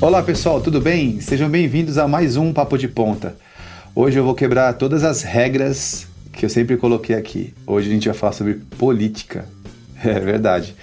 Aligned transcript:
Olá 0.00 0.22
pessoal, 0.22 0.60
tudo 0.60 0.80
bem? 0.80 1.20
Sejam 1.20 1.50
bem-vindos 1.50 1.98
a 1.98 2.06
mais 2.06 2.36
um 2.36 2.52
Papo 2.52 2.78
de 2.78 2.86
Ponta. 2.86 3.34
Hoje 3.96 4.16
eu 4.16 4.22
vou 4.22 4.32
quebrar 4.32 4.74
todas 4.74 5.02
as 5.02 5.24
regras 5.24 6.06
que 6.32 6.44
eu 6.44 6.48
sempre 6.48 6.76
coloquei 6.76 7.16
aqui. 7.16 7.52
Hoje 7.66 7.88
a 7.88 7.92
gente 7.92 8.06
vai 8.06 8.16
falar 8.16 8.32
sobre 8.32 8.54
política. 8.78 9.44
É 10.04 10.20
verdade. 10.20 10.76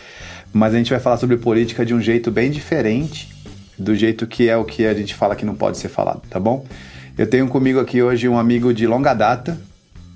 Mas 0.52 0.74
a 0.74 0.78
gente 0.78 0.89
vai 0.89 1.00
falar 1.00 1.16
sobre 1.16 1.38
política 1.38 1.86
de 1.86 1.93
um 1.93 2.02
jeito 2.02 2.30
bem 2.30 2.52
diferente 2.52 3.34
do 3.80 3.96
jeito 3.96 4.28
que 4.28 4.50
é 4.50 4.57
o 4.57 4.66
que 4.66 4.86
a 4.86 4.93
gente 4.93 5.16
fala 5.16 5.38
que 5.38 5.46
não 5.46 5.56
pode 5.56 5.78
ser 5.78 5.88
falado, 5.88 6.21
tá 6.29 6.38
bom? 6.38 6.66
Eu 7.18 7.25
tenho 7.25 7.47
comigo 7.47 7.79
aqui 7.79 8.02
hoje 8.02 8.28
um 8.28 8.38
amigo 8.38 8.74
de 8.74 8.86
longa 8.86 9.14
data, 9.14 9.57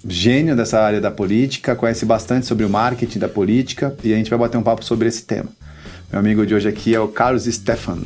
gênio 0.05 0.57
dessa 0.57 0.81
área 0.81 0.99
da 0.99 1.09
política, 1.09 1.73
conhece 1.73 2.05
bastante 2.05 2.45
sobre 2.45 2.65
o 2.65 2.69
marketing 2.69 3.19
da 3.19 3.29
política 3.29 3.95
e 4.03 4.13
a 4.13 4.17
gente 4.17 4.29
vai 4.29 4.37
bater 4.37 4.57
um 4.57 4.63
papo 4.63 4.83
sobre 4.83 5.07
esse 5.07 5.23
tema. 5.23 5.47
Meu 6.11 6.19
amigo 6.19 6.45
de 6.45 6.53
hoje 6.53 6.67
aqui 6.67 6.93
é 6.93 6.99
o 6.99 7.07
Carlos 7.07 7.45
Stefan. 7.45 7.99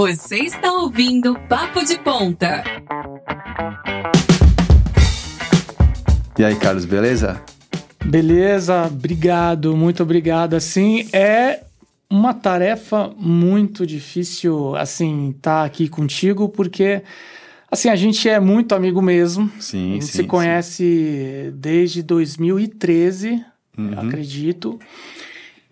Você 0.00 0.38
está 0.38 0.72
ouvindo 0.72 1.38
Papo 1.40 1.84
de 1.84 1.98
Ponta. 1.98 2.64
E 6.38 6.42
aí, 6.42 6.56
Carlos, 6.56 6.86
beleza? 6.86 7.38
Beleza, 8.02 8.86
obrigado, 8.86 9.76
muito 9.76 10.02
obrigado. 10.02 10.54
Assim, 10.54 11.06
é 11.12 11.64
uma 12.08 12.32
tarefa 12.32 13.12
muito 13.14 13.86
difícil, 13.86 14.74
assim, 14.74 15.34
estar 15.36 15.60
tá 15.60 15.64
aqui 15.66 15.86
contigo, 15.86 16.48
porque, 16.48 17.02
assim, 17.70 17.90
a 17.90 17.94
gente 17.94 18.26
é 18.26 18.40
muito 18.40 18.74
amigo 18.74 19.02
mesmo. 19.02 19.52
Sim, 19.60 19.90
a 19.90 19.92
gente 19.96 20.06
sim, 20.06 20.12
se 20.12 20.24
conhece 20.24 21.44
sim. 21.44 21.52
desde 21.58 22.02
2013, 22.02 23.44
Uhum. 23.76 24.00
acredito. 24.00 24.78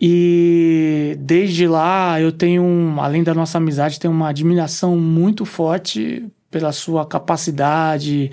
E 0.00 1.16
desde 1.20 1.66
lá 1.66 2.20
eu 2.20 2.30
tenho, 2.30 2.62
um, 2.62 3.00
além 3.00 3.22
da 3.22 3.34
nossa 3.34 3.58
amizade, 3.58 3.98
tenho 3.98 4.14
uma 4.14 4.28
admiração 4.28 4.96
muito 4.96 5.44
forte 5.44 6.24
pela 6.50 6.72
sua 6.72 7.04
capacidade, 7.04 8.30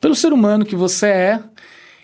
pelo 0.00 0.14
ser 0.14 0.32
humano 0.32 0.64
que 0.64 0.76
você 0.76 1.06
é. 1.06 1.42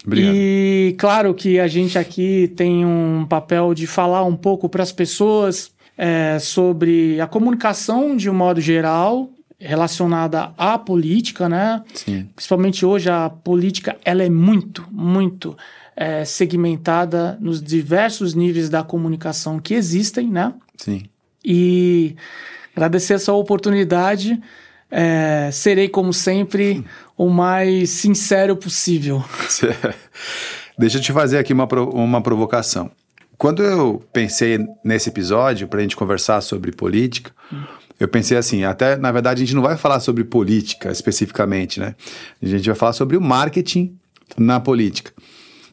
Obrigado. 0.06 0.34
E 0.34 0.96
claro 0.98 1.34
que 1.34 1.58
a 1.58 1.66
gente 1.66 1.98
aqui 1.98 2.52
tem 2.56 2.84
um 2.84 3.26
papel 3.28 3.74
de 3.74 3.86
falar 3.86 4.24
um 4.24 4.36
pouco 4.36 4.68
para 4.68 4.82
as 4.82 4.92
pessoas 4.92 5.70
é, 5.96 6.38
sobre 6.38 7.20
a 7.20 7.26
comunicação 7.26 8.16
de 8.16 8.28
um 8.28 8.34
modo 8.34 8.60
geral 8.60 9.30
relacionada 9.58 10.52
à 10.58 10.78
política, 10.78 11.48
né? 11.48 11.82
Sim. 11.94 12.28
Principalmente 12.34 12.84
hoje 12.84 13.08
a 13.08 13.30
política 13.30 13.96
ela 14.04 14.22
é 14.22 14.28
muito, 14.28 14.86
muito 14.90 15.56
é, 15.96 16.24
segmentada 16.24 17.38
nos 17.40 17.62
diversos 17.62 18.34
níveis 18.34 18.68
da 18.68 18.82
comunicação 18.82 19.58
que 19.58 19.74
existem, 19.74 20.28
né? 20.28 20.52
Sim. 20.76 21.04
E 21.44 22.16
agradecer 22.74 23.14
essa 23.14 23.32
oportunidade. 23.32 24.40
É, 24.90 25.50
serei, 25.52 25.88
como 25.88 26.12
sempre, 26.12 26.84
o 27.16 27.28
mais 27.28 27.90
sincero 27.90 28.56
possível. 28.56 29.24
Deixa 30.78 30.98
eu 30.98 31.02
te 31.02 31.12
fazer 31.12 31.38
aqui 31.38 31.52
uma, 31.52 31.66
uma 31.92 32.20
provocação. 32.20 32.90
Quando 33.36 33.62
eu 33.62 34.02
pensei 34.12 34.58
nesse 34.84 35.08
episódio 35.08 35.68
para 35.68 35.80
a 35.80 35.82
gente 35.82 35.96
conversar 35.96 36.40
sobre 36.40 36.72
política, 36.72 37.32
eu 37.98 38.08
pensei 38.08 38.36
assim, 38.36 38.64
até 38.64 38.96
na 38.96 39.12
verdade 39.12 39.42
a 39.42 39.46
gente 39.46 39.54
não 39.54 39.62
vai 39.62 39.76
falar 39.76 40.00
sobre 40.00 40.24
política 40.24 40.90
especificamente, 40.90 41.78
né? 41.80 41.94
A 42.42 42.46
gente 42.46 42.66
vai 42.66 42.74
falar 42.74 42.92
sobre 42.92 43.16
o 43.16 43.20
marketing 43.20 43.96
na 44.36 44.58
política. 44.58 45.12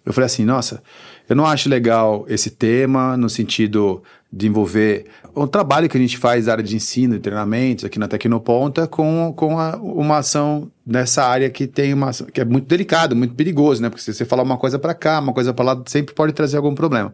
Eu 0.06 0.14
falei 0.14 0.26
assim, 0.26 0.44
nossa, 0.46 0.82
eu 1.30 1.36
não 1.36 1.46
acho 1.46 1.70
legal 1.70 2.26
esse 2.28 2.50
tema 2.50 3.16
no 3.16 3.30
sentido 3.30 4.02
de 4.34 4.48
envolver 4.48 5.06
o 5.36 5.46
trabalho 5.46 5.88
que 5.90 5.98
a 5.98 6.00
gente 6.00 6.18
faz 6.18 6.46
na 6.46 6.54
área 6.54 6.64
de 6.64 6.76
ensino 6.76 7.16
e 7.16 7.20
treinamentos 7.20 7.86
aqui 7.86 8.00
na 8.00 8.08
Tecnoponta 8.08 8.88
com, 8.88 9.34
com 9.36 9.60
a- 9.60 9.76
uma 9.78 10.18
ação 10.18 10.72
nessa 10.86 11.24
área 11.24 11.50
que 11.50 11.68
tem 11.68 11.94
uma 11.94 12.12
que 12.34 12.42
é 12.42 12.46
muito 12.46 12.68
delicada, 12.68 13.14
muito 13.14 13.36
perigoso, 13.36 13.82
né? 13.82 13.90
Porque 13.90 14.02
se 14.02 14.14
você 14.14 14.26
falar 14.26 14.44
uma 14.44 14.58
coisa 14.58 14.80
para 14.80 14.94
cá, 14.94 15.20
uma 15.20 15.34
coisa 15.34 15.54
para 15.54 15.66
lá, 15.66 15.84
sempre 15.86 16.16
pode 16.16 16.34
trazer 16.34 16.58
algum 16.58 16.74
problema. 16.74 17.14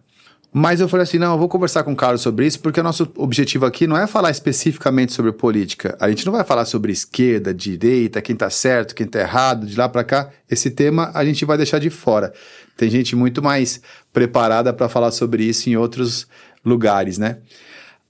Mas 0.53 0.80
eu 0.80 0.88
falei 0.88 1.03
assim, 1.03 1.18
não, 1.18 1.34
eu 1.34 1.38
vou 1.38 1.50
conversar 1.50 1.84
com 1.84 1.91
o 1.91 1.96
Carlos 1.96 2.22
sobre 2.22 2.47
isso, 2.47 2.59
porque 2.62 2.80
o 2.80 2.84
nosso 2.84 3.12
objetivo 3.18 3.66
aqui 3.66 3.85
não 3.85 3.97
é 3.97 4.08
falar 4.08 4.31
especificamente 4.31 5.13
sobre 5.13 5.31
política. 5.31 5.96
A 6.00 6.09
gente 6.09 6.25
não 6.25 6.34
vai 6.34 6.44
falar 6.44 6.66
sobre 6.66 6.91
esquerda, 6.91 7.53
direita, 7.53 8.22
quem 8.22 8.35
tá 8.35 8.50
certo, 8.50 8.96
quem 8.96 9.06
tá 9.06 9.19
errado, 9.19 9.68
de 9.68 9.78
lá 9.78 9.90
para 9.90 10.03
cá. 10.03 10.31
Esse 10.50 10.72
tema 10.72 11.12
a 11.13 11.24
gente 11.25 11.44
vai 11.46 11.57
deixar 11.57 11.80
de 11.80 11.90
fora. 11.90 12.34
Tem 12.78 12.90
gente 12.90 13.16
muito 13.16 13.41
mais 13.41 13.81
preparada 14.13 14.74
para 14.74 14.88
falar 14.88 15.12
sobre 15.12 15.44
isso 15.44 15.69
em 15.69 15.75
outros 15.75 16.28
lugares, 16.63 17.18
né? 17.18 17.38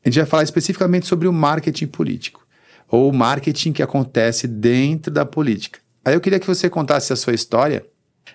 A 0.05 0.09
gente 0.09 0.19
vai 0.19 0.27
falar 0.27 0.43
especificamente 0.43 1.07
sobre 1.07 1.27
o 1.27 1.33
marketing 1.33 1.87
político, 1.87 2.45
ou 2.87 3.09
o 3.09 3.13
marketing 3.13 3.73
que 3.73 3.83
acontece 3.83 4.47
dentro 4.47 5.11
da 5.11 5.25
política. 5.25 5.79
Aí 6.05 6.13
eu 6.13 6.21
queria 6.21 6.39
que 6.39 6.47
você 6.47 6.69
contasse 6.69 7.11
a 7.11 7.15
sua 7.15 7.33
história, 7.33 7.85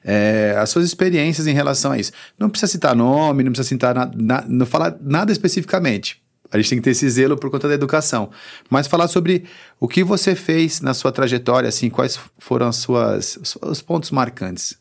é, 0.04 0.54
as 0.58 0.70
suas 0.70 0.84
experiências 0.84 1.46
em 1.46 1.52
relação 1.52 1.92
a 1.92 1.98
isso. 1.98 2.12
Não 2.38 2.48
precisa 2.50 2.70
citar 2.72 2.94
nome, 2.94 3.42
não 3.44 3.52
precisa 3.52 3.68
citar 3.68 3.94
na, 3.94 4.10
na- 4.14 4.44
não 4.48 4.66
falar 4.66 4.96
nada 5.00 5.32
especificamente. 5.32 6.20
A 6.50 6.58
gente 6.58 6.68
tem 6.68 6.78
que 6.78 6.84
ter 6.84 6.90
esse 6.90 7.08
zelo 7.08 7.36
por 7.36 7.50
conta 7.50 7.66
da 7.66 7.72
educação. 7.74 8.30
Mas 8.68 8.86
falar 8.86 9.08
sobre 9.08 9.44
o 9.80 9.88
que 9.88 10.04
você 10.04 10.34
fez 10.34 10.82
na 10.82 10.92
sua 10.92 11.10
trajetória, 11.10 11.66
assim, 11.68 11.88
quais 11.88 12.18
foram 12.38 12.68
as 12.68 12.76
suas, 12.76 13.38
os 13.62 13.80
pontos 13.80 14.10
marcantes. 14.10 14.76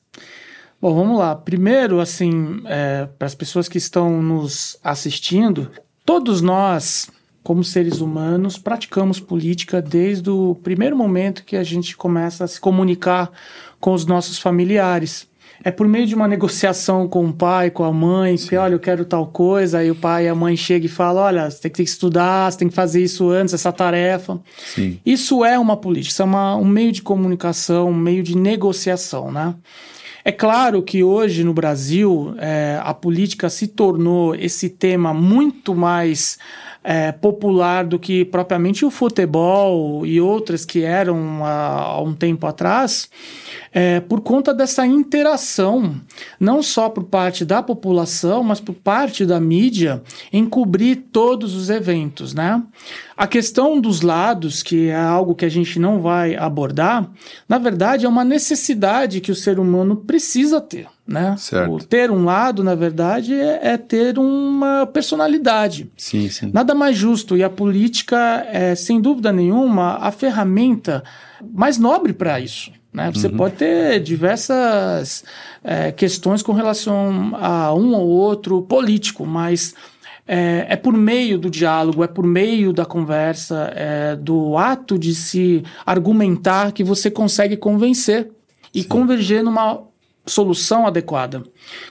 Bom, 0.82 0.94
vamos 0.94 1.18
lá. 1.18 1.34
Primeiro, 1.36 2.02
assim, 2.02 2.62
para 3.18 3.26
as 3.28 3.36
pessoas 3.36 3.70
que 3.70 3.78
estão 3.78 4.22
nos 4.22 4.78
assistindo, 4.84 5.72
todos 6.04 6.42
nós, 6.42 7.10
como 7.42 7.64
seres 7.64 8.02
humanos, 8.02 8.58
praticamos 8.58 9.20
política 9.20 9.82
desde 9.82 10.30
o 10.30 10.56
primeiro 10.56 10.98
momento 10.98 11.46
que 11.46 11.56
a 11.56 11.64
gente 11.64 11.96
começa 11.96 12.44
a 12.44 12.48
se 12.48 12.60
comunicar 12.60 13.32
com 13.82 13.92
os 13.94 14.06
nossos 14.06 14.38
familiares. 14.40 15.30
É 15.64 15.70
por 15.70 15.88
meio 15.88 16.08
de 16.08 16.16
uma 16.16 16.28
negociação 16.28 17.08
com 17.08 17.24
o 17.26 17.34
pai, 17.34 17.70
com 17.70 17.84
a 17.84 17.92
mãe, 17.92 18.36
que 18.36 18.56
olha, 18.56 18.74
eu 18.74 18.80
quero 18.80 19.06
tal 19.06 19.28
coisa, 19.28 19.78
aí 19.78 19.92
o 19.92 19.96
pai 19.96 20.26
e 20.26 20.28
a 20.28 20.34
mãe 20.34 20.56
chegam 20.58 20.88
e 20.88 20.90
falam: 20.90 21.22
olha, 21.22 21.52
você 21.52 21.60
tem 21.62 21.72
que 21.72 21.84
estudar, 21.84 22.52
você 22.52 22.58
tem 22.58 22.68
que 22.68 22.74
fazer 22.74 23.04
isso 23.04 23.30
antes, 23.30 23.54
essa 23.54 23.72
tarefa. 23.72 24.40
Sim. 24.74 25.00
Isso 25.06 25.46
é 25.46 25.60
uma 25.60 25.78
política, 25.78 26.14
isso 26.14 26.22
é 26.24 26.26
uma- 26.26 26.56
um 26.56 26.66
meio 26.66 26.92
de 26.92 27.04
comunicação, 27.04 27.90
um 27.90 27.94
meio 27.94 28.24
de 28.24 28.36
negociação, 28.36 29.32
né? 29.32 29.54
É 30.26 30.32
claro 30.32 30.82
que 30.84 31.04
hoje 31.04 31.44
no 31.44 31.54
Brasil 31.54 32.34
é, 32.38 32.80
a 32.84 32.94
política 32.94 33.50
se 33.50 33.68
tornou 33.68 34.34
esse 34.36 34.70
tema 34.70 35.14
muito 35.14 35.74
mais 35.76 36.38
é, 36.84 37.12
popular 37.12 37.86
do 37.86 38.00
que 38.00 38.26
propriamente 38.26 38.84
o 38.84 38.90
futebol 38.90 40.06
e 40.06 40.20
outras 40.20 40.66
que 40.66 40.84
eram 40.84 41.46
há, 41.46 41.82
há 41.82 42.02
um 42.02 42.14
tempo 42.14 42.48
atrás, 42.48 43.10
é, 43.72 44.00
por 44.00 44.22
conta 44.22 44.54
dessa 44.54 44.86
interação, 44.86 45.96
não 46.40 46.62
só 46.62 46.90
por 46.90 47.06
parte 47.06 47.46
da 47.46 47.62
população, 47.62 48.44
mas 48.44 48.60
por 48.60 48.74
parte 48.74 49.26
da 49.26 49.40
mídia, 49.40 50.02
em 50.34 50.46
cobrir 50.46 50.96
todos 51.12 51.56
os 51.56 51.70
eventos, 51.70 52.34
né? 52.34 52.62
A 53.16 53.28
questão 53.28 53.80
dos 53.80 54.02
lados, 54.02 54.64
que 54.64 54.88
é 54.90 54.96
algo 54.96 55.36
que 55.36 55.46
a 55.46 55.50
gente 55.50 55.80
não 55.80 56.02
vai 56.02 56.36
abordar, 56.36 57.10
na 57.48 57.60
verdade 57.60 58.06
é 58.06 58.10
uma 58.10 58.26
necessidade 58.26 59.22
que 59.22 59.32
o 59.32 59.36
ser 59.36 59.60
humano 59.60 59.96
precisa 59.96 60.60
ter, 60.60 60.88
né? 61.12 61.36
Certo. 61.38 61.74
O 61.74 61.84
ter 61.84 62.10
um 62.10 62.26
lado, 62.26 62.64
na 62.64 62.76
verdade, 62.76 63.34
é, 63.34 63.74
é 63.74 63.78
ter 63.78 64.18
uma 64.18 64.86
personalidade. 64.86 65.92
Sim, 65.98 66.30
sim. 66.30 66.50
Nada 66.54 66.74
mais 66.74 66.96
justo. 66.96 67.36
E 67.36 67.44
a 67.44 67.50
política 67.50 68.46
é, 68.52 68.74
sem 68.76 69.00
dúvida 69.02 69.32
nenhuma, 69.32 69.98
a 69.98 70.12
ferramenta 70.12 71.04
mais 71.54 71.78
nobre 71.78 72.14
para 72.14 72.40
isso. 72.40 72.72
Né? 72.94 73.10
Você 73.14 73.30
pode 73.30 73.56
ter 73.56 74.02
diversas 74.02 75.24
é, 75.64 75.92
questões 75.92 76.44
com 76.44 76.52
relação 76.52 77.32
a 77.36 77.74
um 77.74 77.94
ou 77.94 78.08
outro 78.08 78.62
político, 78.62 79.26
mas 79.26 79.74
é, 80.28 80.66
é 80.70 80.76
por 80.76 80.94
meio 80.94 81.38
do 81.38 81.50
diálogo, 81.50 82.04
é 82.04 82.08
por 82.08 82.26
meio 82.26 82.74
da 82.74 82.86
conversa, 82.86 83.72
é, 83.76 84.16
do 84.16 84.58
ato 84.58 85.00
de 85.00 85.16
se 85.16 85.64
argumentar 85.86 86.74
que 86.74 86.84
você 86.84 87.10
consegue 87.10 87.56
convencer 87.56 88.30
e 88.74 88.84
converger 88.84 89.44
numa 89.44 89.82
solução 90.26 90.86
adequada. 90.86 91.44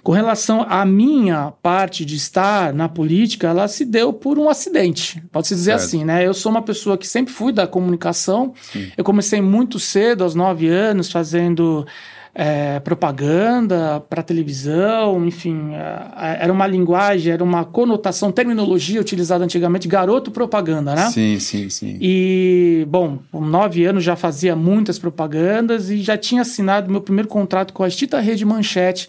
Com 0.02 0.12
relação 0.12 0.64
à 0.68 0.84
minha 0.84 1.52
parte 1.62 2.04
de 2.04 2.16
estar 2.16 2.72
na 2.72 2.88
política, 2.88 3.48
ela 3.48 3.66
se 3.68 3.84
deu 3.84 4.12
por 4.12 4.38
um 4.38 4.48
acidente, 4.48 5.22
pode-se 5.32 5.54
dizer 5.54 5.72
Certo. 5.72 5.84
assim, 5.84 6.04
né? 6.04 6.26
Eu 6.26 6.32
sou 6.32 6.50
uma 6.50 6.62
pessoa 6.62 6.96
que 6.96 7.06
sempre 7.06 7.32
fui 7.32 7.52
da 7.52 7.66
comunicação, 7.66 8.54
eu 8.96 9.04
comecei 9.04 9.40
muito 9.40 9.78
cedo, 9.78 10.22
aos 10.22 10.34
nove 10.34 10.68
anos, 10.68 11.10
fazendo 11.10 11.86
é, 12.34 12.78
propaganda 12.80 14.00
para 14.08 14.22
televisão, 14.22 15.26
enfim, 15.26 15.74
é, 15.74 16.38
era 16.44 16.52
uma 16.52 16.66
linguagem, 16.66 17.32
era 17.32 17.42
uma 17.42 17.64
conotação, 17.64 18.30
terminologia 18.30 19.00
utilizada 19.00 19.44
antigamente, 19.44 19.88
garoto 19.88 20.30
propaganda, 20.30 20.94
né? 20.94 21.10
Sim, 21.10 21.38
sim, 21.40 21.68
sim. 21.68 21.98
E, 22.00 22.86
bom, 22.88 23.18
com 23.32 23.40
nove 23.40 23.84
anos 23.84 24.04
já 24.04 24.14
fazia 24.14 24.54
muitas 24.54 24.98
propagandas 24.98 25.90
e 25.90 25.98
já 25.98 26.16
tinha 26.16 26.42
assinado 26.42 26.90
meu 26.90 27.00
primeiro 27.00 27.28
contrato 27.28 27.72
com 27.72 27.82
a 27.82 27.88
extinta 27.88 28.20
Rede 28.20 28.44
Manchete. 28.44 29.08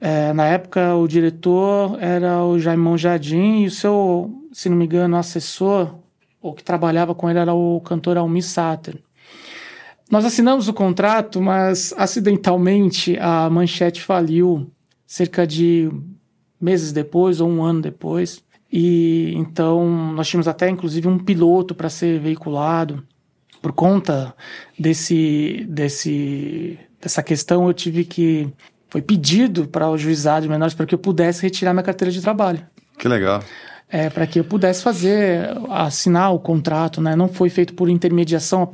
É, 0.00 0.32
na 0.32 0.46
época, 0.46 0.94
o 0.94 1.08
diretor 1.08 1.98
era 2.00 2.42
o 2.44 2.58
Jaimão 2.58 2.96
Jardim 2.96 3.62
e 3.62 3.66
o 3.66 3.70
seu, 3.70 4.30
se 4.52 4.68
não 4.68 4.76
me 4.76 4.84
engano, 4.84 5.16
assessor, 5.16 5.96
ou 6.40 6.54
que 6.54 6.62
trabalhava 6.62 7.14
com 7.14 7.28
ele, 7.28 7.38
era 7.38 7.52
o 7.52 7.80
cantor 7.80 8.16
Almir 8.16 8.44
Sater. 8.44 8.96
Nós 10.10 10.24
assinamos 10.24 10.68
o 10.68 10.72
contrato, 10.72 11.40
mas 11.40 11.92
acidentalmente 11.96 13.16
a 13.20 13.48
manchete 13.50 14.00
faliu 14.00 14.70
cerca 15.06 15.46
de 15.46 15.90
meses 16.60 16.92
depois 16.92 17.40
ou 17.40 17.48
um 17.48 17.62
ano 17.62 17.82
depois. 17.82 18.42
E 18.72 19.32
então 19.36 20.12
nós 20.12 20.28
tínhamos 20.28 20.48
até 20.48 20.68
inclusive 20.68 21.08
um 21.08 21.18
piloto 21.18 21.74
para 21.74 21.90
ser 21.90 22.18
veiculado. 22.20 23.02
Por 23.60 23.72
conta 23.72 24.34
desse, 24.78 25.66
desse, 25.68 26.78
dessa 27.00 27.22
questão, 27.22 27.66
eu 27.66 27.74
tive 27.74 28.04
que. 28.04 28.48
Foi 28.90 29.02
pedido 29.02 29.68
para 29.68 29.90
o 29.90 29.98
juizado 29.98 30.42
de 30.42 30.48
menores 30.48 30.72
para 30.72 30.86
que 30.86 30.94
eu 30.94 30.98
pudesse 30.98 31.42
retirar 31.42 31.74
minha 31.74 31.82
carteira 31.82 32.10
de 32.10 32.22
trabalho. 32.22 32.66
Que 32.98 33.06
legal 33.06 33.42
é, 33.90 34.10
para 34.10 34.26
que 34.26 34.38
eu 34.38 34.44
pudesse 34.44 34.82
fazer, 34.82 35.48
assinar 35.70 36.34
o 36.34 36.38
contrato, 36.38 37.00
né? 37.00 37.16
Não 37.16 37.26
foi 37.26 37.48
feito 37.48 37.72
por 37.72 37.88
intermediação, 37.88 38.68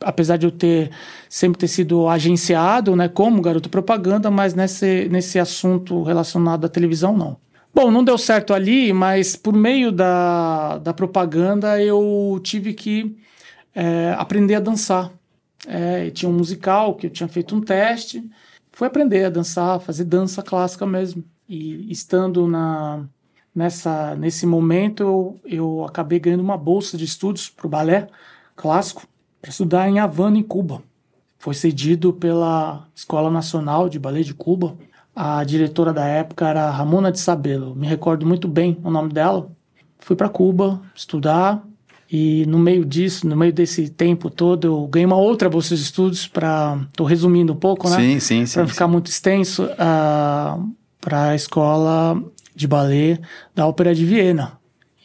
apesar 0.00 0.36
de 0.36 0.46
eu 0.46 0.50
ter 0.50 0.90
sempre 1.28 1.58
ter 1.58 1.68
sido 1.68 2.06
agenciado, 2.08 2.94
né, 2.94 3.08
como 3.08 3.40
garoto 3.40 3.68
propaganda, 3.70 4.30
mas 4.30 4.54
nesse, 4.54 5.08
nesse 5.10 5.38
assunto 5.38 6.02
relacionado 6.02 6.66
à 6.66 6.68
televisão, 6.68 7.16
não. 7.16 7.36
Bom, 7.74 7.90
não 7.90 8.04
deu 8.04 8.16
certo 8.16 8.54
ali, 8.54 8.92
mas 8.92 9.36
por 9.36 9.52
meio 9.52 9.92
da, 9.92 10.78
da 10.78 10.94
propaganda 10.94 11.82
eu 11.82 12.40
tive 12.42 12.72
que 12.72 13.16
é, 13.74 14.14
aprender 14.18 14.54
a 14.54 14.60
dançar. 14.60 15.12
É, 15.66 16.10
tinha 16.10 16.30
um 16.30 16.32
musical 16.32 16.94
que 16.94 17.06
eu 17.06 17.10
tinha 17.10 17.28
feito 17.28 17.54
um 17.54 17.60
teste, 17.60 18.24
fui 18.72 18.86
aprender 18.86 19.24
a 19.24 19.30
dançar, 19.30 19.80
fazer 19.80 20.04
dança 20.04 20.42
clássica 20.42 20.86
mesmo. 20.86 21.24
E 21.48 21.90
estando 21.92 22.46
na, 22.48 23.04
nessa, 23.56 24.14
nesse 24.14 24.44
momento 24.44 25.02
eu, 25.02 25.40
eu 25.46 25.84
acabei 25.84 26.20
ganhando 26.20 26.42
uma 26.42 26.58
bolsa 26.58 26.98
de 26.98 27.04
estudos 27.04 27.48
para 27.48 27.66
o 27.66 27.70
balé 27.70 28.06
clássico 28.54 29.06
para 29.40 29.50
estudar 29.50 29.88
em 29.88 29.98
Havana, 29.98 30.38
em 30.38 30.42
Cuba. 30.42 30.82
Foi 31.38 31.54
cedido 31.54 32.12
pela 32.12 32.86
Escola 32.94 33.30
Nacional 33.30 33.88
de 33.88 33.98
Balé 33.98 34.20
de 34.20 34.34
Cuba. 34.34 34.76
A 35.14 35.42
diretora 35.44 35.92
da 35.92 36.04
época 36.04 36.46
era 36.46 36.70
Ramona 36.70 37.10
de 37.10 37.18
Sabelo, 37.18 37.74
me 37.74 37.86
recordo 37.86 38.26
muito 38.26 38.46
bem 38.46 38.76
o 38.84 38.90
nome 38.90 39.12
dela. 39.12 39.50
Fui 39.98 40.14
para 40.14 40.28
Cuba 40.28 40.82
estudar 40.94 41.64
e 42.10 42.44
no 42.46 42.58
meio 42.58 42.84
disso, 42.84 43.26
no 43.26 43.34
meio 43.34 43.52
desse 43.52 43.88
tempo 43.88 44.28
todo, 44.28 44.66
eu 44.66 44.86
ganhei 44.86 45.06
uma 45.06 45.16
outra 45.16 45.48
bolsa 45.48 45.74
de 45.74 45.82
estudos 45.82 46.28
para, 46.28 46.78
estou 46.88 47.06
resumindo 47.06 47.52
um 47.52 47.56
pouco, 47.56 47.88
né? 47.88 47.96
Sim, 47.96 48.20
sim, 48.20 48.46
sim. 48.46 48.54
Para 48.54 48.68
ficar 48.68 48.86
muito 48.86 49.10
extenso, 49.10 49.64
uh, 49.64 50.70
para 51.00 51.30
a 51.30 51.34
escola 51.34 52.22
de 52.56 52.66
ballet 52.66 53.20
da 53.54 53.66
Ópera 53.66 53.94
de 53.94 54.04
Viena. 54.04 54.58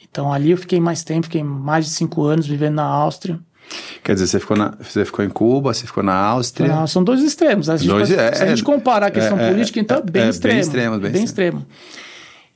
Então 0.09 0.31
ali 0.31 0.51
eu 0.51 0.57
fiquei 0.57 0.79
mais 0.79 1.03
tempo, 1.03 1.25
fiquei 1.27 1.43
mais 1.43 1.85
de 1.85 1.91
cinco 1.91 2.23
anos 2.23 2.47
vivendo 2.47 2.75
na 2.75 2.83
Áustria. 2.83 3.39
Quer 4.03 4.13
dizer, 4.13 4.27
você 4.27 4.39
ficou, 4.39 4.57
na, 4.57 4.73
você 4.79 5.05
ficou 5.05 5.23
em 5.23 5.29
Cuba, 5.29 5.73
você 5.73 5.85
ficou 5.85 6.03
na 6.03 6.15
Áustria. 6.15 6.67
Não, 6.67 6.87
são 6.87 7.03
dois 7.03 7.21
extremos. 7.21 7.69
A 7.69 7.77
gente, 7.77 7.87
dois, 7.87 8.11
é, 8.11 8.33
se 8.33 8.43
a 8.43 8.47
gente 8.47 8.63
comparar 8.63 9.07
a 9.07 9.11
questão 9.11 9.39
é, 9.39 9.49
política, 9.49 9.79
então 9.79 9.97
é, 9.97 10.01
bem, 10.01 10.23
é, 10.23 10.29
extremo, 10.29 10.53
bem 10.53 10.61
extremo. 10.61 10.99
Bem, 10.99 11.11
bem 11.11 11.23
extremo. 11.23 11.65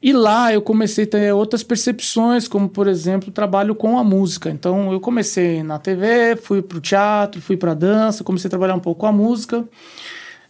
E 0.01 0.11
lá 0.11 0.53
eu 0.53 0.61
comecei 0.61 1.05
a 1.05 1.07
ter 1.07 1.33
outras 1.33 1.63
percepções, 1.63 2.47
como 2.47 2.67
por 2.67 2.87
exemplo, 2.87 3.29
o 3.29 3.31
trabalho 3.31 3.73
com 3.73 3.97
a 3.97 4.03
música. 4.03 4.49
Então 4.49 4.91
eu 4.91 4.99
comecei 4.99 5.63
na 5.63 5.79
TV, 5.79 6.35
fui 6.35 6.61
para 6.61 6.77
o 6.77 6.81
teatro, 6.81 7.41
fui 7.41 7.55
para 7.55 7.71
a 7.71 7.75
dança, 7.75 8.23
comecei 8.23 8.47
a 8.47 8.51
trabalhar 8.51 8.75
um 8.75 8.79
pouco 8.79 9.01
com 9.01 9.07
a 9.07 9.11
música. 9.11 9.63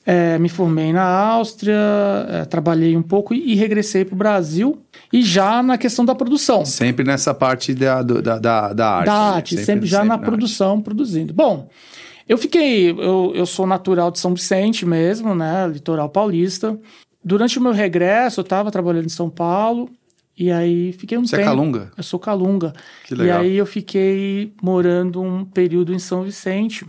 É, 0.05 0.37
me 0.37 0.49
formei 0.49 0.93
na 0.93 1.03
Áustria, 1.03 1.75
é, 2.29 2.45
trabalhei 2.45 2.95
um 2.95 3.01
pouco 3.01 3.33
e, 3.33 3.53
e 3.53 3.55
regressei 3.55 4.05
para 4.05 4.13
o 4.13 4.17
Brasil. 4.17 4.79
E 5.11 5.23
já 5.23 5.63
na 5.63 5.77
questão 5.77 6.05
da 6.05 6.13
produção. 6.13 6.63
Sempre 6.63 7.03
nessa 7.03 7.33
parte 7.33 7.73
da, 7.73 8.03
da, 8.03 8.37
da, 8.37 8.73
da 8.73 8.89
arte. 8.91 9.05
Da 9.05 9.13
arte, 9.13 9.55
né? 9.55 9.61
sempre, 9.61 9.73
sempre, 9.73 9.87
já 9.87 9.97
sempre 9.97 10.09
na, 10.09 10.17
na 10.17 10.23
produção, 10.23 10.73
arte. 10.73 10.83
produzindo. 10.83 11.33
Bom, 11.33 11.67
eu 12.27 12.37
fiquei. 12.37 12.91
Eu, 12.91 13.31
eu 13.35 13.45
sou 13.45 13.65
natural 13.65 14.11
de 14.11 14.19
São 14.19 14.33
Vicente 14.33 14.85
mesmo, 14.85 15.33
né? 15.33 15.67
Litoral 15.67 16.09
paulista. 16.09 16.77
Durante 17.23 17.57
o 17.57 17.61
meu 17.61 17.71
regresso, 17.71 18.41
eu 18.41 18.43
estava 18.43 18.69
trabalhando 18.69 19.05
em 19.05 19.09
São 19.09 19.29
Paulo. 19.29 19.89
E 20.37 20.51
aí 20.51 20.91
fiquei 20.93 21.17
um 21.17 21.25
Você 21.25 21.35
é 21.35 21.39
tempo. 21.39 21.49
Você 21.49 21.53
é 21.53 21.55
Calunga? 21.55 21.91
Eu 21.97 22.03
sou 22.03 22.19
Calunga. 22.19 22.73
Que 23.05 23.15
legal. 23.15 23.43
E 23.43 23.47
aí 23.47 23.55
eu 23.55 23.65
fiquei 23.65 24.53
morando 24.61 25.21
um 25.21 25.45
período 25.45 25.93
em 25.93 25.99
São 25.99 26.23
Vicente. 26.23 26.85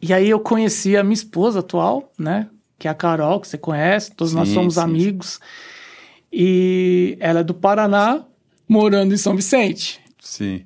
E 0.00 0.12
aí 0.12 0.30
eu 0.30 0.40
conheci 0.40 0.96
a 0.96 1.02
minha 1.02 1.14
esposa 1.14 1.60
atual, 1.60 2.10
né? 2.18 2.48
Que 2.78 2.88
é 2.88 2.90
a 2.90 2.94
Carol, 2.94 3.40
que 3.40 3.48
você 3.48 3.58
conhece, 3.58 4.12
todos 4.12 4.32
sim, 4.32 4.38
nós 4.38 4.48
somos 4.48 4.74
sim, 4.74 4.80
amigos. 4.80 5.34
Sim. 5.34 5.40
E 6.32 7.16
ela 7.20 7.40
é 7.40 7.44
do 7.44 7.52
Paraná, 7.52 8.24
morando 8.68 9.12
em 9.12 9.16
São 9.16 9.36
Vicente. 9.36 10.00
Sim. 10.20 10.64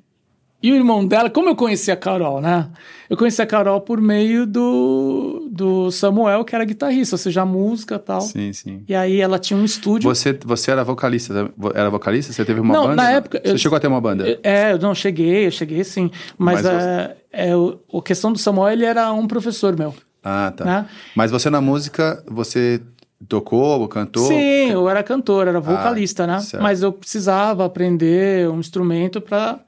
E 0.65 0.71
o 0.71 0.75
irmão 0.75 1.05
dela, 1.05 1.29
como 1.29 1.47
eu 1.47 1.55
conheci 1.55 1.91
a 1.91 1.95
Carol, 1.95 2.41
né? 2.41 2.67
Eu 3.07 3.15
conheci 3.15 3.39
a 3.39 3.45
Carol 3.45 3.79
por 3.81 4.01
meio 4.01 4.47
do, 4.47 5.47
do 5.51 5.91
Samuel, 5.91 6.43
que 6.43 6.55
era 6.55 6.65
guitarrista, 6.65 7.13
ou 7.13 7.19
seja, 7.19 7.45
música 7.45 7.97
e 7.97 7.99
tal. 7.99 8.21
Sim, 8.21 8.51
sim. 8.51 8.83
E 8.89 8.95
aí 8.95 9.21
ela 9.21 9.37
tinha 9.37 9.59
um 9.59 9.63
estúdio. 9.63 10.09
Você, 10.09 10.33
você 10.43 10.71
era 10.71 10.83
vocalista? 10.83 11.51
Era 11.75 11.91
vocalista? 11.91 12.33
Você 12.33 12.43
teve 12.43 12.61
uma 12.61 12.73
não, 12.73 12.83
banda? 12.87 12.95
Na 12.95 13.11
época, 13.11 13.39
você 13.45 13.51
eu, 13.51 13.57
chegou 13.59 13.75
a 13.77 13.79
ter 13.79 13.85
uma 13.85 14.01
banda? 14.01 14.39
É, 14.41 14.71
eu 14.71 14.79
não 14.79 14.95
cheguei, 14.95 15.45
eu 15.45 15.51
cheguei 15.51 15.83
sim. 15.83 16.09
Mas, 16.35 16.63
mas 16.63 16.65
é, 16.65 17.17
é, 17.31 17.51
a 17.53 18.01
questão 18.01 18.33
do 18.33 18.39
Samuel, 18.39 18.73
ele 18.73 18.85
era 18.85 19.13
um 19.13 19.27
professor 19.27 19.77
meu. 19.77 19.93
Ah, 20.23 20.51
tá. 20.57 20.65
Né? 20.65 20.85
Mas 21.15 21.29
você 21.29 21.47
na 21.47 21.61
música, 21.61 22.23
você 22.27 22.81
tocou, 23.29 23.87
cantou? 23.87 24.27
Sim, 24.27 24.71
eu 24.71 24.89
era 24.89 25.03
cantor, 25.03 25.47
era 25.47 25.59
vocalista, 25.59 26.23
ah, 26.23 26.27
né? 26.27 26.39
Certo. 26.39 26.63
Mas 26.63 26.81
eu 26.81 26.91
precisava 26.91 27.63
aprender 27.63 28.49
um 28.49 28.59
instrumento 28.59 29.21
para 29.21 29.59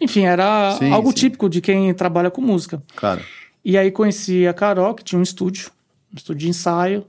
enfim, 0.00 0.24
era 0.24 0.76
sim, 0.78 0.90
algo 0.90 1.10
sim. 1.10 1.14
típico 1.14 1.48
de 1.48 1.60
quem 1.60 1.92
trabalha 1.94 2.30
com 2.30 2.40
música. 2.40 2.82
Claro. 2.96 3.22
E 3.64 3.78
aí 3.78 3.90
conheci 3.90 4.46
a 4.46 4.52
Carol, 4.52 4.94
que 4.94 5.04
tinha 5.04 5.18
um 5.18 5.22
estúdio, 5.22 5.70
um 6.12 6.16
estúdio 6.16 6.40
de 6.40 6.48
ensaio. 6.48 7.06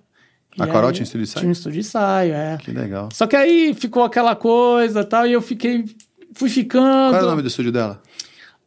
A 0.57 0.65
Carol 0.67 0.91
tinha 0.91 1.01
um 1.01 1.03
estúdio 1.03 1.25
de 1.25 1.29
ensaio? 1.29 1.41
Tinha 1.41 1.49
um 1.49 1.51
estúdio 1.51 1.81
de 1.81 1.87
ensaio, 1.87 2.33
é. 2.33 2.57
Que 2.57 2.71
legal. 2.71 3.09
Só 3.11 3.27
que 3.27 3.35
aí 3.35 3.73
ficou 3.73 4.03
aquela 4.03 4.35
coisa 4.35 5.03
tal, 5.03 5.27
e 5.27 5.33
eu 5.33 5.41
fiquei. 5.41 5.85
Fui 6.33 6.49
ficando. 6.49 7.11
Qual 7.11 7.15
era 7.15 7.25
o 7.25 7.29
nome 7.29 7.41
do 7.41 7.47
estúdio 7.47 7.71
dela? 7.71 8.01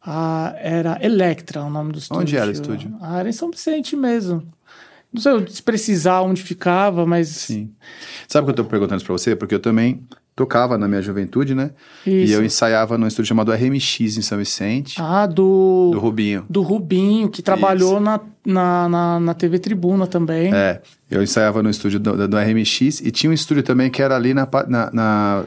Ah, 0.01 0.53
era 0.57 0.97
Electra 1.01 1.61
o 1.63 1.69
nome 1.69 1.91
do 1.91 1.99
estúdio. 1.99 2.21
Onde 2.21 2.37
era 2.37 2.47
o 2.47 2.51
estúdio? 2.51 2.95
Ah, 3.01 3.19
era 3.19 3.29
em 3.29 3.33
São 3.33 3.49
Vicente 3.49 3.95
mesmo. 3.95 4.47
Não 5.11 5.21
sei 5.21 5.47
se 5.47 5.63
precisar 5.63 6.21
onde 6.21 6.43
ficava, 6.43 7.05
mas. 7.05 7.27
Sim. 7.29 7.71
Sabe 8.27 8.43
o 8.43 8.45
que 8.45 8.51
eu 8.51 8.63
estou 8.63 8.65
perguntando 8.65 8.97
isso 8.97 9.05
para 9.05 9.13
você? 9.13 9.35
Porque 9.35 9.55
eu 9.55 9.59
também 9.59 10.03
tocava 10.39 10.77
na 10.77 10.87
minha 10.87 11.01
juventude, 11.01 11.53
né? 11.53 11.71
Isso. 12.07 12.31
E 12.31 12.31
eu 12.31 12.41
ensaiava 12.41 12.97
num 12.97 13.05
estúdio 13.05 13.27
chamado 13.27 13.51
RMX 13.51 13.99
em 13.99 14.21
São 14.21 14.37
Vicente. 14.37 14.95
Ah, 14.97 15.25
do. 15.25 15.89
Do 15.91 15.99
Rubinho. 15.99 16.45
Do 16.49 16.61
Rubinho, 16.61 17.27
que 17.27 17.41
trabalhou 17.41 17.99
na, 17.99 18.21
na, 18.45 18.87
na, 18.87 19.19
na, 19.19 19.33
TV 19.33 19.59
Tribuna 19.59 20.07
também. 20.07 20.53
É. 20.53 20.81
Eu 21.11 21.21
ensaiava 21.21 21.61
no 21.61 21.69
estúdio 21.69 21.99
do, 21.99 22.25
do, 22.25 22.37
RMX 22.37 23.01
e 23.01 23.11
tinha 23.11 23.29
um 23.29 23.33
estúdio 23.33 23.63
também 23.63 23.91
que 23.91 24.01
era 24.01 24.15
ali 24.15 24.33
na, 24.33 24.47
na, 24.69 24.89
na, 24.93 25.45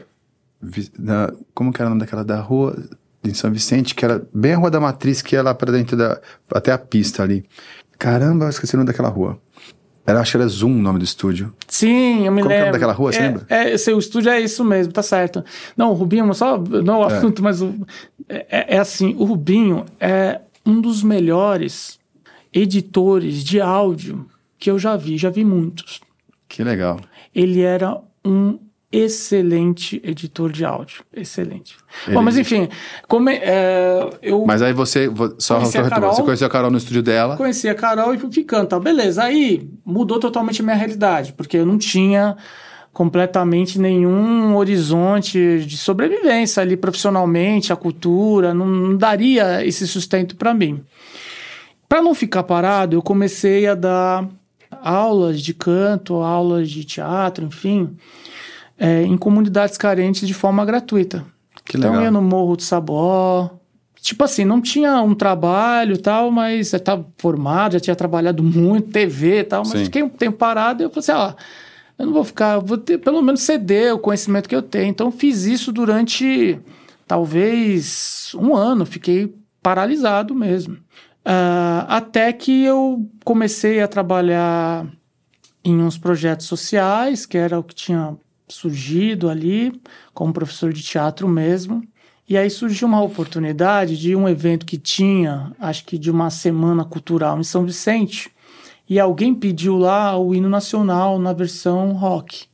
na. 0.99 1.33
Como 1.55 1.73
que 1.73 1.81
era 1.81 1.87
o 1.87 1.89
nome 1.89 2.01
daquela 2.01 2.23
da 2.23 2.39
rua? 2.39 2.77
Em 3.25 3.33
São 3.33 3.49
Vicente, 3.49 3.95
que 3.95 4.03
era 4.03 4.21
bem 4.33 4.51
a 4.51 4.57
Rua 4.57 4.69
da 4.69 4.81
Matriz, 4.81 5.21
que 5.21 5.33
ia 5.33 5.41
lá 5.41 5.55
pra 5.55 5.71
dentro 5.71 5.95
da. 5.97 6.19
até 6.53 6.71
a 6.71 6.77
pista 6.77 7.23
ali. 7.23 7.45
Caramba, 7.97 8.45
eu 8.45 8.49
esqueci 8.49 8.75
o 8.75 8.77
nome 8.77 8.87
daquela 8.87 9.07
rua. 9.07 9.39
Era, 10.05 10.19
acho 10.19 10.31
que 10.31 10.37
era 10.37 10.47
Zoom 10.47 10.71
o 10.71 10.81
nome 10.81 10.99
do 10.99 11.05
estúdio. 11.05 11.53
Sim, 11.67 12.25
eu 12.25 12.31
me 12.31 12.41
Como 12.41 12.49
lembro. 12.49 12.49
Como 12.49 12.53
é 12.53 12.57
o 12.57 12.59
nome 12.59 12.71
daquela 12.73 12.93
rua, 12.93 13.11
você 13.11 13.19
é, 13.19 13.21
lembra? 13.21 13.45
É, 13.49 13.77
seu 13.77 13.97
estúdio 13.97 14.31
é 14.31 14.41
isso 14.41 14.63
mesmo, 14.63 14.91
tá 14.91 15.01
certo. 15.01 15.43
Não, 15.77 15.91
o 15.91 15.93
Rubinho, 15.93 16.33
só 16.33 16.57
não 16.57 16.99
o 16.99 17.09
é. 17.09 17.13
assunto, 17.13 17.41
mas 17.41 17.61
o, 17.61 17.73
é, 18.27 18.75
é, 18.75 18.77
assim, 18.79 19.15
o 19.17 19.23
Rubinho 19.23 19.85
é 19.99 20.41
um 20.65 20.81
dos 20.81 21.03
melhores 21.03 21.99
editores 22.51 23.43
de 23.43 23.61
áudio 23.61 24.27
que 24.59 24.69
eu 24.69 24.77
já 24.77 24.95
vi, 24.95 25.17
já 25.17 25.29
vi 25.29 25.45
muitos. 25.45 26.01
Que 26.47 26.63
legal. 26.63 26.99
Ele 27.33 27.61
era 27.61 27.97
um 28.23 28.59
excelente 28.93 29.99
editor 30.05 30.51
de 30.51 30.63
áudio. 30.63 31.03
Excelente. 31.11 31.75
Ele... 32.05 32.15
Bom, 32.15 32.21
mas 32.21 32.37
enfim, 32.37 32.69
como 33.07 33.27
é, 33.27 34.07
eu. 34.21 34.45
Mas 34.45 34.61
aí 34.61 34.71
você. 34.71 35.09
Só 35.39 35.59
Carol, 35.89 36.13
você 36.13 36.21
conheceu 36.21 36.47
a 36.47 36.49
Carol 36.49 36.69
no 36.69 36.77
estúdio 36.77 37.01
dela? 37.01 37.35
Conheci 37.35 37.67
a 37.67 37.73
Carol 37.73 38.13
e 38.13 38.19
fui 38.19 38.31
ficando, 38.31 38.67
tá? 38.67 38.79
Beleza. 38.79 39.23
Aí 39.23 39.67
mudou 39.83 40.19
totalmente 40.19 40.61
a 40.61 40.63
minha 40.63 40.75
realidade, 40.75 41.33
porque 41.33 41.57
eu 41.57 41.65
não 41.65 41.79
tinha 41.79 42.37
completamente 42.93 43.79
nenhum 43.79 44.55
horizonte 44.55 45.65
de 45.65 45.77
sobrevivência 45.77 46.61
ali 46.61 46.77
profissionalmente, 46.77 47.73
a 47.73 47.75
cultura, 47.75 48.53
não, 48.53 48.67
não 48.67 48.95
daria 48.95 49.65
esse 49.65 49.87
sustento 49.87 50.35
para 50.35 50.53
mim. 50.53 50.83
Para 51.89 52.03
não 52.03 52.13
ficar 52.13 52.43
parado, 52.43 52.95
eu 52.95 53.01
comecei 53.01 53.65
a 53.65 53.73
dar 53.73 54.27
aulas 54.81 55.41
de 55.41 55.53
canto, 55.55 56.15
aulas 56.15 56.69
de 56.69 56.83
teatro, 56.83 57.45
enfim, 57.45 57.97
é, 58.77 59.03
em 59.03 59.17
comunidades 59.17 59.77
carentes 59.77 60.27
de 60.27 60.33
forma 60.33 60.65
gratuita. 60.65 61.25
Que 61.65 61.77
então, 61.77 61.91
legal. 61.91 62.03
eu 62.03 62.05
ia 62.05 62.11
no 62.11 62.21
Morro 62.21 62.55
do 62.55 62.63
Sabó. 62.63 63.59
Tipo 64.01 64.25
assim, 64.25 64.43
não 64.43 64.61
tinha 64.61 65.01
um 65.01 65.15
trabalho 65.15 65.95
e 65.95 65.97
tal, 65.97 66.29
mas 66.29 66.71
já 66.71 66.77
estava 66.77 67.05
formado, 67.17 67.73
já 67.73 67.79
tinha 67.79 67.95
trabalhado 67.95 68.43
muito, 68.43 68.89
TV 68.89 69.39
e 69.39 69.43
tal, 69.45 69.63
mas 69.63 69.79
Sim. 69.79 69.85
fiquei 69.85 70.03
um 70.03 70.09
tempo 70.09 70.37
parado 70.37 70.83
e 70.83 70.85
eu 70.85 70.89
falei 70.89 70.99
assim, 70.99 71.11
ó, 71.13 71.33
eu 71.97 72.05
não 72.07 72.13
vou 72.13 72.23
ficar, 72.25 72.59
vou 72.59 72.77
ter, 72.77 72.97
pelo 72.97 73.21
menos 73.21 73.41
ceder 73.41 73.93
o 73.93 73.99
conhecimento 73.99 74.49
que 74.49 74.55
eu 74.55 74.61
tenho. 74.61 74.89
Então, 74.89 75.09
fiz 75.09 75.45
isso 75.45 75.71
durante 75.71 76.59
talvez 77.07 78.35
um 78.35 78.55
ano, 78.55 78.85
fiquei 78.85 79.33
paralisado 79.61 80.35
mesmo. 80.35 80.77
Ah, 81.23 81.85
até 81.87 82.33
que 82.33 82.63
eu 82.65 83.09
comecei 83.23 83.81
a 83.81 83.87
trabalhar 83.87 84.85
em 85.63 85.81
uns 85.81 85.97
projetos 85.97 86.45
sociais, 86.45 87.25
que 87.25 87.37
era 87.37 87.57
o 87.57 87.63
que 87.63 87.73
tinha 87.73 88.17
surgido 88.47 89.29
ali, 89.29 89.73
como 90.13 90.33
professor 90.33 90.71
de 90.73 90.81
teatro 90.81 91.27
mesmo. 91.27 91.83
E 92.27 92.37
aí 92.37 92.49
surgiu 92.49 92.87
uma 92.87 93.01
oportunidade 93.01 93.97
de 93.97 94.15
um 94.15 94.27
evento 94.27 94.65
que 94.65 94.77
tinha, 94.77 95.51
acho 95.59 95.85
que 95.85 95.97
de 95.97 96.09
uma 96.09 96.29
semana 96.29 96.85
cultural 96.85 97.39
em 97.39 97.43
São 97.43 97.65
Vicente, 97.65 98.31
e 98.89 98.99
alguém 98.99 99.33
pediu 99.33 99.77
lá 99.77 100.17
o 100.17 100.33
hino 100.33 100.49
nacional 100.49 101.19
na 101.19 101.33
versão 101.33 101.93
rock. 101.93 102.45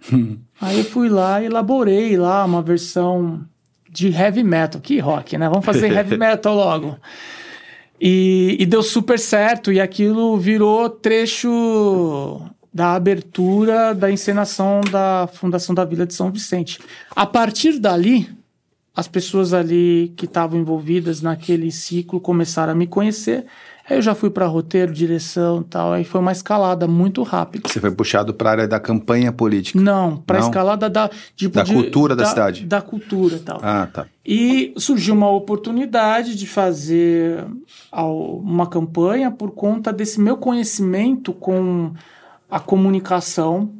aí 0.60 0.78
eu 0.78 0.84
fui 0.84 1.08
lá 1.08 1.40
e 1.40 1.46
elaborei 1.46 2.16
lá 2.16 2.44
uma 2.44 2.60
versão 2.60 3.44
de 3.90 4.08
heavy 4.08 4.42
metal. 4.42 4.80
Que 4.80 4.98
rock, 4.98 5.36
né? 5.38 5.48
Vamos 5.48 5.64
fazer 5.64 5.92
heavy 5.92 6.16
metal 6.16 6.54
logo. 6.54 6.96
E, 8.00 8.56
e 8.58 8.66
deu 8.66 8.82
super 8.82 9.18
certo, 9.18 9.70
e 9.70 9.80
aquilo 9.80 10.36
virou 10.36 10.90
trecho 10.90 12.40
da 12.72 12.94
abertura 12.94 13.94
da 13.94 14.10
encenação 14.10 14.80
da 14.90 15.28
Fundação 15.32 15.74
da 15.74 15.84
Vila 15.84 16.06
de 16.06 16.14
São 16.14 16.30
Vicente. 16.30 16.78
A 17.14 17.26
partir 17.26 17.78
dali, 17.78 18.28
as 18.94 19.08
pessoas 19.08 19.52
ali 19.52 20.12
que 20.16 20.24
estavam 20.26 20.58
envolvidas 20.60 21.20
naquele 21.20 21.70
ciclo 21.70 22.20
começaram 22.20 22.72
a 22.72 22.74
me 22.74 22.86
conhecer. 22.86 23.46
Aí 23.88 23.98
eu 23.98 24.02
já 24.02 24.14
fui 24.14 24.30
para 24.30 24.46
roteiro, 24.46 24.92
direção 24.92 25.60
e 25.60 25.64
tal. 25.64 25.92
Aí 25.92 26.04
foi 26.04 26.20
uma 26.20 26.30
escalada 26.30 26.86
muito 26.86 27.22
rápida. 27.22 27.68
Você 27.68 27.80
foi 27.80 27.90
puxado 27.90 28.32
para 28.32 28.48
a 28.48 28.52
área 28.52 28.68
da 28.68 28.78
campanha 28.78 29.32
política. 29.32 29.80
Não, 29.80 30.18
para 30.18 30.38
Não? 30.38 30.46
escalada 30.46 30.88
da 30.88 31.10
tipo, 31.34 31.54
Da 31.54 31.64
cultura 31.64 32.14
da 32.14 32.22
da 32.22 32.30
cidade. 32.30 32.64
Da 32.64 32.80
cultura 32.80 33.36
e 33.36 33.40
tal. 33.40 33.60
Ah, 33.62 33.88
tá. 33.92 34.06
E 34.24 34.72
surgiu 34.76 35.14
uma 35.14 35.30
oportunidade 35.30 36.36
de 36.36 36.46
fazer 36.46 37.44
uma 37.92 38.66
campanha 38.68 39.30
por 39.30 39.50
conta 39.50 39.92
desse 39.92 40.20
meu 40.20 40.36
conhecimento 40.36 41.32
com 41.32 41.92
a 42.52 42.60
comunicação 42.60 43.72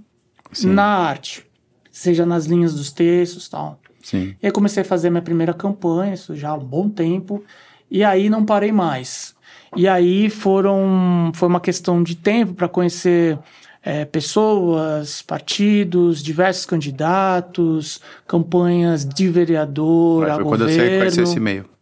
Sim. 0.50 0.70
na 0.70 0.86
arte, 0.86 1.46
seja 1.90 2.24
nas 2.24 2.46
linhas 2.46 2.74
dos 2.74 2.90
textos 2.90 3.46
e 3.46 3.50
tal. 3.50 3.78
Sim. 4.02 4.34
E 4.42 4.46
aí 4.46 4.50
comecei 4.50 4.80
a 4.80 4.84
fazer 4.84 5.10
minha 5.10 5.20
primeira 5.20 5.52
campanha, 5.52 6.14
isso 6.14 6.34
já 6.34 6.48
há 6.48 6.54
um 6.54 6.64
bom 6.64 6.88
tempo, 6.88 7.44
e 7.90 8.02
aí 8.02 8.30
não 8.30 8.46
parei 8.46 8.72
mais. 8.72 9.34
E 9.76 9.86
aí 9.86 10.30
foram, 10.30 11.30
foi 11.34 11.48
uma 11.48 11.60
questão 11.60 12.02
de 12.02 12.16
tempo 12.16 12.54
para 12.54 12.66
conhecer 12.66 13.38
eh, 13.84 14.06
pessoas, 14.06 15.20
partidos, 15.20 16.22
diversos 16.22 16.64
candidatos, 16.64 18.00
campanhas 18.26 19.04
de 19.04 19.28
vereador, 19.28 20.30
a 20.30 20.34
Foi 20.36 20.44
quando 20.44 20.60
governo. 20.60 20.82
você 20.82 20.98
conheceu 20.98 21.24
esse 21.24 21.40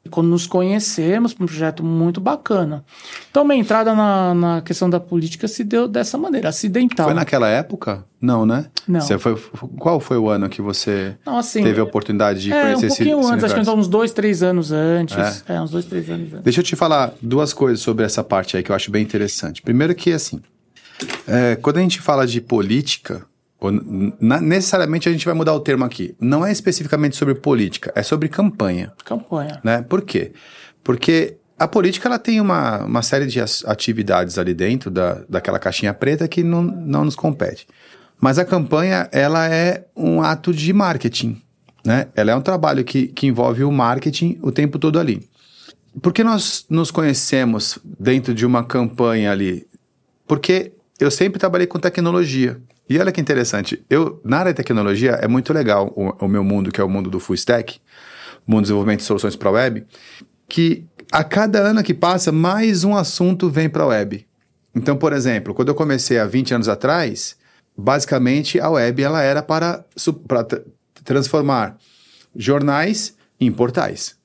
Quando 0.09 0.29
nos 0.29 0.47
conhecemos, 0.47 1.33
um 1.33 1.47
projeto 1.47 1.85
muito 1.85 2.21
bacana. 2.21 2.83
Então, 3.31 3.45
minha 3.45 3.61
entrada 3.61 3.95
na, 3.95 4.35
na 4.35 4.63
questão 4.63 4.89
da 4.89 4.99
política 4.99 5.47
se 5.47 5.63
deu 5.63 5.87
dessa 5.87 6.17
maneira, 6.17 6.49
acidental. 6.49 7.07
Foi 7.07 7.15
naquela 7.15 7.49
época? 7.49 8.05
Não, 8.21 8.47
né? 8.47 8.67
Não. 8.89 9.01
Você 9.01 9.19
foi, 9.19 9.37
qual 9.79 10.01
foi 10.01 10.17
o 10.17 10.29
ano 10.29 10.49
que 10.49 10.63
você 10.63 11.17
Não, 11.25 11.39
assim, 11.39 11.63
teve 11.63 11.81
a 11.81 11.85
oportunidade 11.85 12.41
de 12.41 12.53
é, 12.53 12.57
um 12.57 12.63
conhecer 12.63 12.87
esse, 12.87 12.97
pouquinho 12.97 13.21
esse 13.21 13.33
antes, 13.33 13.45
acho 13.45 13.55
que 13.55 13.71
uns 13.71 13.89
dois, 13.89 14.13
três 14.13 14.43
anos 14.43 14.73
antes. 14.73 15.45
É, 15.47 15.61
uns 15.61 15.71
dois, 15.71 15.85
três 15.85 16.09
anos 16.09 16.33
antes. 16.33 16.45
Deixa 16.45 16.61
eu 16.61 16.65
te 16.65 16.75
falar 16.77 17.13
duas 17.21 17.53
coisas 17.53 17.81
sobre 17.81 18.05
essa 18.05 18.25
parte 18.25 18.57
aí 18.57 18.63
que 18.63 18.73
eu 18.73 18.77
acho 18.77 18.91
bem 18.91 19.03
interessante. 19.03 19.61
Primeiro 19.61 19.95
que, 19.95 20.13
assim, 20.13 20.41
é, 21.27 21.57
quando 21.57 21.77
a 21.77 21.81
gente 21.81 22.01
fala 22.01 22.27
de 22.27 22.41
política, 22.41 23.25
na- 24.21 24.41
necessariamente 24.41 25.09
a 25.09 25.13
gente 25.13 25.25
vai 25.27 25.35
mudar 25.35 25.53
o 25.55 25.61
termo 25.61 25.85
aqui. 25.85 26.15
Não 26.21 26.45
é 26.47 26.51
especificamente 26.53 27.17
sobre 27.17 27.35
política, 27.35 27.93
é 27.95 28.03
sobre 28.03 28.29
campanha, 28.29 28.93
Campanha. 29.05 29.61
né? 29.63 29.83
Por 29.83 30.03
quê? 30.03 30.33
Porque 30.83 31.37
a 31.59 31.69
política 31.69 32.09
ela 32.09 32.19
tem 32.19 32.41
uma, 32.41 32.85
uma 32.85 33.03
série 33.03 33.27
de 33.27 33.39
atividades 33.67 34.39
ali 34.39 34.55
dentro 34.55 34.91
da, 34.91 35.23
daquela 35.29 35.59
caixinha 35.59 35.93
preta 35.93 36.27
que 36.27 36.43
não, 36.43 36.63
não 36.63 37.05
nos 37.05 37.15
compete. 37.15 37.67
Mas 38.19 38.39
a 38.39 38.45
campanha, 38.45 39.09
ela 39.13 39.47
é 39.49 39.85
um 39.97 40.23
ato 40.23 40.53
de 40.55 40.73
marketing, 40.73 41.41
né? 41.85 42.09
Ela 42.15 42.33
é 42.33 42.35
um 42.37 42.41
trabalho 42.43 42.85
que, 42.85 43.09
que 43.09 43.27
envolve 43.27 43.65
o 43.65 43.73
marketing 43.73 44.39
o 44.43 44.51
tempo 44.53 44.79
todo 44.79 44.99
ali. 44.99 45.29
Por 46.01 46.13
que 46.13 46.23
nós 46.23 46.65
nos 46.71 46.91
conhecemos 46.91 47.79
dentro 47.99 48.33
de 48.35 48.47
uma 48.47 48.63
campanha 48.65 49.33
ali? 49.33 49.67
Porque 50.27 50.73
eu 50.99 51.11
sempre 51.11 51.39
trabalhei 51.41 51.67
com 51.67 51.79
tecnologia. 51.79 52.61
E 52.91 52.99
olha 52.99 53.13
que 53.13 53.21
interessante, 53.21 53.85
eu 53.89 54.21
na 54.25 54.39
área 54.39 54.53
de 54.53 54.57
tecnologia 54.57 55.13
é 55.13 55.29
muito 55.29 55.53
legal 55.53 55.93
o, 55.95 56.25
o 56.25 56.29
meu 56.29 56.43
mundo, 56.43 56.73
que 56.73 56.81
é 56.81 56.85
o 56.85 56.89
mundo 56.89 57.09
do 57.09 57.21
full 57.21 57.37
stack, 57.37 57.81
mundo 58.45 58.63
de 58.63 58.65
desenvolvimento 58.65 58.99
de 58.99 59.07
soluções 59.07 59.37
para 59.37 59.49
web, 59.49 59.87
que 60.49 60.85
a 61.13 61.23
cada 61.23 61.61
ano 61.61 61.85
que 61.85 61.95
passa, 61.95 62.33
mais 62.33 62.83
um 62.83 62.97
assunto 62.97 63.49
vem 63.49 63.69
para 63.69 63.85
a 63.85 63.87
web. 63.87 64.27
Então, 64.75 64.97
por 64.97 65.13
exemplo, 65.13 65.55
quando 65.55 65.69
eu 65.69 65.75
comecei 65.77 66.19
há 66.19 66.27
20 66.27 66.55
anos 66.55 66.69
atrás, 66.69 67.37
basicamente 67.77 68.59
a 68.59 68.69
web 68.69 69.01
ela 69.01 69.23
era 69.23 69.41
para, 69.41 69.85
para 70.27 70.43
tra- 70.43 70.63
transformar 71.05 71.77
jornais 72.35 73.17
em 73.41 73.53
portais. 73.53 74.17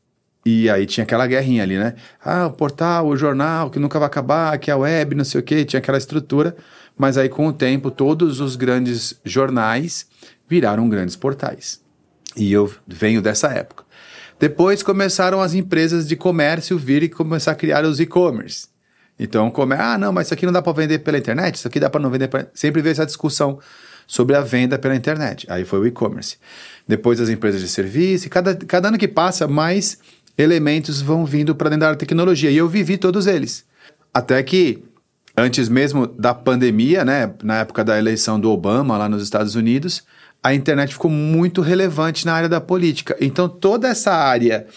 E 0.46 0.70
aí 0.70 0.86
tinha 0.86 1.04
aquela 1.04 1.26
guerrinha 1.26 1.64
ali, 1.64 1.76
né? 1.76 1.96
Ah, 2.24 2.46
o 2.46 2.52
portal, 2.52 3.08
o 3.08 3.18
jornal, 3.18 3.72
que 3.72 3.80
nunca 3.80 3.98
vai 3.98 4.06
acabar, 4.06 4.58
que 4.60 4.70
é 4.70 4.74
a 4.74 4.78
web, 4.78 5.16
não 5.16 5.24
sei 5.24 5.42
o 5.42 5.44
quê, 5.44 5.66
tinha 5.66 5.80
aquela 5.80 5.98
estrutura. 5.98 6.56
Mas 6.96 7.18
aí, 7.18 7.28
com 7.28 7.48
o 7.48 7.54
tempo, 7.54 7.90
todos 7.90 8.40
os 8.40 8.56
grandes 8.56 9.20
jornais 9.26 10.08
viraram 10.48 10.88
grandes 10.88 11.16
portais. 11.16 11.82
E 12.38 12.54
eu 12.54 12.72
venho 12.86 13.22
dessa 13.22 13.48
época. 13.48 13.84
Depois 14.40 14.84
começaram 14.84 15.42
as 15.42 15.54
empresas 15.54 16.08
de 16.08 16.16
comércio 16.16 16.78
vir 16.78 17.02
e 17.04 17.10
começar 17.10 17.52
a 17.52 17.56
criar 17.56 17.84
os 17.84 18.00
e-commerce. 18.00 18.68
Então, 19.18 19.50
como 19.50 19.74
é, 19.74 19.80
ah, 19.80 19.98
não, 19.98 20.12
mas 20.12 20.28
isso 20.28 20.34
aqui 20.34 20.46
não 20.46 20.54
dá 20.54 20.62
para 20.62 20.74
vender 20.74 21.00
pela 21.00 21.18
internet, 21.18 21.56
isso 21.56 21.68
aqui 21.68 21.80
dá 21.80 21.90
para 21.90 22.02
não 22.02 22.10
vender. 22.10 22.28
Pra... 22.28 22.48
Sempre 22.54 22.82
veio 22.82 22.92
essa 22.92 23.06
discussão 23.06 23.60
sobre 24.06 24.36
a 24.36 24.42
venda 24.42 24.78
pela 24.78 24.96
internet. 24.96 25.48
Aí 25.50 25.64
foi 25.66 25.80
o 25.80 25.88
e-commerce. 25.88 26.38
Depois 26.88 27.20
as 27.20 27.30
empresas 27.30 27.62
de 27.62 27.68
serviço, 27.68 28.28
e 28.28 28.30
cada, 28.30 28.54
cada 28.56 28.90
ano 28.90 28.98
que 28.98 29.08
passa, 29.08 29.48
mais 29.48 29.98
elementos 30.38 31.02
vão 31.02 31.26
vindo 31.26 31.56
para 31.56 31.70
dentro 31.70 31.88
da 31.88 31.96
tecnologia. 31.96 32.52
E 32.52 32.58
eu 32.58 32.68
vivi 32.68 32.98
todos 32.98 33.28
eles. 33.28 33.66
Até 34.14 34.42
que, 34.44 34.84
antes 35.36 35.68
mesmo 35.70 36.08
da 36.08 36.34
pandemia, 36.34 37.04
né, 37.06 37.32
na 37.44 37.60
época 37.60 37.84
da 37.84 37.98
eleição 37.98 38.40
do 38.40 38.50
Obama 38.52 38.98
lá 38.98 39.10
nos 39.10 39.24
Estados 39.24 39.56
Unidos, 39.56 40.04
a 40.44 40.54
internet 40.54 40.94
ficou 40.94 41.10
muito 41.10 41.62
relevante 41.62 42.26
na 42.26 42.34
área 42.34 42.50
da 42.50 42.62
política. 42.62 43.16
Então, 43.20 43.50
toda 43.50 43.88
essa 43.88 44.14
área 44.14 44.68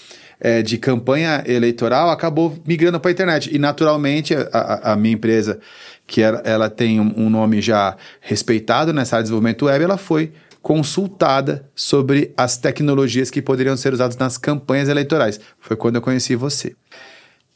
eh, 0.40 0.62
de 0.62 0.78
campanha 0.78 1.42
eleitoral 1.46 2.10
acabou 2.10 2.56
migrando 2.66 2.98
para 2.98 3.10
a 3.10 3.12
internet. 3.12 3.54
E, 3.54 3.58
naturalmente, 3.58 4.34
a, 4.34 4.92
a- 4.92 4.96
minha 4.96 5.14
empresa, 5.14 5.58
que 6.06 6.22
ela, 6.22 6.40
ela 6.44 6.70
tem 6.70 6.98
um, 7.00 7.12
um 7.16 7.28
nome 7.28 7.60
já 7.60 7.96
respeitado 8.20 8.92
nessa 8.94 9.16
área 9.16 9.24
de 9.24 9.26
desenvolvimento 9.26 9.66
web, 9.66 9.84
ela 9.84 9.98
foi 9.98 10.32
consultada 10.68 11.66
sobre 11.74 12.30
as 12.36 12.58
tecnologias 12.58 13.30
que 13.30 13.40
poderiam 13.40 13.74
ser 13.74 13.94
usadas 13.94 14.18
nas 14.18 14.36
campanhas 14.36 14.90
eleitorais. 14.90 15.40
Foi 15.58 15.74
quando 15.74 15.96
eu 15.96 16.02
conheci 16.02 16.36
você. 16.36 16.76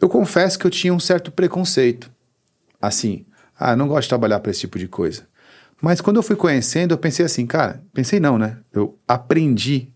Eu 0.00 0.08
confesso 0.08 0.58
que 0.58 0.66
eu 0.66 0.70
tinha 0.70 0.94
um 0.94 0.98
certo 0.98 1.30
preconceito. 1.30 2.10
Assim, 2.80 3.26
ah, 3.60 3.76
não 3.76 3.86
gosto 3.86 4.04
de 4.04 4.08
trabalhar 4.08 4.40
para 4.40 4.50
esse 4.50 4.60
tipo 4.60 4.78
de 4.78 4.88
coisa. 4.88 5.26
Mas 5.78 6.00
quando 6.00 6.16
eu 6.16 6.22
fui 6.22 6.36
conhecendo, 6.36 6.92
eu 6.92 6.96
pensei 6.96 7.26
assim, 7.26 7.46
cara, 7.46 7.82
pensei 7.92 8.18
não, 8.18 8.38
né? 8.38 8.56
Eu 8.72 8.98
aprendi. 9.06 9.92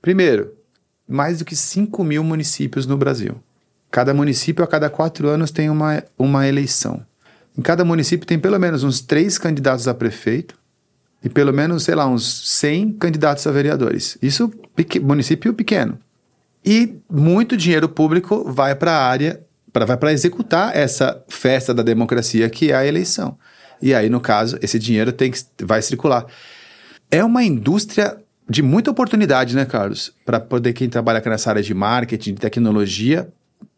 Primeiro, 0.00 0.54
mais 1.08 1.40
do 1.40 1.44
que 1.44 1.56
5 1.56 2.04
mil 2.04 2.22
municípios 2.22 2.86
no 2.86 2.96
Brasil. 2.96 3.42
Cada 3.90 4.14
município, 4.14 4.62
a 4.62 4.68
cada 4.68 4.88
quatro 4.88 5.26
anos, 5.26 5.50
tem 5.50 5.68
uma, 5.68 6.04
uma 6.16 6.46
eleição. 6.46 7.04
Em 7.58 7.62
cada 7.62 7.84
município 7.84 8.28
tem 8.28 8.38
pelo 8.38 8.60
menos 8.60 8.84
uns 8.84 9.00
três 9.00 9.38
candidatos 9.38 9.88
a 9.88 9.92
prefeito 9.92 10.59
e 11.22 11.28
pelo 11.28 11.52
menos, 11.52 11.84
sei 11.84 11.94
lá, 11.94 12.06
uns 12.06 12.48
100 12.48 12.92
candidatos 12.94 13.46
a 13.46 13.50
vereadores. 13.50 14.16
Isso, 14.22 14.48
peque- 14.74 15.00
município 15.00 15.52
pequeno. 15.52 15.98
E 16.64 16.96
muito 17.10 17.56
dinheiro 17.56 17.88
público 17.88 18.44
vai 18.50 18.74
para 18.74 18.92
a 18.92 19.06
área, 19.06 19.40
pra, 19.72 19.84
vai 19.84 19.96
para 19.96 20.12
executar 20.12 20.76
essa 20.76 21.22
festa 21.28 21.72
da 21.74 21.82
democracia 21.82 22.48
que 22.48 22.70
é 22.70 22.74
a 22.74 22.86
eleição. 22.86 23.38
E 23.82 23.94
aí, 23.94 24.08
no 24.08 24.20
caso, 24.20 24.58
esse 24.62 24.78
dinheiro 24.78 25.12
tem 25.12 25.30
que, 25.30 25.40
vai 25.62 25.80
circular. 25.80 26.26
É 27.10 27.24
uma 27.24 27.42
indústria 27.42 28.18
de 28.48 28.62
muita 28.62 28.90
oportunidade, 28.90 29.54
né, 29.54 29.64
Carlos? 29.64 30.12
Para 30.24 30.40
poder 30.40 30.72
quem 30.72 30.88
trabalha 30.88 31.22
nessa 31.24 31.50
área 31.50 31.62
de 31.62 31.72
marketing, 31.72 32.34
de 32.34 32.40
tecnologia, 32.40 33.28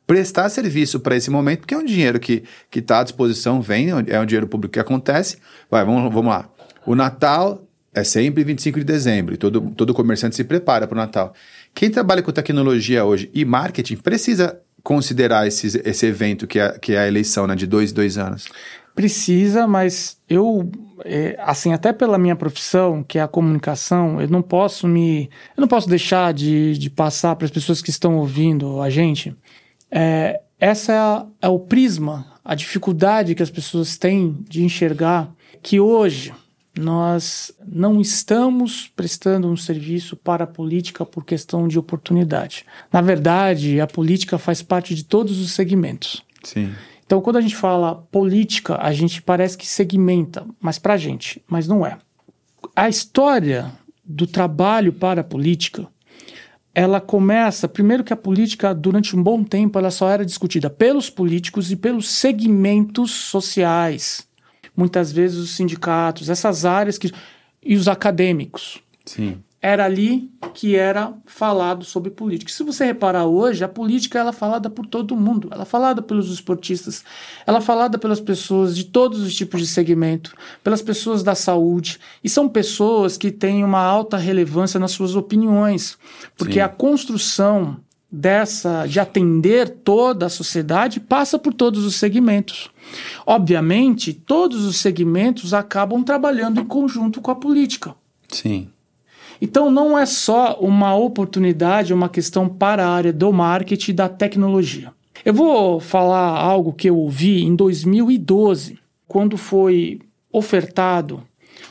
prestar 0.06 0.48
serviço 0.48 0.98
para 0.98 1.16
esse 1.16 1.30
momento, 1.30 1.60
porque 1.60 1.74
é 1.74 1.78
um 1.78 1.84
dinheiro 1.84 2.18
que 2.18 2.44
está 2.74 3.00
à 3.00 3.02
disposição, 3.04 3.60
vem, 3.60 3.90
é 3.90 4.20
um 4.20 4.26
dinheiro 4.26 4.48
público 4.48 4.72
que 4.72 4.80
acontece. 4.80 5.38
Vai, 5.70 5.84
vamos, 5.84 6.12
vamos 6.12 6.32
lá. 6.32 6.48
O 6.86 6.94
Natal 6.94 7.62
é 7.94 8.02
sempre 8.02 8.42
25 8.42 8.78
de 8.78 8.84
dezembro, 8.84 9.36
todo, 9.36 9.60
todo 9.76 9.92
comerciante 9.92 10.34
se 10.34 10.44
prepara 10.44 10.86
para 10.86 10.94
o 10.94 10.98
Natal. 10.98 11.34
Quem 11.74 11.90
trabalha 11.90 12.22
com 12.22 12.32
tecnologia 12.32 13.04
hoje 13.04 13.30
e 13.34 13.44
marketing 13.44 13.96
precisa 13.96 14.58
considerar 14.82 15.46
esse, 15.46 15.80
esse 15.84 16.06
evento 16.06 16.46
que 16.46 16.58
é, 16.58 16.78
que 16.78 16.92
é 16.94 16.98
a 16.98 17.08
eleição 17.08 17.46
né, 17.46 17.54
de 17.54 17.66
dois, 17.66 17.92
dois 17.92 18.18
anos. 18.18 18.48
Precisa, 18.94 19.66
mas 19.66 20.18
eu, 20.28 20.70
é, 21.04 21.38
assim, 21.40 21.72
até 21.72 21.92
pela 21.92 22.18
minha 22.18 22.36
profissão, 22.36 23.02
que 23.02 23.18
é 23.18 23.22
a 23.22 23.28
comunicação, 23.28 24.20
eu 24.20 24.28
não 24.28 24.42
posso 24.42 24.86
me. 24.86 25.30
Eu 25.56 25.62
não 25.62 25.68
posso 25.68 25.88
deixar 25.88 26.34
de, 26.34 26.76
de 26.76 26.90
passar 26.90 27.36
para 27.36 27.46
as 27.46 27.50
pessoas 27.50 27.80
que 27.80 27.88
estão 27.88 28.16
ouvindo 28.16 28.82
a 28.82 28.90
gente. 28.90 29.34
É, 29.90 30.40
essa 30.60 30.92
é, 30.92 30.98
a, 30.98 31.26
é 31.42 31.48
o 31.48 31.58
prisma, 31.58 32.26
a 32.44 32.54
dificuldade 32.54 33.34
que 33.34 33.42
as 33.42 33.50
pessoas 33.50 33.96
têm 33.96 34.36
de 34.46 34.62
enxergar 34.62 35.32
que 35.62 35.80
hoje 35.80 36.34
nós 36.78 37.52
não 37.66 38.00
estamos 38.00 38.90
prestando 38.96 39.48
um 39.48 39.56
serviço 39.56 40.16
para 40.16 40.44
a 40.44 40.46
política 40.46 41.04
por 41.04 41.24
questão 41.24 41.68
de 41.68 41.78
oportunidade. 41.78 42.64
Na 42.90 43.00
verdade, 43.00 43.80
a 43.80 43.86
política 43.86 44.38
faz 44.38 44.62
parte 44.62 44.94
de 44.94 45.04
todos 45.04 45.38
os 45.38 45.52
segmentos. 45.52 46.22
Sim. 46.42 46.72
Então, 47.04 47.20
quando 47.20 47.36
a 47.36 47.40
gente 47.42 47.56
fala 47.56 47.96
política, 48.10 48.78
a 48.80 48.92
gente 48.92 49.20
parece 49.20 49.58
que 49.58 49.66
segmenta, 49.66 50.46
mas 50.58 50.78
para 50.78 50.94
a 50.94 50.96
gente, 50.96 51.42
mas 51.46 51.68
não 51.68 51.84
é. 51.84 51.98
A 52.74 52.88
história 52.88 53.70
do 54.02 54.26
trabalho 54.26 54.94
para 54.94 55.20
a 55.20 55.24
política, 55.24 55.86
ela 56.74 57.02
começa, 57.02 57.68
primeiro 57.68 58.02
que 58.02 58.14
a 58.14 58.16
política, 58.16 58.74
durante 58.74 59.14
um 59.14 59.22
bom 59.22 59.44
tempo, 59.44 59.78
ela 59.78 59.90
só 59.90 60.08
era 60.08 60.24
discutida 60.24 60.70
pelos 60.70 61.10
políticos 61.10 61.70
e 61.70 61.76
pelos 61.76 62.08
segmentos 62.08 63.10
sociais 63.10 64.26
muitas 64.76 65.12
vezes 65.12 65.38
os 65.38 65.50
sindicatos, 65.56 66.30
essas 66.30 66.64
áreas 66.64 66.98
que 66.98 67.12
e 67.62 67.76
os 67.76 67.88
acadêmicos. 67.88 68.80
Sim. 69.04 69.38
Era 69.60 69.84
ali 69.84 70.28
que 70.54 70.74
era 70.74 71.14
falado 71.24 71.84
sobre 71.84 72.10
política. 72.10 72.50
Se 72.50 72.64
você 72.64 72.84
reparar 72.84 73.26
hoje, 73.26 73.62
a 73.62 73.68
política 73.68 74.18
ela 74.18 74.30
é 74.30 74.32
falada 74.32 74.68
por 74.68 74.84
todo 74.86 75.14
mundo. 75.14 75.48
Ela 75.52 75.62
é 75.62 75.64
falada 75.64 76.02
pelos 76.02 76.32
esportistas, 76.32 77.04
ela 77.46 77.58
é 77.58 77.60
falada 77.60 77.96
pelas 77.96 78.20
pessoas 78.20 78.74
de 78.74 78.82
todos 78.82 79.20
os 79.20 79.32
tipos 79.36 79.60
de 79.60 79.68
segmento, 79.68 80.34
pelas 80.64 80.82
pessoas 80.82 81.22
da 81.22 81.36
saúde. 81.36 82.00
E 82.24 82.28
são 82.28 82.48
pessoas 82.48 83.16
que 83.16 83.30
têm 83.30 83.62
uma 83.62 83.78
alta 83.78 84.16
relevância 84.16 84.80
nas 84.80 84.90
suas 84.90 85.14
opiniões, 85.14 85.96
porque 86.36 86.54
Sim. 86.54 86.60
a 86.60 86.68
construção 86.68 87.76
dessa 88.12 88.84
de 88.86 89.00
atender 89.00 89.70
toda 89.70 90.26
a 90.26 90.28
sociedade 90.28 91.00
passa 91.00 91.38
por 91.38 91.54
todos 91.54 91.84
os 91.84 91.96
segmentos. 91.96 92.70
Obviamente, 93.26 94.12
todos 94.12 94.66
os 94.66 94.76
segmentos 94.76 95.54
acabam 95.54 96.04
trabalhando 96.04 96.60
em 96.60 96.64
conjunto 96.66 97.22
com 97.22 97.30
a 97.30 97.34
política. 97.34 97.94
Sim. 98.28 98.68
Então 99.40 99.70
não 99.70 99.98
é 99.98 100.04
só 100.04 100.58
uma 100.60 100.94
oportunidade, 100.94 101.94
uma 101.94 102.08
questão 102.08 102.48
para 102.48 102.86
a 102.86 102.90
área 102.90 103.12
do 103.12 103.32
marketing 103.32 103.90
e 103.90 103.94
da 103.94 104.08
tecnologia. 104.08 104.92
Eu 105.24 105.32
vou 105.32 105.80
falar 105.80 106.38
algo 106.38 106.72
que 106.72 106.90
eu 106.90 106.96
ouvi 106.96 107.42
em 107.42 107.56
2012, 107.56 108.78
quando 109.08 109.36
foi 109.36 110.00
ofertado 110.30 111.22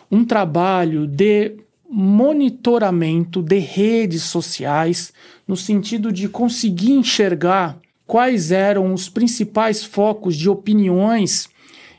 um 0.10 0.26
trabalho 0.26 1.08
de 1.08 1.56
monitoramento 1.94 3.42
de 3.42 3.60
redes 3.60 4.24
sociais, 4.24 5.12
no 5.46 5.58
sentido 5.58 6.10
de 6.10 6.30
conseguir 6.30 6.94
enxergar 6.94 7.78
quais 8.08 8.50
eram 8.50 8.94
os 8.94 9.10
principais 9.10 9.84
focos 9.84 10.38
de 10.38 10.50
opiniões 10.50 11.50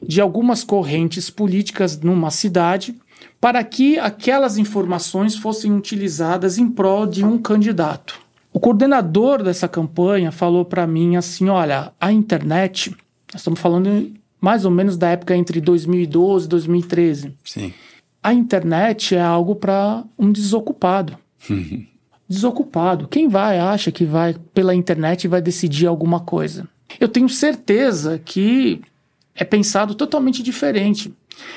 de 0.03 0.19
algumas 0.19 0.65
correntes 0.65 1.29
políticas 1.29 2.01
numa 2.01 2.31
cidade, 2.31 2.95
para 3.39 3.63
que 3.63 3.99
aquelas 3.99 4.57
informações 4.57 5.37
fossem 5.37 5.73
utilizadas 5.77 6.57
em 6.57 6.69
prol 6.69 7.07
de 7.07 7.23
um 7.23 7.37
candidato. 7.37 8.19
O 8.51 8.59
coordenador 8.59 9.43
dessa 9.43 9.69
campanha 9.69 10.33
falou 10.33 10.65
para 10.65 10.87
mim 10.87 11.17
assim: 11.17 11.49
olha, 11.49 11.93
a 12.01 12.11
internet, 12.11 12.91
nós 13.33 13.41
estamos 13.41 13.61
falando 13.61 14.11
mais 14.41 14.65
ou 14.65 14.71
menos 14.71 14.97
da 14.97 15.11
época 15.11 15.37
entre 15.37 15.61
2012 15.61 16.47
e 16.47 16.49
2013. 16.49 17.35
Sim 17.45 17.73
a 18.23 18.33
internet 18.33 19.15
é 19.15 19.21
algo 19.21 19.57
para 19.57 20.05
um 20.19 20.31
desocupado. 20.31 21.19
desocupado. 22.29 23.09
Quem 23.09 23.29
vai, 23.29 23.59
acha 23.59 23.93
que 23.93 24.05
vai 24.05 24.35
pela 24.55 24.75
internet 24.75 25.25
e 25.25 25.29
vai 25.29 25.43
decidir 25.43 25.87
alguma 25.87 26.21
coisa? 26.21 26.67
Eu 26.99 27.09
tenho 27.09 27.29
certeza 27.29 28.21
que 28.25 28.81
é 29.35 29.45
pensado 29.45 29.95
totalmente 29.95 30.43
diferente. 30.43 31.13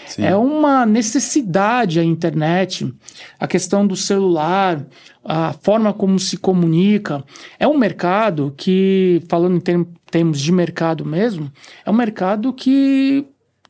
Sim. 0.07 0.23
É 0.23 0.35
uma 0.35 0.85
necessidade 0.85 1.99
a 1.99 2.03
internet, 2.03 2.93
a 3.39 3.47
questão 3.47 3.85
do 3.85 3.95
celular, 3.95 4.85
a 5.23 5.53
forma 5.53 5.93
como 5.93 6.17
se 6.17 6.37
comunica. 6.37 7.23
É 7.59 7.67
um 7.67 7.77
mercado 7.77 8.53
que, 8.55 9.21
falando 9.27 9.57
em 9.57 9.85
termos 10.09 10.39
de 10.39 10.51
mercado 10.51 11.05
mesmo, 11.05 11.51
é 11.85 11.91
um 11.91 11.93
mercado 11.93 12.53
que 12.53 13.25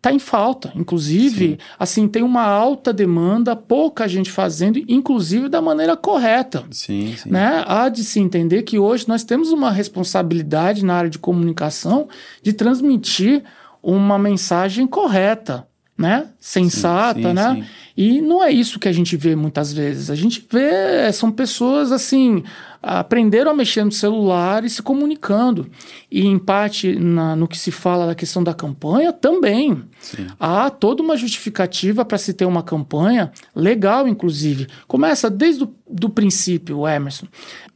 está 0.06 0.14
em 0.14 0.20
falta. 0.20 0.72
Inclusive, 0.76 1.48
Sim. 1.50 1.58
assim, 1.80 2.08
tem 2.08 2.22
uma 2.22 2.44
alta 2.44 2.94
demanda, 2.94 3.56
pouca 3.56 4.08
gente 4.08 4.32
fazendo, 4.32 4.80
inclusive 4.88 5.50
da 5.50 5.62
maneira 5.62 5.98
correta. 5.98 6.64
Sim, 6.70 7.16
sim. 7.18 7.32
Né? 7.32 7.64
Há 7.66 7.90
de 7.90 8.04
se 8.04 8.20
entender 8.20 8.62
que 8.62 8.78
hoje 8.78 9.08
nós 9.08 9.24
temos 9.24 9.52
uma 9.52 9.72
responsabilidade 9.72 10.86
na 10.86 10.96
área 10.96 11.10
de 11.10 11.18
comunicação 11.18 12.08
de 12.44 12.54
transmitir 12.54 13.44
uma 13.82 14.20
mensagem 14.20 14.86
correta, 14.86 15.68
né? 15.98 16.28
Sensata, 16.40 17.20
sim, 17.20 17.28
sim, 17.28 17.34
né? 17.34 17.56
Sim. 17.56 17.66
E 17.98 18.20
não 18.20 18.44
é 18.44 18.52
isso 18.52 18.78
que 18.78 18.90
a 18.90 18.92
gente 18.92 19.16
vê 19.16 19.36
muitas 19.36 19.72
vezes. 19.72 20.10
A 20.10 20.16
gente 20.16 20.46
vê, 20.52 21.12
são 21.14 21.32
pessoas 21.32 21.94
assim, 21.94 22.44
aprenderam 22.84 23.52
a 23.52 23.54
mexer 23.54 23.86
no 23.86 23.92
celular 23.92 24.66
e 24.66 24.70
se 24.70 24.82
comunicando. 24.82 25.72
E 26.12 26.26
em 26.26 26.38
parte 26.38 26.94
na, 27.00 27.38
no 27.38 27.48
que 27.48 27.58
se 27.58 27.72
fala 27.72 28.08
da 28.08 28.16
questão 28.16 28.44
da 28.44 28.54
campanha 28.54 29.14
também. 29.14 29.82
Há 30.38 30.70
toda 30.70 31.02
uma 31.02 31.16
justificativa 31.16 32.04
para 32.04 32.18
se 32.18 32.34
ter 32.34 32.44
uma 32.44 32.62
campanha 32.62 33.32
legal, 33.56 34.06
inclusive. 34.06 34.68
Começa 34.88 35.30
desde 35.30 35.64
o 35.64 35.74
do 35.90 36.10
princípio, 36.10 36.86
Emerson, 36.86 37.28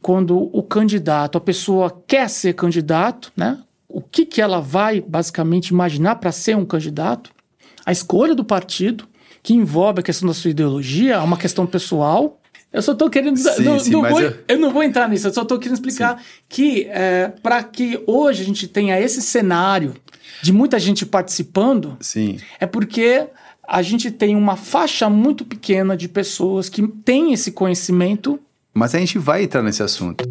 quando 0.02 0.50
o 0.52 0.62
candidato, 0.62 1.38
a 1.38 1.40
pessoa 1.40 2.02
quer 2.06 2.28
ser 2.28 2.54
candidato, 2.54 3.32
né? 3.34 3.58
O 3.88 4.02
que, 4.02 4.26
que 4.26 4.42
ela 4.42 4.60
vai 4.60 5.00
basicamente 5.00 5.68
imaginar 5.68 6.16
para 6.16 6.30
ser 6.30 6.56
um 6.56 6.64
candidato? 6.64 7.30
A 7.90 7.92
escolha 7.92 8.36
do 8.36 8.44
partido, 8.44 9.04
que 9.42 9.52
envolve 9.52 9.98
a 9.98 10.02
questão 10.04 10.28
da 10.28 10.32
sua 10.32 10.52
ideologia, 10.52 11.20
uma 11.22 11.36
questão 11.36 11.66
pessoal, 11.66 12.40
eu 12.72 12.80
só 12.80 12.92
estou 12.92 13.10
querendo. 13.10 13.36
Sim, 13.36 13.64
não, 13.64 13.80
sim, 13.80 13.90
não 13.90 14.08
vou, 14.08 14.20
eu... 14.20 14.38
eu... 14.46 14.58
não 14.60 14.70
vou 14.72 14.84
entrar 14.84 15.08
nisso, 15.08 15.26
eu 15.26 15.34
só 15.34 15.42
estou 15.42 15.58
querendo 15.58 15.74
explicar 15.74 16.16
sim. 16.18 16.24
que 16.48 16.84
é, 16.88 17.32
para 17.42 17.64
que 17.64 18.00
hoje 18.06 18.42
a 18.42 18.44
gente 18.44 18.68
tenha 18.68 19.00
esse 19.00 19.20
cenário 19.20 19.96
de 20.40 20.52
muita 20.52 20.78
gente 20.78 21.04
participando, 21.04 21.96
sim. 21.98 22.38
é 22.60 22.66
porque 22.66 23.26
a 23.66 23.82
gente 23.82 24.08
tem 24.08 24.36
uma 24.36 24.54
faixa 24.54 25.10
muito 25.10 25.44
pequena 25.44 25.96
de 25.96 26.06
pessoas 26.06 26.68
que 26.68 26.86
têm 26.86 27.32
esse 27.32 27.50
conhecimento. 27.50 28.38
Mas 28.72 28.94
a 28.94 29.00
gente 29.00 29.18
vai 29.18 29.42
entrar 29.42 29.64
nesse 29.64 29.82
assunto. 29.82 30.24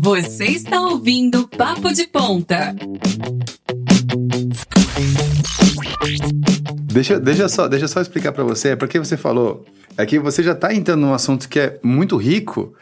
Você 0.00 0.44
está 0.44 0.80
ouvindo 0.80 1.48
Papo 1.48 1.92
de 1.92 2.06
Ponta. 2.06 2.72
Deixa, 6.94 7.18
deixa, 7.18 7.48
só, 7.48 7.66
deixa 7.66 7.88
só 7.88 8.00
explicar 8.00 8.30
para 8.30 8.44
você, 8.44 8.68
é 8.68 8.76
porque 8.76 9.00
você 9.00 9.16
falou, 9.16 9.66
é 9.98 10.06
que 10.06 10.16
você 10.20 10.44
já 10.44 10.52
está 10.52 10.72
entrando 10.72 11.00
num 11.00 11.12
assunto 11.12 11.48
que 11.48 11.58
é 11.58 11.80
muito 11.82 12.16
rico, 12.16 12.72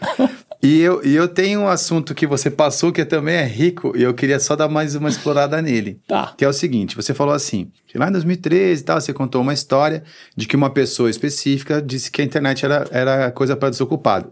e 0.62 0.80
eu, 0.82 1.02
e 1.02 1.16
eu 1.16 1.26
tenho 1.26 1.60
um 1.60 1.68
assunto 1.68 2.14
que 2.14 2.26
você 2.26 2.50
passou 2.50 2.92
que 2.92 3.06
também 3.06 3.36
é 3.36 3.46
rico, 3.46 3.94
e 3.96 4.02
eu 4.02 4.12
queria 4.12 4.38
só 4.38 4.54
dar 4.54 4.68
mais 4.68 4.94
uma 4.94 5.08
explorada 5.08 5.62
nele. 5.62 5.98
Tá. 6.06 6.34
Que 6.36 6.44
é 6.44 6.48
o 6.48 6.52
seguinte, 6.52 6.94
você 6.94 7.14
falou 7.14 7.32
assim, 7.32 7.72
que 7.86 7.96
lá 7.96 8.08
em 8.08 8.12
2013 8.12 8.82
e 8.82 8.84
tal, 8.84 9.00
você 9.00 9.14
contou 9.14 9.40
uma 9.40 9.54
história 9.54 10.04
de 10.36 10.46
que 10.46 10.56
uma 10.56 10.68
pessoa 10.68 11.08
específica 11.08 11.80
disse 11.80 12.10
que 12.10 12.20
a 12.20 12.24
internet 12.24 12.66
era, 12.66 12.86
era 12.90 13.30
coisa 13.30 13.56
para 13.56 13.70
desocupado. 13.70 14.30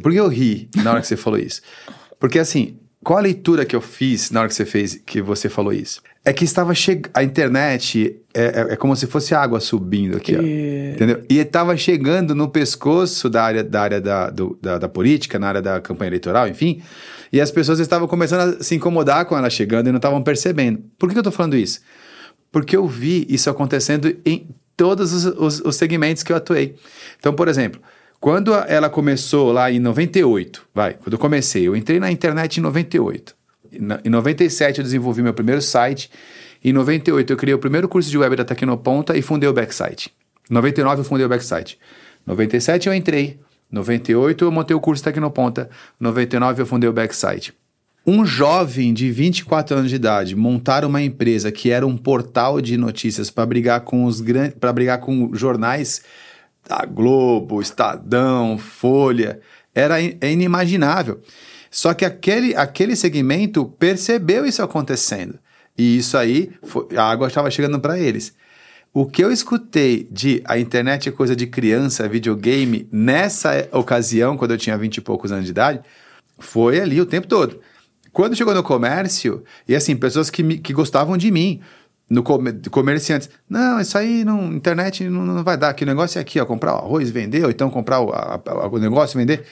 Por 0.00 0.12
que 0.12 0.20
eu 0.20 0.28
ri 0.28 0.70
na 0.76 0.92
hora 0.92 1.00
que 1.00 1.06
você 1.08 1.16
falou 1.16 1.38
isso? 1.38 1.62
Porque 2.20 2.38
assim, 2.38 2.78
qual 3.02 3.18
a 3.18 3.22
leitura 3.22 3.64
que 3.64 3.74
eu 3.74 3.80
fiz 3.80 4.30
na 4.30 4.40
hora 4.40 4.48
que 4.48 4.54
você 4.54 4.66
fez, 4.66 5.00
que 5.06 5.22
você 5.22 5.48
falou 5.48 5.72
isso? 5.72 6.02
É 6.22 6.34
que 6.34 6.44
estava 6.44 6.74
chegando. 6.74 7.10
A 7.14 7.24
internet 7.24 8.20
é, 8.34 8.42
é, 8.42 8.72
é, 8.72 8.76
como 8.76 8.94
se 8.94 9.06
fosse 9.06 9.34
água 9.34 9.58
subindo 9.58 10.18
aqui, 10.18 10.36
ó, 10.36 10.40
entendeu? 10.94 11.24
E 11.30 11.38
estava 11.38 11.74
chegando 11.78 12.34
no 12.34 12.48
pescoço 12.48 13.30
da 13.30 13.42
área, 13.42 13.64
da, 13.64 13.80
área 13.80 14.00
da, 14.02 14.28
do, 14.28 14.58
da, 14.60 14.76
da, 14.76 14.88
política, 14.88 15.38
na 15.38 15.48
área 15.48 15.62
da 15.62 15.80
campanha 15.80 16.10
eleitoral, 16.10 16.46
enfim. 16.46 16.82
E 17.32 17.40
as 17.40 17.50
pessoas 17.50 17.78
estavam 17.80 18.06
começando 18.06 18.60
a 18.60 18.62
se 18.62 18.74
incomodar 18.74 19.24
com 19.24 19.36
ela 19.36 19.48
chegando 19.48 19.88
e 19.88 19.92
não 19.92 19.96
estavam 19.96 20.22
percebendo. 20.22 20.82
Por 20.98 21.08
que, 21.08 21.14
que 21.14 21.18
eu 21.18 21.22
estou 21.22 21.32
falando 21.32 21.56
isso? 21.56 21.80
Porque 22.52 22.76
eu 22.76 22.86
vi 22.86 23.26
isso 23.30 23.48
acontecendo 23.48 24.14
em 24.26 24.46
todos 24.76 25.12
os, 25.14 25.24
os, 25.24 25.60
os 25.60 25.76
segmentos 25.76 26.22
que 26.22 26.32
eu 26.32 26.36
atuei. 26.36 26.76
Então, 27.18 27.32
por 27.32 27.48
exemplo, 27.48 27.80
Quando 28.20 28.54
ela 28.54 28.90
começou 28.90 29.50
lá 29.50 29.72
em 29.72 29.78
98, 29.80 30.68
vai, 30.74 30.92
quando 30.92 31.14
eu 31.14 31.18
comecei, 31.18 31.66
eu 31.66 31.74
entrei 31.74 31.98
na 31.98 32.12
internet 32.12 32.58
em 32.58 32.60
98. 32.60 33.34
Em 34.04 34.10
97 34.10 34.78
eu 34.78 34.84
desenvolvi 34.84 35.22
meu 35.22 35.32
primeiro 35.32 35.62
site. 35.62 36.10
Em 36.62 36.70
98 36.70 37.32
eu 37.32 37.36
criei 37.38 37.54
o 37.54 37.58
primeiro 37.58 37.88
curso 37.88 38.10
de 38.10 38.18
web 38.18 38.36
da 38.36 38.44
Tecnoponta 38.44 39.16
e 39.16 39.22
fundei 39.22 39.48
o 39.48 39.54
Backsite. 39.54 40.12
Em 40.50 40.52
99 40.52 41.00
eu 41.00 41.04
fundei 41.04 41.24
o 41.24 41.30
Backsite. 41.30 41.78
97 42.26 42.88
eu 42.88 42.94
entrei. 42.94 43.40
98 43.72 44.44
eu 44.44 44.52
montei 44.52 44.76
o 44.76 44.80
curso 44.80 45.02
Tecnoponta. 45.02 45.70
99 45.98 46.60
eu 46.60 46.66
fundei 46.66 46.90
o 46.90 46.92
Backsite. 46.92 47.54
Um 48.06 48.26
jovem 48.26 48.92
de 48.92 49.10
24 49.10 49.78
anos 49.78 49.88
de 49.88 49.96
idade 49.96 50.36
montar 50.36 50.84
uma 50.84 51.00
empresa 51.00 51.50
que 51.50 51.70
era 51.70 51.86
um 51.86 51.96
portal 51.96 52.60
de 52.60 52.76
notícias 52.76 53.30
para 53.30 53.46
brigar 53.46 53.80
com 53.80 54.04
os 54.04 54.22
para 54.58 54.72
brigar 54.74 54.98
com 55.00 55.30
jornais 55.32 56.02
da 56.70 56.86
Globo, 56.86 57.60
Estadão, 57.60 58.56
Folha, 58.56 59.40
era 59.74 60.00
é 60.00 60.30
inimaginável. 60.30 61.20
Só 61.68 61.92
que 61.92 62.04
aquele, 62.04 62.54
aquele 62.54 62.94
segmento 62.94 63.64
percebeu 63.64 64.46
isso 64.46 64.62
acontecendo. 64.62 65.36
E 65.76 65.98
isso 65.98 66.16
aí, 66.16 66.52
foi, 66.62 66.86
a 66.96 67.02
água 67.02 67.26
estava 67.26 67.50
chegando 67.50 67.80
para 67.80 67.98
eles. 67.98 68.32
O 68.94 69.04
que 69.04 69.22
eu 69.22 69.32
escutei 69.32 70.08
de 70.10 70.42
a 70.44 70.58
internet 70.58 71.08
é 71.08 71.12
coisa 71.12 71.34
de 71.34 71.46
criança, 71.46 72.08
videogame, 72.08 72.88
nessa 72.90 73.68
ocasião, 73.72 74.36
quando 74.36 74.52
eu 74.52 74.58
tinha 74.58 74.78
20 74.78 74.96
e 74.96 75.00
poucos 75.00 75.32
anos 75.32 75.44
de 75.44 75.50
idade, 75.50 75.80
foi 76.38 76.80
ali 76.80 77.00
o 77.00 77.06
tempo 77.06 77.26
todo. 77.26 77.60
Quando 78.12 78.36
chegou 78.36 78.54
no 78.54 78.62
comércio, 78.62 79.44
e 79.66 79.74
assim, 79.74 79.96
pessoas 79.96 80.30
que, 80.30 80.42
me, 80.42 80.58
que 80.58 80.72
gostavam 80.72 81.16
de 81.16 81.30
mim, 81.30 81.60
no 82.10 82.24
comerciantes, 82.24 83.30
não, 83.48 83.80
isso 83.80 83.96
aí 83.96 84.24
não, 84.24 84.52
internet 84.52 85.08
não, 85.08 85.24
não 85.24 85.44
vai 85.44 85.56
dar, 85.56 85.72
que 85.74 85.86
negócio 85.86 86.18
é 86.18 86.20
aqui, 86.20 86.40
ó, 86.40 86.44
comprar 86.44 86.74
o 86.74 86.78
arroz 86.78 87.08
vender, 87.08 87.44
ou 87.44 87.50
então 87.50 87.70
comprar 87.70 88.00
o, 88.00 88.10
a, 88.10 88.40
o 88.70 88.78
negócio 88.78 89.16
vender. 89.16 89.44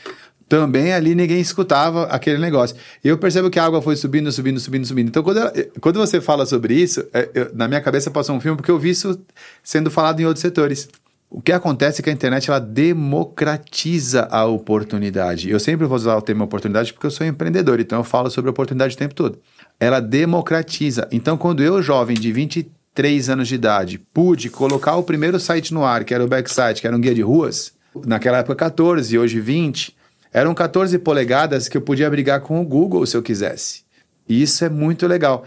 Também 0.49 0.93
ali 0.93 1.15
ninguém 1.15 1.41
escutava 1.41 2.05
aquele 2.05 2.39
negócio. 2.39 2.75
Eu 3.05 3.17
percebo 3.19 3.51
que 3.51 3.61
a 3.61 3.65
água 3.65 3.81
foi 3.81 3.95
subindo, 3.95 4.33
subindo, 4.33 4.59
subindo, 4.59 4.87
subindo. 4.87 5.09
Então, 5.09 5.23
quando, 5.23 5.39
ela, 5.39 5.53
quando 5.79 5.99
você 5.99 6.21
fala 6.23 6.47
sobre 6.47 6.75
isso, 6.75 7.07
é, 7.13 7.29
eu, 7.35 7.51
na 7.55 7.69
minha 7.69 7.83
cabeça 7.83 8.11
passou 8.11 8.35
um 8.35 8.41
filme 8.41 8.57
porque 8.57 8.71
eu 8.71 8.79
vi 8.79 8.91
isso 8.91 9.21
sendo 9.63 9.91
falado 9.91 10.21
em 10.21 10.25
outros 10.25 10.41
setores. 10.41 10.89
O 11.31 11.43
que 11.43 11.53
acontece 11.53 12.01
é 12.01 12.03
que 12.03 12.09
a 12.09 12.13
internet 12.13 12.49
ela 12.49 12.59
democratiza 12.59 14.27
a 14.31 14.47
oportunidade. 14.47 15.51
Eu 15.51 15.61
sempre 15.61 15.87
vou 15.87 15.97
usar 15.97 16.17
o 16.17 16.23
termo 16.23 16.43
oportunidade 16.43 16.95
porque 16.95 17.07
eu 17.07 17.11
sou 17.11 17.27
empreendedor, 17.27 17.79
então 17.79 17.99
eu 17.99 18.05
falo 18.05 18.31
sobre 18.31 18.51
oportunidade 18.51 18.95
o 18.95 18.99
tempo 18.99 19.15
todo. 19.15 19.39
Ela 19.81 20.01
democratiza. 20.01 21.09
Então, 21.13 21.37
quando 21.37 21.63
eu, 21.63 21.81
jovem 21.83 22.17
de 22.17 22.33
23 22.33 23.29
anos 23.29 23.49
de 23.49 23.55
idade, 23.55 23.99
pude 23.99 24.51
colocar 24.51 24.97
o 24.97 25.03
primeiro 25.03 25.39
site 25.39 25.73
no 25.73 25.85
ar, 25.85 26.05
que 26.05 26.13
era 26.13 26.25
o 26.25 26.29
Backsite, 26.29 26.81
que 26.81 26.87
era 26.87 26.97
um 26.97 27.01
guia 27.01 27.15
de 27.15 27.23
ruas, 27.23 27.73
naquela 28.07 28.39
época 28.39 28.57
14, 28.57 29.17
hoje 29.19 29.41
20, 29.41 29.97
eram 30.33 30.55
14 30.55 30.99
polegadas 30.99 31.69
que 31.69 31.77
eu 31.77 31.81
podia 31.81 32.11
brigar 32.11 32.41
com 32.41 32.61
o 32.61 32.65
Google 32.65 33.07
se 33.07 33.17
eu 33.17 33.23
quisesse. 33.23 33.83
E 34.29 34.43
isso 34.43 34.65
é 34.65 34.69
muito 34.69 35.07
legal. 35.07 35.45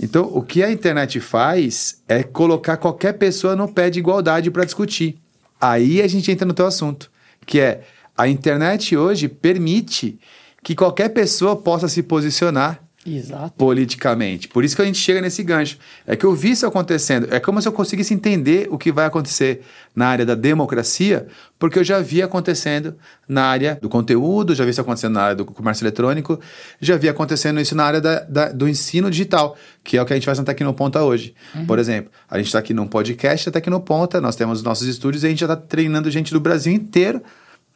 Então, 0.00 0.30
o 0.32 0.42
que 0.42 0.62
a 0.62 0.70
internet 0.70 1.20
faz 1.20 2.02
é 2.08 2.22
colocar 2.22 2.76
qualquer 2.76 3.14
pessoa 3.14 3.56
no 3.56 3.68
pé 3.72 3.90
de 3.90 3.98
igualdade 3.98 4.50
para 4.50 4.64
discutir. 4.64 5.18
Aí 5.60 6.02
a 6.02 6.06
gente 6.06 6.30
entra 6.30 6.46
no 6.46 6.54
teu 6.54 6.66
assunto, 6.66 7.10
que 7.46 7.60
é 7.60 7.82
a 8.16 8.28
internet 8.28 8.96
hoje 8.96 9.28
permite 9.28 10.18
que 10.62 10.74
qualquer 10.74 11.10
pessoa 11.10 11.56
possa 11.56 11.88
se 11.88 12.02
posicionar 12.02 12.83
Exato. 13.06 13.54
politicamente. 13.56 14.48
Por 14.48 14.64
isso 14.64 14.74
que 14.74 14.82
a 14.82 14.84
gente 14.84 14.98
chega 14.98 15.20
nesse 15.20 15.42
gancho. 15.42 15.78
É 16.06 16.16
que 16.16 16.24
eu 16.24 16.34
vi 16.34 16.50
isso 16.50 16.66
acontecendo. 16.66 17.28
É 17.30 17.38
como 17.38 17.60
se 17.60 17.68
eu 17.68 17.72
conseguisse 17.72 18.14
entender 18.14 18.68
o 18.70 18.78
que 18.78 18.90
vai 18.90 19.06
acontecer 19.06 19.62
na 19.94 20.06
área 20.06 20.26
da 20.26 20.34
democracia, 20.34 21.26
porque 21.58 21.78
eu 21.78 21.84
já 21.84 22.00
vi 22.00 22.22
acontecendo 22.22 22.96
na 23.28 23.44
área 23.44 23.78
do 23.80 23.88
conteúdo, 23.88 24.54
já 24.54 24.64
vi 24.64 24.70
isso 24.70 24.80
acontecendo 24.80 25.14
na 25.14 25.22
área 25.22 25.36
do 25.36 25.44
comércio 25.44 25.84
eletrônico, 25.84 26.40
já 26.80 26.96
vi 26.96 27.08
acontecendo 27.08 27.60
isso 27.60 27.74
na 27.74 27.84
área 27.84 28.00
da, 28.00 28.20
da, 28.20 28.48
do 28.48 28.68
ensino 28.68 29.10
digital, 29.10 29.56
que 29.82 29.96
é 29.96 30.02
o 30.02 30.06
que 30.06 30.12
a 30.12 30.16
gente 30.16 30.26
faz 30.26 30.38
na 30.38 30.44
Tecnoponta 30.44 31.02
hoje. 31.02 31.34
Uhum. 31.54 31.66
Por 31.66 31.78
exemplo, 31.78 32.10
a 32.28 32.38
gente 32.38 32.46
está 32.46 32.58
aqui 32.58 32.74
num 32.74 32.86
podcast 32.86 33.46
da 33.46 33.52
Tecnoponta, 33.52 34.20
nós 34.20 34.36
temos 34.36 34.58
os 34.58 34.64
nossos 34.64 34.86
estúdios 34.86 35.22
e 35.22 35.26
a 35.26 35.30
gente 35.30 35.40
já 35.40 35.46
está 35.46 35.56
treinando 35.56 36.10
gente 36.10 36.32
do 36.32 36.40
Brasil 36.40 36.72
inteiro, 36.72 37.22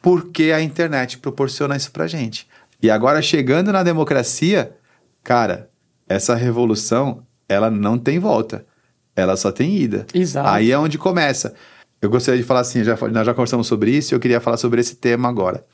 porque 0.01 0.51
a 0.51 0.61
internet 0.61 1.17
proporciona 1.17 1.75
isso 1.75 1.91
para 1.91 2.07
gente. 2.07 2.47
E 2.81 2.89
agora, 2.89 3.21
chegando 3.21 3.73
na 3.73 3.83
democracia, 3.83 4.71
Cara, 5.23 5.69
essa 6.07 6.35
revolução, 6.35 7.25
ela 7.47 7.69
não 7.69 7.97
tem 7.97 8.19
volta. 8.19 8.65
Ela 9.15 9.37
só 9.37 9.51
tem 9.51 9.75
ida. 9.75 10.05
Exato. 10.13 10.49
Aí 10.49 10.71
é 10.71 10.77
onde 10.77 10.97
começa. 10.97 11.53
Eu 12.01 12.09
gostaria 12.09 12.39
de 12.39 12.45
falar 12.45 12.61
assim, 12.61 12.83
já, 12.83 12.95
nós 13.11 13.25
já 13.25 13.33
conversamos 13.33 13.67
sobre 13.67 13.91
isso 13.91 14.13
e 14.13 14.15
eu 14.15 14.19
queria 14.19 14.39
falar 14.39 14.57
sobre 14.57 14.79
esse 14.79 14.95
tema 14.95 15.27
agora. 15.27 15.65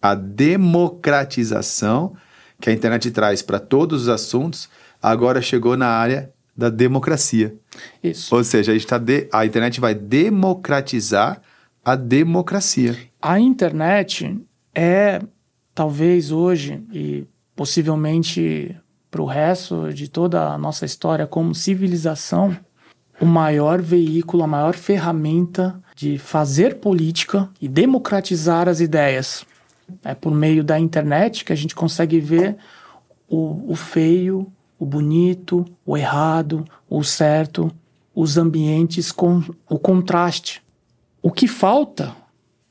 A 0.00 0.14
democratização 0.14 2.16
que 2.60 2.68
a 2.68 2.72
internet 2.72 3.10
traz 3.10 3.42
para 3.42 3.60
todos 3.60 4.02
os 4.02 4.08
assuntos 4.08 4.68
agora 5.00 5.40
chegou 5.40 5.76
na 5.76 5.88
área 5.88 6.32
da 6.56 6.68
democracia. 6.68 7.54
Isso. 8.02 8.34
Ou 8.34 8.44
seja, 8.44 8.72
a, 8.72 8.74
gente 8.74 8.86
tá 8.86 8.98
de, 8.98 9.28
a 9.32 9.46
internet 9.46 9.80
vai 9.80 9.94
democratizar 9.94 11.40
a 11.84 11.96
democracia. 11.96 12.96
A 13.20 13.40
internet 13.40 14.38
é, 14.74 15.20
talvez 15.74 16.30
hoje, 16.30 16.82
e 16.92 17.24
possivelmente 17.54 18.76
para 19.10 19.22
o 19.22 19.26
resto 19.26 19.92
de 19.92 20.08
toda 20.08 20.48
a 20.48 20.58
nossa 20.58 20.86
história 20.86 21.26
como 21.26 21.54
civilização, 21.54 22.56
o 23.20 23.26
maior 23.26 23.80
veículo, 23.80 24.42
a 24.42 24.46
maior 24.46 24.74
ferramenta 24.74 25.80
de 25.94 26.18
fazer 26.18 26.76
política 26.76 27.48
e 27.60 27.68
democratizar 27.68 28.68
as 28.68 28.80
ideias. 28.80 29.44
É 30.02 30.14
por 30.14 30.32
meio 30.32 30.64
da 30.64 30.78
internet 30.78 31.44
que 31.44 31.52
a 31.52 31.56
gente 31.56 31.74
consegue 31.74 32.18
ver 32.18 32.56
o, 33.28 33.70
o 33.70 33.76
feio, 33.76 34.50
o 34.78 34.86
bonito, 34.86 35.64
o 35.84 35.96
errado, 35.96 36.64
o 36.88 37.04
certo, 37.04 37.70
os 38.14 38.36
ambientes 38.36 39.12
com 39.12 39.42
o 39.68 39.78
contraste. 39.78 40.62
O 41.22 41.30
que 41.30 41.46
falta 41.46 42.16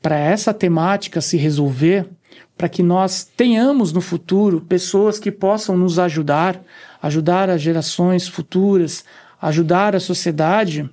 para 0.02 0.18
essa 0.18 0.52
temática 0.52 1.20
se 1.20 1.36
resolver 1.36 2.08
para 2.62 2.68
que 2.68 2.80
nós 2.80 3.28
tenhamos 3.36 3.92
no 3.92 4.00
futuro 4.00 4.60
pessoas 4.60 5.18
que 5.18 5.32
possam 5.32 5.76
nos 5.76 5.98
ajudar, 5.98 6.62
ajudar 7.02 7.50
as 7.50 7.60
gerações 7.60 8.28
futuras, 8.28 9.04
ajudar 9.40 9.96
a 9.96 9.98
sociedade, 9.98 10.88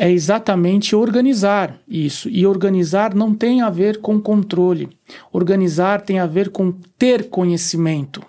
é 0.00 0.10
exatamente 0.10 0.96
organizar 0.96 1.78
isso. 1.86 2.28
E 2.28 2.44
organizar 2.44 3.14
não 3.14 3.32
tem 3.32 3.62
a 3.62 3.70
ver 3.70 4.00
com 4.00 4.20
controle. 4.20 4.88
Organizar 5.32 6.00
tem 6.00 6.18
a 6.18 6.26
ver 6.26 6.50
com 6.50 6.72
ter 6.98 7.30
conhecimento. 7.30 8.20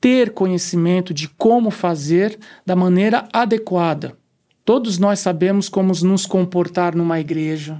Ter 0.00 0.30
conhecimento 0.30 1.12
de 1.12 1.28
como 1.28 1.70
fazer 1.70 2.38
da 2.64 2.74
maneira 2.74 3.28
adequada. 3.30 4.16
Todos 4.64 4.96
nós 4.96 5.18
sabemos 5.18 5.68
como 5.68 5.92
nos 6.02 6.24
comportar 6.24 6.96
numa 6.96 7.20
igreja, 7.20 7.78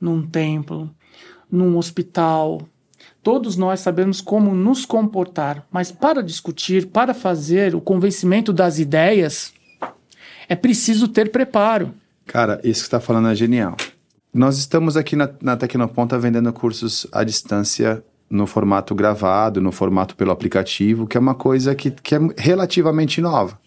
num 0.00 0.26
templo, 0.26 0.90
num 1.48 1.76
hospital, 1.76 2.66
Todos 3.22 3.56
nós 3.56 3.80
sabemos 3.80 4.20
como 4.20 4.54
nos 4.54 4.84
comportar, 4.84 5.66
mas 5.70 5.90
para 5.92 6.22
discutir, 6.22 6.86
para 6.86 7.12
fazer 7.12 7.74
o 7.74 7.80
convencimento 7.80 8.52
das 8.52 8.78
ideias, 8.78 9.52
é 10.48 10.56
preciso 10.56 11.08
ter 11.08 11.30
preparo. 11.30 11.92
Cara, 12.26 12.60
isso 12.64 12.80
que 12.80 12.86
está 12.86 13.00
falando 13.00 13.28
é 13.28 13.34
genial. 13.34 13.76
Nós 14.32 14.58
estamos 14.58 14.96
aqui 14.96 15.16
na, 15.16 15.28
na 15.42 15.56
Tecnoponta 15.56 16.18
vendendo 16.18 16.52
cursos 16.52 17.06
à 17.12 17.24
distância 17.24 18.02
no 18.30 18.46
formato 18.46 18.94
gravado, 18.94 19.60
no 19.60 19.72
formato 19.72 20.14
pelo 20.14 20.30
aplicativo, 20.30 21.06
que 21.06 21.16
é 21.16 21.20
uma 21.20 21.34
coisa 21.34 21.74
que, 21.74 21.90
que 21.90 22.14
é 22.14 22.18
relativamente 22.36 23.20
nova. 23.20 23.58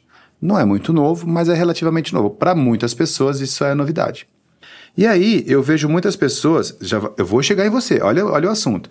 Não 0.42 0.58
é 0.58 0.66
muito 0.66 0.94
novo, 0.94 1.28
mas 1.28 1.50
é 1.50 1.54
relativamente 1.54 2.14
novo. 2.14 2.30
Para 2.30 2.56
muitas 2.56 2.94
pessoas, 2.94 3.42
isso 3.42 3.64
é 3.64 3.76
novidade. 3.76 4.28
E 4.98 5.08
aí, 5.08 5.44
eu 5.48 5.64
vejo 5.64 5.88
muitas 5.88 6.16
pessoas. 6.16 6.78
Já, 6.82 7.00
eu 7.18 7.26
vou 7.26 7.42
chegar 7.42 7.66
em 7.66 7.70
você, 7.70 8.00
olha, 8.02 8.26
olha 8.26 8.50
o 8.50 8.52
assunto 8.52 8.90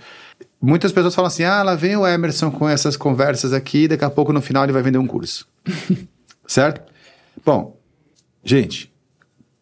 muitas 0.60 0.92
pessoas 0.92 1.14
falam 1.14 1.28
assim: 1.28 1.44
ah, 1.44 1.62
lá 1.62 1.74
vem 1.74 1.96
o 1.96 2.06
Emerson 2.06 2.50
com 2.50 2.68
essas 2.68 2.96
conversas 2.96 3.52
aqui, 3.52 3.88
daqui 3.88 4.04
a 4.04 4.10
pouco 4.10 4.32
no 4.32 4.42
final 4.42 4.64
ele 4.64 4.72
vai 4.72 4.82
vender 4.82 4.98
um 4.98 5.06
curso. 5.06 5.48
certo? 6.46 6.82
Bom, 7.44 7.78
gente, 8.44 8.92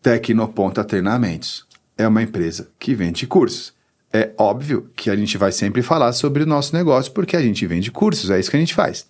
Tecnoponta 0.03 0.83
Treinamentos 0.83 1.67
é 1.97 2.07
uma 2.07 2.23
empresa 2.23 2.71
que 2.79 2.95
vende 2.95 3.27
cursos. 3.27 3.73
É 4.13 4.33
óbvio 4.39 4.91
que 4.97 5.11
a 5.11 5.17
gente 5.17 5.37
vai 5.37 5.53
sempre 5.53 5.83
falar 5.83 6.13
sobre 6.13 6.43
o 6.43 6.47
nosso 6.47 6.75
negócio 6.75 7.13
porque 7.13 7.37
a 7.37 7.43
gente 7.43 7.67
vende 7.67 7.91
cursos, 7.91 8.31
é 8.31 8.41
isso 8.41 8.51
que 8.51 8.57
a 8.57 8.61
gente 8.61 8.75
faz. 8.75 9.07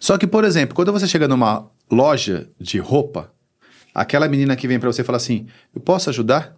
Só 0.00 0.18
que, 0.18 0.26
por 0.26 0.44
exemplo, 0.44 0.74
quando 0.74 0.92
você 0.92 1.06
chega 1.06 1.28
numa 1.28 1.70
loja 1.90 2.48
de 2.60 2.78
roupa, 2.78 3.32
aquela 3.94 4.28
menina 4.28 4.56
que 4.56 4.66
vem 4.66 4.80
para 4.80 4.90
você 4.92 5.02
e 5.02 5.04
fala 5.04 5.16
assim: 5.16 5.46
Eu 5.74 5.80
posso 5.80 6.10
ajudar? 6.10 6.56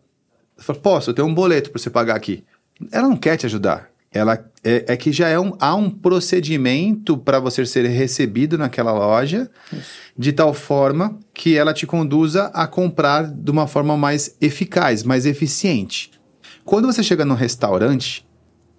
Você 0.57 0.65
fala, 0.65 0.79
Posso, 0.79 1.11
eu 1.11 1.15
tenho 1.15 1.29
um 1.29 1.35
boleto 1.35 1.71
para 1.71 1.79
você 1.79 1.91
pagar 1.91 2.17
aqui. 2.17 2.43
Ela 2.91 3.09
não 3.09 3.17
quer 3.17 3.37
te 3.37 3.47
ajudar 3.47 3.94
ela 4.15 4.43
é, 4.63 4.85
é, 4.87 4.97
que 4.97 5.13
já 5.13 5.29
é 5.29 5.39
um, 5.39 5.53
há 5.59 5.75
um 5.75 5.91
procedimento 5.91 7.19
para 7.19 7.41
você 7.41 7.67
ser 7.67 7.85
recebido 7.87 8.57
naquela 8.57 8.93
loja, 8.93 9.51
Isso. 9.73 9.91
de 10.17 10.33
tal 10.33 10.55
forma 10.55 11.19
que 11.35 11.57
ela 11.57 11.75
te 11.75 11.85
conduza 11.85 12.45
a 12.55 12.67
comprar 12.67 13.25
de 13.25 13.51
uma 13.51 13.67
forma 13.67 13.97
mais 13.97 14.37
eficaz, 14.41 15.03
mais 15.03 15.27
eficiente. 15.27 16.13
Quando 16.65 16.87
você 16.87 17.03
chega 17.03 17.25
num 17.25 17.35
restaurante, 17.35 18.25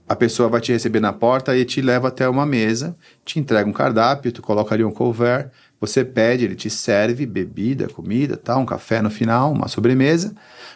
a 0.07 0.15
pessoa 0.15 0.47
vai 0.47 0.61
te 0.61 0.71
receber 0.71 1.01
na 1.01 1.11
porta 1.11 1.55
e 1.55 1.65
te 1.65 1.81
leva 1.81 2.07
até 2.07 2.29
uma 2.29 2.45
mesa, 2.45 2.95
te 3.25 3.37
entrega 3.37 3.69
um 3.69 3.73
cardápio, 3.73 4.31
tu 4.31 4.41
coloca 4.41 4.73
ali 4.73 4.83
um 4.83 4.91
couvert, 4.91 5.51
você 5.79 6.03
pede, 6.05 6.45
ele 6.45 6.55
te 6.55 6.69
serve 6.69 7.25
bebida, 7.25 7.87
comida, 7.87 8.37
tal, 8.37 8.59
um 8.61 8.65
café 8.65 9.01
no 9.01 9.09
final, 9.09 9.51
uma 9.51 9.67
sobremesa. 9.67 10.33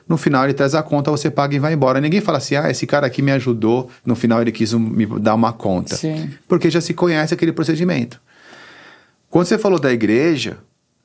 No 0.08 0.18
final 0.18 0.44
ele 0.44 0.54
traz 0.54 0.76
a 0.76 0.84
conta, 0.84 1.10
você 1.12 1.30
paga 1.32 1.56
e 1.56 1.60
vai 1.60 1.74
embora. 1.74 2.02
Ninguém 2.02 2.22
fala 2.22 2.38
assim, 2.40 2.56
ah, 2.56 2.70
esse 2.70 2.86
cara 2.86 3.08
aqui 3.08 3.22
me 3.22 3.32
ajudou, 3.32 3.90
no 4.06 4.16
final 4.16 4.42
ele 4.42 4.52
quis 4.52 4.74
um- 4.74 4.80
me 4.80 5.06
dar 5.06 5.36
uma 5.36 5.54
conta. 5.54 5.96
Sim. 5.96 6.30
Porque 6.48 6.70
já 6.70 6.82
se 6.82 6.94
conhece 6.94 7.34
aquele 7.34 7.52
procedimento. 7.52 8.20
Quando 9.30 9.46
você 9.46 9.58
falou 9.58 9.80
da 9.80 9.92
igreja, 9.92 10.58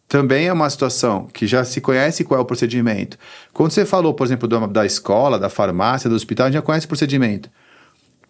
também 0.09 0.47
é 0.49 0.53
uma 0.53 0.69
situação 0.71 1.27
que 1.33 1.47
já 1.47 1.65
se 1.65 1.81
conhece 1.81 2.25
qual 2.25 2.39
é 2.39 2.43
o 2.43 2.47
procedimento. 2.47 3.19
Quando 3.53 3.71
você 3.73 3.85
falou, 3.85 4.15
por 4.15 4.27
exemplo, 4.27 4.49
do- 4.49 4.67
da 4.67 4.85
escola, 4.87 5.39
da 5.39 5.49
farmácia, 5.49 6.09
do 6.11 6.17
hospital, 6.17 6.47
a 6.47 6.51
gente 6.51 6.55
já 6.59 6.63
conhece 6.63 6.87
o 6.87 6.89
procedimento. 6.89 7.51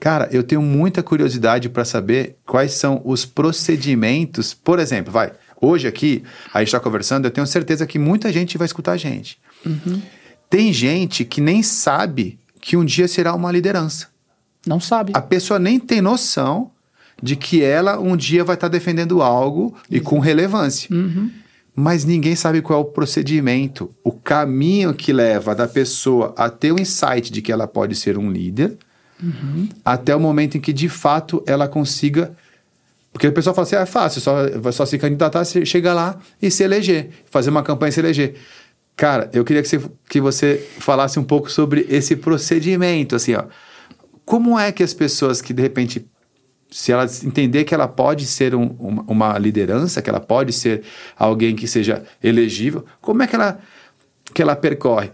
Cara, 0.00 0.28
eu 0.32 0.42
tenho 0.42 0.60
muita 0.60 1.02
curiosidade 1.02 1.68
para 1.68 1.84
saber 1.84 2.36
quais 2.44 2.72
são 2.72 3.00
os 3.04 3.24
procedimentos. 3.24 4.52
Por 4.52 4.78
exemplo, 4.78 5.12
vai, 5.12 5.32
hoje 5.64 5.86
aqui, 5.88 6.22
a 6.52 6.58
gente 6.60 6.68
está 6.68 6.80
conversando, 6.80 7.24
eu 7.24 7.30
tenho 7.30 7.46
certeza 7.46 7.86
que 7.86 7.98
muita 7.98 8.32
gente 8.32 8.58
vai 8.58 8.66
escutar 8.66 8.92
a 8.92 8.96
gente. 8.96 9.38
Tem 10.50 10.72
gente 10.72 11.24
que 11.24 11.40
nem 11.40 11.62
sabe 11.62 12.38
que 12.60 12.76
um 12.76 12.84
dia 12.84 13.08
será 13.08 13.34
uma 13.34 13.50
liderança. 13.50 14.08
Não 14.66 14.80
sabe. 14.80 15.12
A 15.14 15.20
pessoa 15.20 15.58
nem 15.58 15.78
tem 15.78 16.00
noção 16.00 16.70
de 17.22 17.36
que 17.36 17.62
ela 17.62 17.98
um 17.98 18.16
dia 18.16 18.44
vai 18.44 18.54
estar 18.54 18.68
defendendo 18.68 19.22
algo 19.22 19.74
e 19.90 20.00
com 20.00 20.18
relevância. 20.18 20.88
Mas 21.76 22.04
ninguém 22.04 22.36
sabe 22.36 22.62
qual 22.62 22.78
é 22.78 22.82
o 22.82 22.84
procedimento, 22.84 23.90
o 24.04 24.12
caminho 24.12 24.94
que 24.94 25.12
leva 25.12 25.54
da 25.54 25.66
pessoa 25.66 26.32
a 26.36 26.48
ter 26.48 26.72
o 26.72 26.80
insight 26.80 27.32
de 27.32 27.42
que 27.42 27.50
ela 27.50 27.66
pode 27.66 27.96
ser 27.96 28.16
um 28.16 28.30
líder, 28.30 28.76
até 29.84 30.14
o 30.14 30.20
momento 30.20 30.56
em 30.56 30.60
que 30.60 30.72
de 30.72 30.88
fato 30.88 31.42
ela 31.46 31.66
consiga. 31.66 32.32
Porque 33.14 33.28
a 33.28 33.32
pessoa 33.32 33.54
fala 33.54 33.64
assim: 33.64 33.76
ah, 33.76 33.82
é 33.82 33.86
fácil, 33.86 34.20
só, 34.20 34.34
só 34.72 34.84
se 34.84 34.98
candidatar, 34.98 35.44
chegar 35.44 35.94
lá 35.94 36.18
e 36.42 36.50
se 36.50 36.64
eleger, 36.64 37.10
fazer 37.30 37.48
uma 37.48 37.62
campanha 37.62 37.90
e 37.90 37.92
se 37.92 38.00
eleger. 38.00 38.34
Cara, 38.96 39.30
eu 39.32 39.44
queria 39.44 39.62
que 39.62 39.68
você, 39.68 39.80
que 40.08 40.20
você 40.20 40.68
falasse 40.80 41.18
um 41.18 41.22
pouco 41.24 41.48
sobre 41.48 41.86
esse 41.88 42.16
procedimento, 42.16 43.14
assim, 43.14 43.34
ó. 43.34 43.44
Como 44.24 44.58
é 44.58 44.72
que 44.72 44.82
as 44.82 44.92
pessoas 44.92 45.40
que 45.40 45.52
de 45.52 45.62
repente, 45.62 46.04
se 46.70 46.90
ela 46.90 47.06
entender 47.24 47.62
que 47.62 47.72
ela 47.72 47.86
pode 47.86 48.26
ser 48.26 48.52
um- 48.54 48.74
uma, 48.80 49.02
uma 49.06 49.38
liderança, 49.38 50.02
que 50.02 50.10
ela 50.10 50.20
pode 50.20 50.52
ser 50.52 50.82
alguém 51.16 51.54
que 51.54 51.68
seja 51.68 52.02
elegível, 52.22 52.84
como 53.00 53.22
é 53.22 53.28
que 53.28 53.36
ela, 53.36 53.60
que 54.32 54.42
ela 54.42 54.56
percorre? 54.56 55.10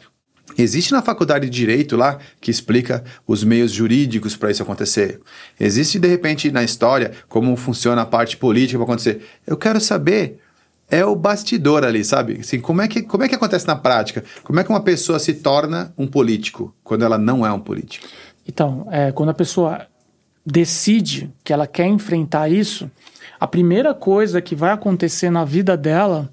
Existe 0.58 0.92
na 0.92 1.02
faculdade 1.02 1.48
de 1.48 1.56
direito 1.56 1.96
lá 1.96 2.18
que 2.40 2.50
explica 2.50 3.04
os 3.26 3.44
meios 3.44 3.72
jurídicos 3.72 4.36
para 4.36 4.50
isso 4.50 4.62
acontecer. 4.62 5.20
Existe 5.58 5.98
de 5.98 6.08
repente 6.08 6.50
na 6.50 6.62
história 6.62 7.12
como 7.28 7.56
funciona 7.56 8.02
a 8.02 8.06
parte 8.06 8.36
política 8.36 8.78
para 8.78 8.84
acontecer. 8.84 9.22
Eu 9.46 9.56
quero 9.56 9.80
saber 9.80 10.40
é 10.90 11.04
o 11.04 11.14
bastidor 11.14 11.84
ali, 11.84 12.04
sabe? 12.04 12.38
Assim, 12.40 12.60
como 12.60 12.82
é 12.82 12.88
que 12.88 13.02
como 13.02 13.22
é 13.22 13.28
que 13.28 13.34
acontece 13.34 13.66
na 13.66 13.76
prática? 13.76 14.24
Como 14.42 14.58
é 14.58 14.64
que 14.64 14.70
uma 14.70 14.82
pessoa 14.82 15.18
se 15.18 15.34
torna 15.34 15.94
um 15.96 16.06
político 16.06 16.74
quando 16.82 17.04
ela 17.04 17.16
não 17.16 17.46
é 17.46 17.52
um 17.52 17.60
político? 17.60 18.08
Então, 18.46 18.88
é, 18.90 19.12
quando 19.12 19.28
a 19.28 19.34
pessoa 19.34 19.86
decide 20.44 21.30
que 21.44 21.52
ela 21.52 21.66
quer 21.66 21.86
enfrentar 21.86 22.48
isso, 22.48 22.90
a 23.38 23.46
primeira 23.46 23.94
coisa 23.94 24.40
que 24.40 24.54
vai 24.56 24.72
acontecer 24.72 25.30
na 25.30 25.44
vida 25.44 25.76
dela 25.76 26.32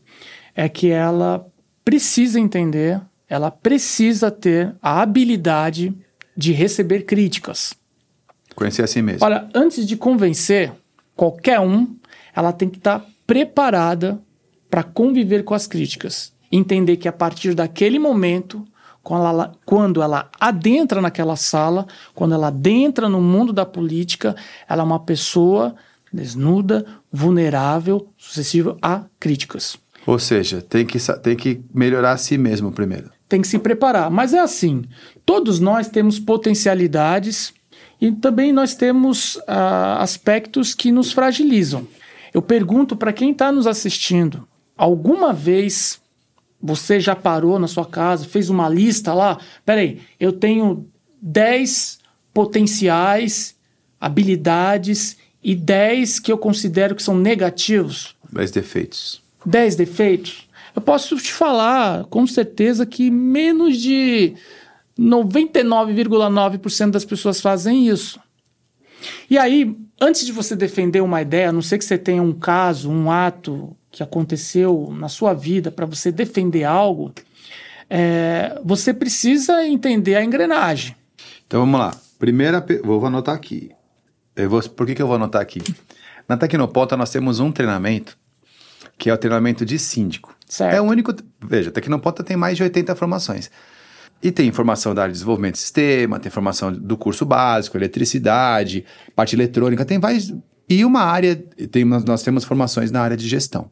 é 0.56 0.68
que 0.68 0.90
ela 0.90 1.46
precisa 1.86 2.40
entender, 2.40 3.00
ela 3.30 3.52
precisa 3.52 4.32
ter 4.32 4.76
a 4.82 5.02
habilidade 5.02 5.94
de 6.36 6.52
receber 6.52 7.02
críticas. 7.02 7.74
Conhecer 8.56 8.84
a 8.84 8.88
si 8.88 9.02
mesmo. 9.02 9.26
Olha, 9.26 9.50
antes 9.54 9.86
de 9.86 9.98
convencer 9.98 10.72
qualquer 11.16 11.60
um, 11.60 11.96
ela 12.36 12.54
tem 12.54 12.70
que 12.70 12.78
estar 12.78 13.06
preparada 13.26 14.22
para 14.70 14.84
conviver 14.84 15.44
com 15.44 15.54
as 15.54 15.68
críticas. 15.68 16.32
Entender 16.52 16.98
que 16.98 17.08
a 17.08 17.14
partir 17.14 17.54
daquele 17.54 18.00
momento, 18.00 18.66
quando 19.04 19.26
ela, 19.26 19.52
quando 19.66 20.02
ela 20.02 20.30
adentra 20.40 21.02
naquela 21.02 21.36
sala, 21.36 21.86
quando 22.14 22.34
ela 22.34 22.48
adentra 22.48 23.10
no 23.10 23.22
mundo 23.22 23.52
da 23.52 23.66
política, 23.66 24.36
ela 24.70 24.82
é 24.82 24.86
uma 24.86 25.00
pessoa 25.00 25.76
desnuda, 26.12 26.86
vulnerável, 27.12 28.08
suscetível 28.18 28.78
a 28.82 29.04
críticas. 29.20 29.78
Ou 30.06 30.18
seja, 30.18 30.62
tem 30.62 30.86
que, 30.86 30.98
tem 31.22 31.36
que 31.36 31.62
melhorar 31.74 32.14
a 32.14 32.18
si 32.18 32.38
mesmo 32.38 32.72
primeiro. 32.72 33.12
Tem 33.28 33.42
que 33.42 33.48
se 33.48 33.60
preparar. 33.60 34.10
Mas 34.10 34.34
é 34.34 34.40
assim: 34.40 34.84
todos 35.26 35.60
nós 35.60 35.90
temos 35.90 36.20
potencialidades 36.20 37.54
e 38.00 38.12
também 38.12 38.52
nós 38.52 38.76
temos 38.76 39.40
ah, 39.48 40.02
aspectos 40.02 40.74
que 40.74 40.92
nos 40.92 41.12
fragilizam. 41.12 41.88
Eu 42.34 42.42
pergunto 42.42 42.96
para 42.96 43.14
quem 43.14 43.32
está 43.32 43.52
nos 43.52 43.68
assistindo: 43.68 44.48
alguma 44.78 45.34
vez 45.34 46.00
você 46.62 47.00
já 47.00 47.16
parou 47.16 47.60
na 47.60 47.68
sua 47.68 47.86
casa, 47.86 48.26
fez 48.26 48.50
uma 48.50 48.68
lista 48.68 49.14
lá? 49.14 49.40
Peraí, 49.66 50.02
eu 50.20 50.34
tenho 50.34 50.88
10 51.22 52.00
potenciais, 52.34 53.56
habilidades 54.00 55.18
e 55.44 55.56
10 55.56 56.20
que 56.20 56.32
eu 56.32 56.38
considero 56.38 56.96
que 56.96 57.04
são 57.04 57.16
negativos? 57.16 58.16
Mas 58.32 58.52
defeitos. 58.52 59.22
10 59.46 59.76
defeitos, 59.76 60.47
eu 60.78 60.82
posso 60.82 61.18
te 61.18 61.34
falar 61.34 62.06
com 62.06 62.28
certeza 62.28 62.86
que 62.86 63.10
menos 63.10 63.78
de 63.78 64.36
99,9% 64.96 66.92
das 66.92 67.04
pessoas 67.04 67.42
fazem 67.42 67.88
isso. 67.88 68.20
E 69.28 69.40
aí, 69.40 69.76
antes 70.00 70.24
de 70.24 70.32
você 70.32 70.56
defender 70.56 71.02
uma 71.02 71.20
ideia, 71.20 71.50
a 71.50 71.52
não 71.52 71.64
ser 71.64 71.80
que 71.80 71.84
você 71.84 71.98
tenha 71.98 72.22
um 72.22 72.32
caso, 72.32 72.92
um 72.92 73.10
ato 73.10 73.76
que 73.90 74.04
aconteceu 74.04 74.94
na 74.96 75.10
sua 75.10 75.34
vida 75.34 75.72
para 75.72 75.88
você 75.88 76.12
defender 76.12 76.64
algo, 76.64 77.12
é, 77.90 78.62
você 78.64 78.94
precisa 78.94 79.66
entender 79.66 80.14
a 80.14 80.24
engrenagem. 80.24 80.96
Então 81.48 81.62
vamos 81.62 81.80
lá. 81.80 81.98
Primeira, 82.20 82.64
vou 82.84 83.04
anotar 83.04 83.34
aqui. 83.34 83.72
Vou, 84.48 84.62
por 84.70 84.86
que, 84.86 84.94
que 84.94 85.02
eu 85.02 85.08
vou 85.08 85.16
anotar 85.16 85.42
aqui? 85.42 85.60
Na 86.30 86.38
Tecnoponta 86.38 86.96
nós 86.96 87.10
temos 87.10 87.40
um 87.40 87.52
treinamento 87.52 88.16
que 88.96 89.10
é 89.10 89.14
o 89.14 89.18
treinamento 89.18 89.66
de 89.66 89.80
síndico. 89.80 90.37
Certo. 90.48 90.74
É 90.76 90.82
o 90.82 90.86
único. 90.86 91.14
Veja, 91.46 91.72
Tecnoponta 91.72 92.24
tem 92.24 92.38
mais 92.38 92.56
de 92.58 92.64
80 92.64 92.96
formações. 92.96 93.50
E 94.24 94.32
tem 94.32 94.48
informação 94.48 94.96
da 94.96 95.04
área 95.04 95.12
de 95.12 95.18
desenvolvimento 95.20 95.54
de 95.56 95.60
sistema, 95.60 96.20
tem 96.20 96.30
informação 96.30 96.72
do 96.74 96.98
curso 96.98 97.26
básico, 97.26 97.78
eletricidade, 97.78 98.84
parte 99.16 99.36
eletrônica, 99.36 99.86
tem 99.86 100.00
vários. 100.00 100.34
E 100.70 100.84
uma 100.84 101.02
área, 101.02 101.36
tem, 101.72 101.86
nós 101.86 102.04
nós 102.04 102.24
temos 102.24 102.44
formações 102.44 102.90
na 102.92 103.02
área 103.02 103.16
de 103.16 103.28
gestão. 103.28 103.70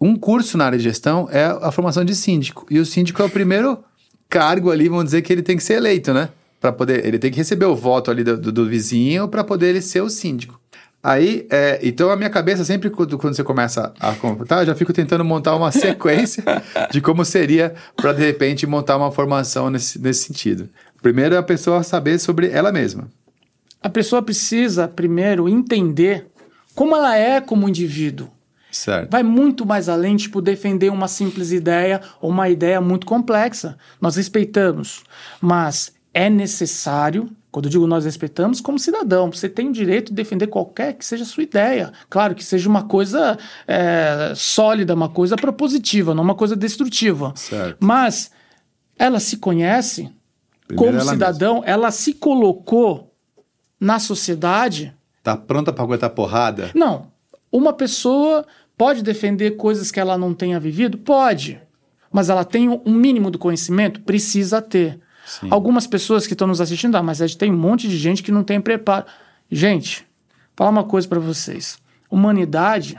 Um 0.00 0.16
curso 0.16 0.58
na 0.58 0.66
área 0.66 0.78
de 0.78 0.84
gestão 0.84 1.28
é 1.30 1.44
a 1.44 1.70
formação 1.70 2.04
de 2.04 2.14
síndico. 2.14 2.66
E 2.70 2.78
o 2.80 2.84
síndico 2.86 3.22
é 3.22 3.24
o 3.24 3.30
primeiro 3.30 3.82
cargo 4.28 4.70
ali, 4.70 4.88
vamos 4.88 5.04
dizer 5.04 5.22
que 5.22 5.32
ele 5.32 5.42
tem 5.42 5.56
que 5.56 5.62
ser 5.62 5.74
eleito, 5.74 6.12
né? 6.12 6.28
Para 6.60 6.72
poder, 6.72 7.04
ele 7.06 7.18
tem 7.18 7.30
que 7.30 7.36
receber 7.36 7.66
o 7.66 7.76
voto 7.76 8.10
ali 8.10 8.24
do, 8.24 8.36
do- 8.36 8.50
do 8.52 8.66
vizinho 8.66 9.28
para 9.28 9.44
poder 9.44 9.68
ele 9.68 9.80
ser 9.82 10.00
o 10.00 10.08
síndico. 10.10 10.58
Aí, 11.04 11.46
é, 11.50 11.78
então 11.82 12.08
a 12.08 12.16
minha 12.16 12.30
cabeça 12.30 12.64
sempre 12.64 12.88
quando, 12.88 13.18
quando 13.18 13.34
você 13.36 13.44
começa 13.44 13.92
a 14.00 14.14
contar, 14.14 14.62
eu 14.62 14.66
já 14.66 14.74
fico 14.74 14.90
tentando 14.90 15.22
montar 15.22 15.54
uma 15.54 15.68
sequência 15.70 16.42
de 16.90 16.98
como 17.02 17.22
seria 17.26 17.74
para 17.94 18.14
de 18.14 18.22
repente 18.22 18.66
montar 18.66 18.96
uma 18.96 19.12
formação 19.12 19.68
nesse, 19.68 20.00
nesse 20.00 20.24
sentido. 20.24 20.66
Primeiro 21.02 21.34
é 21.34 21.38
a 21.38 21.42
pessoa 21.42 21.82
saber 21.82 22.18
sobre 22.18 22.48
ela 22.48 22.72
mesma. 22.72 23.06
A 23.82 23.90
pessoa 23.90 24.22
precisa 24.22 24.88
primeiro 24.88 25.46
entender 25.46 26.26
como 26.74 26.96
ela 26.96 27.14
é 27.14 27.38
como 27.38 27.68
indivíduo. 27.68 28.30
Certo. 28.72 29.12
vai 29.12 29.22
muito 29.22 29.64
mais 29.64 29.88
além, 29.88 30.16
tipo, 30.16 30.42
defender 30.42 30.90
uma 30.90 31.06
simples 31.06 31.52
ideia 31.52 32.00
ou 32.20 32.30
uma 32.30 32.48
ideia 32.48 32.80
muito 32.80 33.06
complexa. 33.06 33.76
Nós 34.00 34.16
respeitamos, 34.16 35.04
mas 35.40 35.92
é 36.14 36.30
necessário, 36.30 37.28
quando 37.50 37.66
eu 37.66 37.70
digo 37.72 37.86
nós 37.86 38.04
respeitamos, 38.04 38.60
como 38.60 38.78
cidadão, 38.78 39.30
você 39.30 39.48
tem 39.48 39.68
o 39.68 39.72
direito 39.72 40.08
de 40.08 40.14
defender 40.14 40.46
qualquer 40.46 40.94
que 40.94 41.04
seja 41.04 41.24
a 41.24 41.26
sua 41.26 41.42
ideia. 41.42 41.92
Claro 42.08 42.34
que 42.34 42.44
seja 42.44 42.68
uma 42.68 42.84
coisa 42.84 43.36
é, 43.66 44.32
sólida, 44.36 44.94
uma 44.94 45.08
coisa 45.08 45.36
propositiva, 45.36 46.14
não 46.14 46.22
uma 46.22 46.34
coisa 46.34 46.54
destrutiva. 46.54 47.32
Certo. 47.34 47.76
Mas 47.80 48.30
ela 48.96 49.18
se 49.18 49.36
conhece 49.38 50.10
Primeiro 50.66 50.92
como 50.92 51.02
ela 51.02 51.12
cidadão, 51.12 51.62
ela 51.66 51.90
se 51.90 52.14
colocou 52.14 53.12
na 53.78 53.98
sociedade 53.98 54.94
Tá 55.22 55.36
pronta 55.36 55.72
para 55.72 55.82
aguentar 55.82 56.10
porrada? 56.10 56.70
não. 56.74 57.12
Uma 57.50 57.72
pessoa 57.72 58.44
pode 58.76 59.00
defender 59.00 59.52
coisas 59.52 59.92
que 59.92 60.00
ela 60.00 60.18
não 60.18 60.34
tenha 60.34 60.58
vivido? 60.58 60.98
Pode. 60.98 61.60
Mas 62.10 62.28
ela 62.28 62.44
tem 62.44 62.68
um 62.68 62.92
mínimo 62.92 63.30
do 63.30 63.38
conhecimento? 63.38 64.00
Precisa 64.00 64.60
ter. 64.60 64.98
Sim. 65.26 65.48
Algumas 65.50 65.86
pessoas 65.86 66.26
que 66.26 66.34
estão 66.34 66.46
nos 66.46 66.60
assistindo, 66.60 66.96
ah, 66.96 67.02
mas 67.02 67.18
gente 67.18 67.38
tem 67.38 67.52
um 67.52 67.56
monte 67.56 67.88
de 67.88 67.96
gente 67.96 68.22
que 68.22 68.32
não 68.32 68.44
tem 68.44 68.60
preparo. 68.60 69.06
Gente, 69.50 70.06
falar 70.56 70.70
uma 70.70 70.84
coisa 70.84 71.06
para 71.08 71.20
vocês. 71.20 71.78
Humanidade 72.10 72.98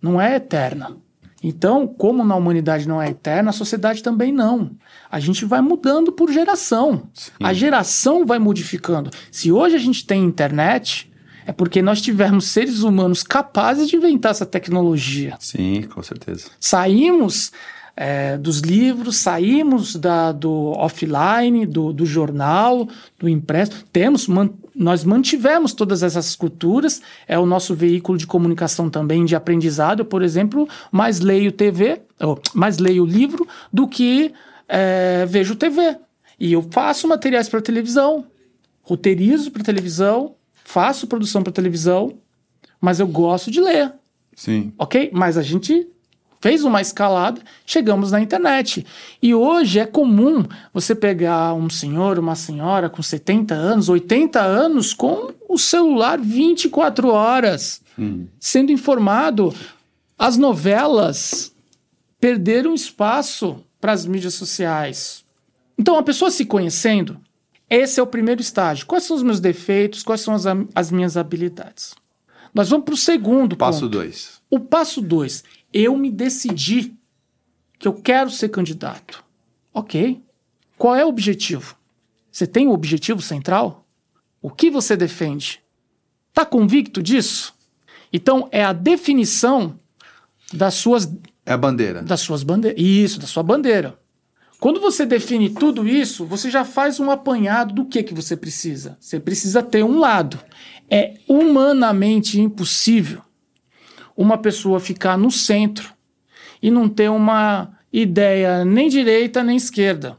não 0.00 0.20
é 0.20 0.36
eterna. 0.36 0.96
Então, 1.42 1.86
como 1.86 2.24
na 2.24 2.34
humanidade 2.34 2.88
não 2.88 3.02
é 3.02 3.10
eterna, 3.10 3.50
a 3.50 3.52
sociedade 3.52 4.02
também 4.02 4.32
não. 4.32 4.70
A 5.10 5.20
gente 5.20 5.44
vai 5.44 5.60
mudando 5.60 6.10
por 6.10 6.32
geração. 6.32 7.10
Sim. 7.12 7.32
A 7.42 7.52
geração 7.52 8.24
vai 8.24 8.38
modificando. 8.38 9.10
Se 9.30 9.52
hoje 9.52 9.76
a 9.76 9.78
gente 9.78 10.06
tem 10.06 10.24
internet, 10.24 11.12
é 11.44 11.52
porque 11.52 11.82
nós 11.82 12.00
tivemos 12.00 12.46
seres 12.46 12.80
humanos 12.82 13.22
capazes 13.22 13.88
de 13.88 13.96
inventar 13.96 14.30
essa 14.30 14.46
tecnologia. 14.46 15.36
Sim, 15.38 15.82
com 15.82 16.02
certeza. 16.02 16.46
Saímos 16.58 17.52
é, 17.96 18.36
dos 18.36 18.60
livros, 18.60 19.16
saímos 19.16 19.94
da, 19.96 20.32
do 20.32 20.72
offline, 20.72 21.64
do, 21.64 21.92
do 21.92 22.04
jornal, 22.04 22.88
do 23.18 23.28
impresso. 23.28 23.84
Temos, 23.92 24.26
man, 24.26 24.50
nós 24.74 25.04
mantivemos 25.04 25.72
todas 25.72 26.02
essas 26.02 26.34
culturas, 26.34 27.00
é 27.28 27.38
o 27.38 27.46
nosso 27.46 27.74
veículo 27.74 28.18
de 28.18 28.26
comunicação 28.26 28.90
também, 28.90 29.24
de 29.24 29.36
aprendizado. 29.36 30.00
Eu, 30.00 30.04
por 30.04 30.22
exemplo, 30.22 30.68
mais 30.90 31.20
leio 31.20 31.52
TV, 31.52 32.02
ou, 32.20 32.40
mais 32.52 32.78
leio 32.78 33.04
livro 33.04 33.46
do 33.72 33.86
que 33.86 34.32
é, 34.68 35.24
vejo 35.26 35.54
TV. 35.54 35.96
E 36.38 36.52
eu 36.52 36.66
faço 36.70 37.06
materiais 37.06 37.48
para 37.48 37.60
televisão, 37.60 38.26
roteirizo 38.82 39.52
para 39.52 39.62
televisão, 39.62 40.34
faço 40.64 41.06
produção 41.06 41.42
para 41.42 41.52
televisão, 41.52 42.14
mas 42.80 42.98
eu 42.98 43.06
gosto 43.06 43.50
de 43.52 43.60
ler, 43.60 43.92
Sim. 44.34 44.72
ok? 44.76 45.10
Mas 45.12 45.38
a 45.38 45.42
gente 45.42 45.86
fez 46.44 46.62
uma 46.62 46.82
escalada, 46.82 47.40
chegamos 47.64 48.10
na 48.12 48.20
internet. 48.20 48.84
E 49.22 49.34
hoje 49.34 49.78
é 49.78 49.86
comum 49.86 50.44
você 50.74 50.94
pegar 50.94 51.54
um 51.54 51.70
senhor, 51.70 52.18
uma 52.18 52.34
senhora 52.34 52.90
com 52.90 53.02
70 53.02 53.54
anos, 53.54 53.88
80 53.88 54.42
anos, 54.42 54.92
com 54.92 55.32
o 55.48 55.56
celular 55.56 56.18
24 56.20 57.08
horas, 57.08 57.80
Hum. 57.98 58.26
sendo 58.38 58.70
informado. 58.70 59.54
As 60.18 60.36
novelas 60.36 61.50
perderam 62.20 62.74
espaço 62.74 63.64
para 63.80 63.92
as 63.92 64.04
mídias 64.04 64.34
sociais. 64.34 65.24
Então, 65.78 65.96
a 65.96 66.02
pessoa 66.02 66.30
se 66.30 66.44
conhecendo, 66.44 67.16
esse 67.70 67.98
é 67.98 68.02
o 68.02 68.06
primeiro 68.06 68.42
estágio. 68.42 68.84
Quais 68.84 69.04
são 69.04 69.16
os 69.16 69.22
meus 69.22 69.40
defeitos? 69.40 70.02
Quais 70.02 70.20
são 70.20 70.34
as, 70.34 70.44
as 70.74 70.90
minhas 70.90 71.16
habilidades? 71.16 71.94
Nós 72.52 72.68
vamos 72.68 72.84
para 72.84 72.94
o 72.94 72.98
segundo 72.98 73.56
Passo 73.56 73.80
ponto. 73.80 73.92
dois. 73.92 74.42
O 74.50 74.60
passo 74.60 75.00
dois, 75.00 75.42
eu 75.74 75.96
me 75.96 76.10
decidi 76.10 76.94
que 77.78 77.88
eu 77.88 77.92
quero 77.92 78.30
ser 78.30 78.48
candidato. 78.48 79.24
Ok. 79.72 80.22
Qual 80.78 80.94
é 80.94 81.04
o 81.04 81.08
objetivo? 81.08 81.76
Você 82.30 82.46
tem 82.46 82.68
o 82.68 82.72
objetivo 82.72 83.20
central? 83.20 83.84
O 84.40 84.48
que 84.48 84.70
você 84.70 84.96
defende? 84.96 85.60
Está 86.28 86.46
convicto 86.46 87.02
disso? 87.02 87.52
Então, 88.12 88.48
é 88.52 88.64
a 88.64 88.72
definição 88.72 89.78
das 90.52 90.74
suas, 90.74 91.12
É 91.44 91.52
a 91.52 91.56
bandeira. 91.58 92.02
das 92.02 92.20
suas 92.20 92.44
bandeiras. 92.44 92.80
Isso, 92.80 93.18
da 93.18 93.26
sua 93.26 93.42
bandeira. 93.42 93.98
Quando 94.60 94.80
você 94.80 95.04
define 95.04 95.50
tudo 95.50 95.86
isso, 95.86 96.24
você 96.24 96.50
já 96.50 96.64
faz 96.64 97.00
um 97.00 97.10
apanhado 97.10 97.74
do 97.74 97.84
que, 97.84 98.02
que 98.02 98.14
você 98.14 98.36
precisa. 98.36 98.96
Você 99.00 99.18
precisa 99.18 99.62
ter 99.62 99.84
um 99.84 99.98
lado. 99.98 100.38
É 100.88 101.14
humanamente 101.28 102.40
impossível 102.40 103.22
uma 104.16 104.38
pessoa 104.38 104.80
ficar 104.80 105.16
no 105.16 105.30
centro 105.30 105.92
e 106.62 106.70
não 106.70 106.88
ter 106.88 107.10
uma 107.10 107.72
ideia 107.92 108.64
nem 108.64 108.88
direita 108.88 109.42
nem 109.42 109.56
esquerda. 109.56 110.16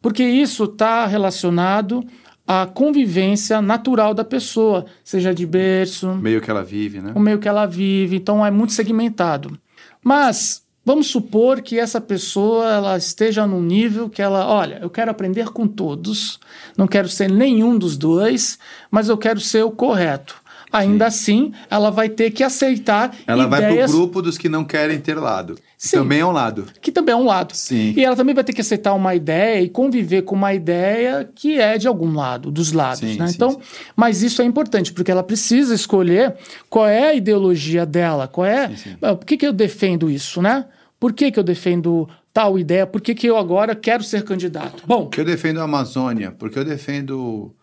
Porque 0.00 0.22
isso 0.22 0.64
está 0.64 1.06
relacionado 1.06 2.04
à 2.46 2.66
convivência 2.66 3.60
natural 3.60 4.14
da 4.14 4.24
pessoa, 4.24 4.86
seja 5.02 5.34
de 5.34 5.44
berço, 5.44 6.14
Meio 6.14 6.40
que 6.40 6.50
ela 6.50 6.62
vive, 6.62 7.00
né? 7.00 7.12
o 7.14 7.20
meio 7.20 7.38
que 7.38 7.48
ela 7.48 7.66
vive, 7.66 8.16
então 8.16 8.44
é 8.44 8.50
muito 8.50 8.72
segmentado. 8.72 9.58
Mas 10.02 10.62
vamos 10.84 11.08
supor 11.08 11.60
que 11.60 11.78
essa 11.78 12.00
pessoa 12.00 12.66
ela 12.70 12.96
esteja 12.96 13.46
num 13.46 13.60
nível 13.60 14.08
que 14.08 14.22
ela, 14.22 14.46
olha, 14.46 14.78
eu 14.80 14.88
quero 14.88 15.10
aprender 15.10 15.50
com 15.50 15.66
todos, 15.66 16.38
não 16.76 16.86
quero 16.86 17.08
ser 17.08 17.28
nenhum 17.28 17.76
dos 17.76 17.96
dois, 17.96 18.58
mas 18.90 19.08
eu 19.08 19.18
quero 19.18 19.40
ser 19.40 19.64
o 19.64 19.70
correto. 19.70 20.40
Ainda 20.72 21.06
assim, 21.06 21.52
ela 21.70 21.90
vai 21.90 22.08
ter 22.08 22.30
que 22.30 22.44
aceitar 22.44 23.14
Ela 23.26 23.46
vai 23.46 23.62
ideias 23.62 23.90
pro 23.90 24.00
grupo 24.00 24.22
dos 24.22 24.36
que 24.36 24.48
não 24.48 24.64
querem 24.64 24.98
ter 25.00 25.14
lado. 25.14 25.58
Sim. 25.76 25.98
Também 25.98 26.20
é 26.20 26.26
um 26.26 26.32
lado. 26.32 26.66
que 26.80 26.90
também 26.90 27.12
é 27.12 27.16
um 27.16 27.24
lado. 27.24 27.54
Sim. 27.54 27.94
E 27.96 28.04
ela 28.04 28.16
também 28.16 28.34
vai 28.34 28.42
ter 28.42 28.52
que 28.52 28.60
aceitar 28.60 28.94
uma 28.94 29.14
ideia 29.14 29.60
e 29.62 29.68
conviver 29.68 30.22
com 30.22 30.34
uma 30.34 30.52
ideia 30.52 31.28
que 31.34 31.60
é 31.60 31.78
de 31.78 31.86
algum 31.86 32.12
lado, 32.14 32.50
dos 32.50 32.72
lados. 32.72 33.00
Sim, 33.00 33.16
né? 33.16 33.28
sim, 33.28 33.34
então, 33.34 33.52
sim. 33.52 33.58
mas 33.94 34.22
isso 34.22 34.42
é 34.42 34.44
importante, 34.44 34.92
porque 34.92 35.10
ela 35.10 35.22
precisa 35.22 35.74
escolher 35.74 36.34
qual 36.68 36.86
é 36.86 37.10
a 37.10 37.14
ideologia 37.14 37.86
dela, 37.86 38.26
qual 38.26 38.46
é. 38.46 38.68
Sim, 38.68 38.76
sim. 38.76 38.96
Ah, 39.00 39.14
Por 39.14 39.24
que, 39.24 39.36
que 39.36 39.46
eu 39.46 39.52
defendo 39.52 40.10
isso, 40.10 40.42
né? 40.42 40.64
Por 40.98 41.12
que, 41.12 41.30
que 41.30 41.38
eu 41.38 41.44
defendo 41.44 42.08
tal 42.32 42.58
ideia? 42.58 42.86
Por 42.86 43.00
que, 43.00 43.14
que 43.14 43.26
eu 43.26 43.36
agora 43.36 43.74
quero 43.74 44.02
ser 44.02 44.24
candidato? 44.24 44.82
Bom, 44.86 45.04
Porque 45.06 45.20
eu 45.20 45.24
defendo 45.24 45.60
a 45.60 45.64
Amazônia, 45.64 46.32
porque 46.36 46.58
eu 46.58 46.64
defendo 46.64 47.54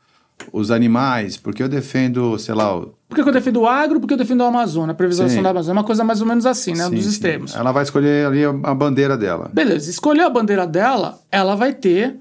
os 0.51 0.71
animais, 0.71 1.37
porque 1.37 1.61
eu 1.61 1.69
defendo, 1.69 2.37
sei 2.37 2.53
lá, 2.53 2.75
o... 2.75 2.93
por 3.07 3.15
que, 3.15 3.23
que 3.23 3.29
eu 3.29 3.33
defendo 3.33 3.61
o 3.61 3.67
agro? 3.67 3.99
Por 3.99 4.07
que 4.07 4.13
eu 4.13 4.17
defendo 4.17 4.43
a 4.43 4.47
Amazônia, 4.47 4.95
a 4.97 5.11
Sim. 5.29 5.41
da 5.41 5.49
Amazônia? 5.49 5.77
É 5.77 5.79
uma 5.79 5.83
coisa 5.83 6.03
mais 6.03 6.21
ou 6.21 6.27
menos 6.27 6.45
assim, 6.45 6.73
né? 6.73 6.85
Sim, 6.85 6.95
dos 6.95 7.03
sim. 7.03 7.09
extremos. 7.09 7.55
Ela 7.55 7.71
vai 7.71 7.83
escolher 7.83 8.27
ali 8.27 8.43
a, 8.43 8.73
bandeira 8.73 9.17
dela. 9.17 9.49
Beleza, 9.53 9.89
escolheu 9.89 10.25
a 10.25 10.29
bandeira 10.29 10.67
dela, 10.67 11.19
ela 11.31 11.55
vai 11.55 11.73
ter 11.73 12.17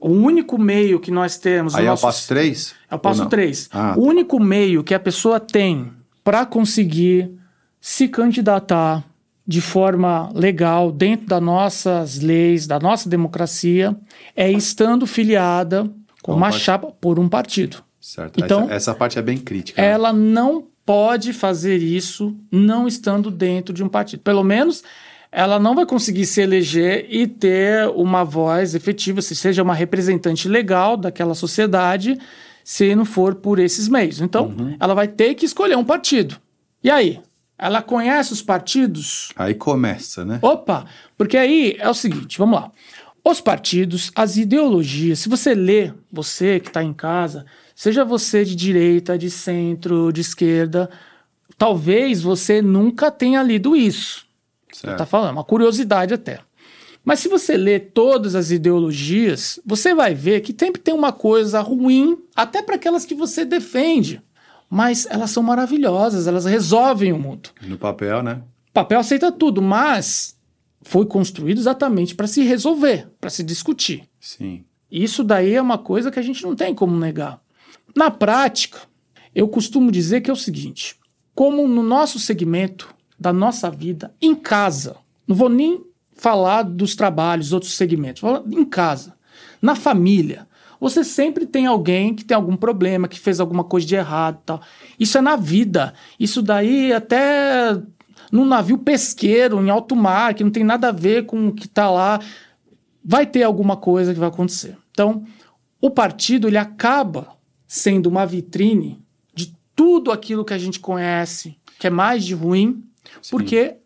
o 0.00 0.10
único 0.10 0.58
meio 0.58 1.00
que 1.00 1.10
nós 1.10 1.36
temos. 1.36 1.74
Aí 1.74 1.84
no 1.84 1.90
é 1.90 1.92
o 1.92 1.98
passo 1.98 2.28
3? 2.28 2.74
É 2.90 2.94
o 2.94 2.98
passo 2.98 3.26
3. 3.26 3.68
Ah, 3.72 3.94
o 3.96 4.02
único 4.02 4.38
meio 4.38 4.84
que 4.84 4.94
a 4.94 5.00
pessoa 5.00 5.40
tem 5.40 5.92
para 6.22 6.46
conseguir 6.46 7.30
se 7.80 8.06
candidatar 8.08 9.04
de 9.46 9.60
forma 9.62 10.30
legal 10.34 10.92
dentro 10.92 11.26
das 11.26 11.42
nossas 11.42 12.20
leis, 12.20 12.66
da 12.66 12.78
nossa 12.78 13.08
democracia, 13.08 13.96
é 14.36 14.52
estando 14.52 15.06
filiada 15.06 15.90
com 16.22 16.32
Com 16.32 16.38
uma 16.38 16.50
part- 16.50 16.62
chapa 16.62 16.92
por 17.00 17.18
um 17.18 17.28
partido. 17.28 17.82
Certo. 18.00 18.42
Então- 18.42 18.64
essa, 18.64 18.74
essa 18.74 18.94
parte 18.94 19.18
é 19.18 19.22
bem 19.22 19.38
crítica. 19.38 19.80
né? 19.80 19.88
Ela 19.88 20.12
não 20.12 20.66
pode 20.86 21.32
fazer 21.32 21.76
isso 21.76 22.34
não 22.50 22.86
estando 22.88 23.30
dentro 23.30 23.74
de 23.74 23.82
um 23.84 23.88
partido. 23.88 24.20
Pelo 24.20 24.42
menos 24.42 24.82
ela 25.30 25.58
não 25.58 25.74
vai 25.74 25.84
conseguir 25.84 26.24
se 26.24 26.40
eleger 26.40 27.06
e 27.10 27.26
ter 27.26 27.86
uma 27.90 28.24
voz 28.24 28.74
efetiva, 28.74 29.20
se 29.20 29.36
seja 29.36 29.62
uma 29.62 29.74
representante 29.74 30.48
legal 30.48 30.96
daquela 30.96 31.34
sociedade, 31.34 32.18
se 32.64 32.94
não 32.94 33.04
for 33.04 33.34
por 33.34 33.58
esses 33.58 33.88
meios. 33.88 34.20
Então, 34.22 34.54
ela 34.80 34.94
vai 34.94 35.06
ter 35.06 35.34
que 35.34 35.44
escolher 35.44 35.76
um 35.76 35.84
partido. 35.84 36.36
E 36.82 36.90
aí? 36.90 37.20
Ela 37.58 37.82
conhece 37.82 38.32
os 38.32 38.40
partidos? 38.40 39.30
Aí 39.36 39.52
começa, 39.52 40.24
né? 40.24 40.38
Opa! 40.40 40.86
Porque 41.16 41.36
aí 41.36 41.76
é 41.78 41.88
o 41.90 41.94
seguinte, 41.94 42.38
vamos 42.38 42.60
lá. 42.60 42.70
Os 43.28 43.42
partidos, 43.42 44.10
as 44.14 44.38
ideologias, 44.38 45.18
se 45.18 45.28
você 45.28 45.54
lê, 45.54 45.92
você 46.10 46.58
que 46.58 46.68
está 46.68 46.82
em 46.82 46.94
casa, 46.94 47.44
seja 47.74 48.02
você 48.02 48.42
de 48.42 48.56
direita, 48.56 49.18
de 49.18 49.30
centro, 49.30 50.10
de 50.10 50.22
esquerda, 50.22 50.88
talvez 51.58 52.22
você 52.22 52.62
nunca 52.62 53.10
tenha 53.10 53.42
lido 53.42 53.76
isso. 53.76 54.26
Certo. 54.72 54.96
Tá 54.96 55.04
falando, 55.04 55.32
uma 55.32 55.44
curiosidade 55.44 56.14
até. 56.14 56.40
Mas 57.04 57.20
se 57.20 57.28
você 57.28 57.54
lê 57.54 57.78
todas 57.78 58.34
as 58.34 58.50
ideologias, 58.50 59.60
você 59.62 59.94
vai 59.94 60.14
ver 60.14 60.40
que 60.40 60.56
sempre 60.58 60.80
tem 60.80 60.94
uma 60.94 61.12
coisa 61.12 61.60
ruim, 61.60 62.16
até 62.34 62.62
para 62.62 62.76
aquelas 62.76 63.04
que 63.04 63.14
você 63.14 63.44
defende. 63.44 64.22
Mas 64.70 65.06
elas 65.10 65.30
são 65.30 65.42
maravilhosas, 65.42 66.26
elas 66.26 66.46
resolvem 66.46 67.12
o 67.12 67.18
mundo. 67.18 67.50
No 67.60 67.76
papel, 67.76 68.22
né? 68.22 68.40
O 68.70 68.72
papel 68.72 68.98
aceita 68.98 69.30
tudo, 69.30 69.60
mas 69.60 70.37
foi 70.88 71.04
construído 71.04 71.58
exatamente 71.58 72.14
para 72.14 72.26
se 72.26 72.42
resolver, 72.42 73.10
para 73.20 73.28
se 73.28 73.42
discutir. 73.42 74.08
Sim. 74.18 74.64
Isso 74.90 75.22
daí 75.22 75.52
é 75.52 75.60
uma 75.60 75.76
coisa 75.76 76.10
que 76.10 76.18
a 76.18 76.22
gente 76.22 76.42
não 76.42 76.56
tem 76.56 76.74
como 76.74 76.96
negar. 76.96 77.42
Na 77.94 78.10
prática, 78.10 78.78
eu 79.34 79.46
costumo 79.48 79.92
dizer 79.92 80.22
que 80.22 80.30
é 80.30 80.32
o 80.32 80.36
seguinte: 80.36 80.96
como 81.34 81.68
no 81.68 81.82
nosso 81.82 82.18
segmento 82.18 82.94
da 83.20 83.34
nossa 83.34 83.70
vida, 83.70 84.14
em 84.18 84.34
casa, 84.34 84.96
não 85.26 85.36
vou 85.36 85.50
nem 85.50 85.84
falar 86.12 86.62
dos 86.62 86.96
trabalhos, 86.96 87.52
outros 87.52 87.76
segmentos, 87.76 88.22
vou 88.22 88.36
falar 88.36 88.46
em 88.50 88.64
casa, 88.64 89.14
na 89.60 89.76
família. 89.76 90.48
Você 90.80 91.04
sempre 91.04 91.44
tem 91.44 91.66
alguém 91.66 92.14
que 92.14 92.24
tem 92.24 92.34
algum 92.34 92.56
problema, 92.56 93.08
que 93.08 93.20
fez 93.20 93.40
alguma 93.40 93.64
coisa 93.64 93.86
de 93.86 93.94
errado 93.94 94.40
tal. 94.46 94.62
Isso 94.98 95.18
é 95.18 95.20
na 95.20 95.36
vida. 95.36 95.92
Isso 96.18 96.40
daí 96.40 96.94
até 96.94 97.78
num 98.30 98.44
navio 98.44 98.78
pesqueiro, 98.78 99.62
em 99.62 99.70
alto 99.70 99.96
mar, 99.96 100.34
que 100.34 100.44
não 100.44 100.50
tem 100.50 100.64
nada 100.64 100.88
a 100.88 100.92
ver 100.92 101.26
com 101.26 101.48
o 101.48 101.52
que 101.52 101.66
está 101.66 101.90
lá 101.90 102.20
vai 103.04 103.24
ter 103.24 103.42
alguma 103.42 103.74
coisa 103.74 104.12
que 104.12 104.20
vai 104.20 104.28
acontecer. 104.28 104.76
Então, 104.90 105.24
o 105.80 105.90
partido 105.90 106.46
ele 106.46 106.58
acaba 106.58 107.28
sendo 107.66 108.06
uma 108.06 108.26
vitrine 108.26 109.02
de 109.34 109.56
tudo 109.74 110.12
aquilo 110.12 110.44
que 110.44 110.52
a 110.52 110.58
gente 110.58 110.78
conhece, 110.78 111.56
que 111.78 111.86
é 111.86 111.90
mais 111.90 112.22
de 112.22 112.34
ruim, 112.34 112.84
porque 113.30 113.76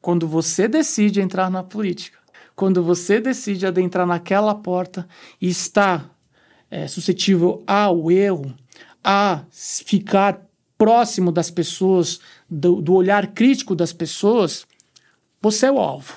quando 0.00 0.26
você 0.26 0.66
decide 0.66 1.20
entrar 1.20 1.48
na 1.48 1.62
política, 1.62 2.18
quando 2.56 2.82
você 2.82 3.20
decide 3.20 3.66
adentrar 3.66 4.04
naquela 4.04 4.52
porta 4.52 5.06
e 5.40 5.48
está 5.48 6.10
é, 6.68 6.88
suscetível 6.88 7.62
ao 7.64 8.10
erro, 8.10 8.52
a 9.04 9.44
ficar 9.50 10.44
próximo 10.82 11.30
das 11.30 11.48
pessoas, 11.48 12.18
do, 12.50 12.82
do 12.82 12.94
olhar 12.94 13.28
crítico 13.28 13.76
das 13.76 13.92
pessoas, 13.92 14.66
você 15.40 15.66
é 15.66 15.70
o 15.70 15.78
alvo. 15.78 16.14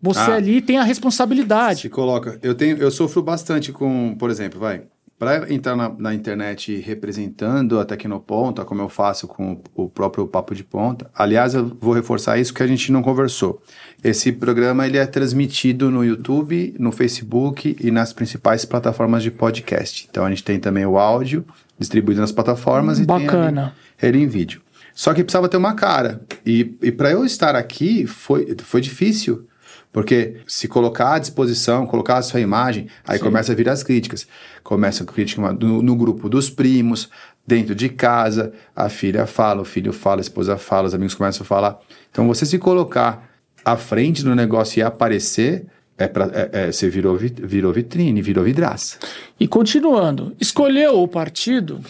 Você 0.00 0.20
Ah. 0.20 0.34
ali 0.34 0.60
tem 0.60 0.76
a 0.76 0.82
responsabilidade. 0.82 1.80
Se 1.80 1.88
coloca. 1.88 2.38
Eu 2.42 2.54
tenho, 2.54 2.76
eu 2.76 2.90
sofro 2.90 3.22
bastante 3.22 3.72
com, 3.72 4.14
por 4.18 4.28
exemplo, 4.28 4.60
vai. 4.60 4.82
Para 5.18 5.50
entrar 5.50 5.74
na, 5.74 5.88
na 5.88 6.12
internet 6.12 6.76
representando 6.80 7.80
a 7.80 7.84
Tecnoponta, 7.86 8.62
como 8.64 8.82
eu 8.82 8.88
faço 8.90 9.26
com 9.26 9.62
o 9.74 9.88
próprio 9.88 10.26
Papo 10.26 10.54
de 10.54 10.64
Ponta. 10.64 11.10
Aliás, 11.14 11.54
eu 11.54 11.74
vou 11.80 11.94
reforçar 11.94 12.36
isso 12.38 12.52
que 12.52 12.62
a 12.62 12.66
gente 12.66 12.92
não 12.92 13.00
conversou. 13.00 13.62
Esse 14.02 14.32
programa 14.32 14.86
ele 14.86 14.98
é 14.98 15.06
transmitido 15.06 15.90
no 15.90 16.04
YouTube, 16.04 16.74
no 16.78 16.92
Facebook 16.92 17.74
e 17.80 17.90
nas 17.90 18.12
principais 18.12 18.66
plataformas 18.66 19.22
de 19.22 19.30
podcast. 19.30 20.06
Então 20.10 20.26
a 20.26 20.28
gente 20.28 20.44
tem 20.44 20.58
também 20.60 20.84
o 20.84 20.98
áudio 20.98 21.42
distribuído 21.78 22.20
nas 22.20 22.32
plataformas 22.32 22.98
e 22.98 23.06
tem 23.06 23.26
Bacana. 23.26 23.74
ele 24.00 24.18
em 24.18 24.26
vídeo. 24.26 24.60
Só 24.94 25.12
que 25.12 25.24
precisava 25.24 25.48
ter 25.48 25.56
uma 25.56 25.74
cara. 25.74 26.20
E, 26.46 26.76
e 26.80 26.92
para 26.92 27.10
eu 27.10 27.24
estar 27.24 27.56
aqui 27.56 28.06
foi, 28.06 28.56
foi 28.62 28.80
difícil. 28.80 29.46
Porque 29.92 30.38
se 30.48 30.66
colocar 30.66 31.14
à 31.14 31.18
disposição, 31.20 31.86
colocar 31.86 32.16
a 32.16 32.22
sua 32.22 32.40
imagem, 32.40 32.88
aí 33.06 33.18
começa 33.18 33.52
a 33.52 33.54
vir 33.54 33.68
as 33.68 33.82
críticas. 33.84 34.26
Começa 34.62 35.04
a 35.04 35.06
crítica 35.06 35.52
no, 35.52 35.82
no 35.82 35.96
grupo 35.96 36.28
dos 36.28 36.50
primos, 36.50 37.08
dentro 37.46 37.74
de 37.74 37.88
casa, 37.88 38.52
a 38.74 38.88
filha 38.88 39.26
fala, 39.26 39.62
o 39.62 39.64
filho 39.64 39.92
fala, 39.92 40.20
a 40.20 40.22
esposa 40.22 40.56
fala, 40.56 40.88
os 40.88 40.94
amigos 40.94 41.14
começam 41.14 41.44
a 41.44 41.46
falar. 41.46 41.78
Então 42.10 42.26
você 42.26 42.44
se 42.44 42.58
colocar 42.58 43.28
à 43.64 43.76
frente 43.76 44.24
do 44.24 44.34
negócio 44.34 44.80
e 44.80 44.82
aparecer, 44.82 45.66
é 45.96 46.06
pra, 46.08 46.26
é, 46.32 46.50
é, 46.68 46.72
você 46.72 46.88
virou, 46.88 47.16
vi- 47.16 47.34
virou 47.36 47.72
vitrine, 47.72 48.20
virou 48.22 48.44
vidraça. 48.44 48.98
E 49.38 49.46
continuando, 49.46 50.34
escolheu 50.40 51.00
o 51.02 51.08
partido, 51.08 51.80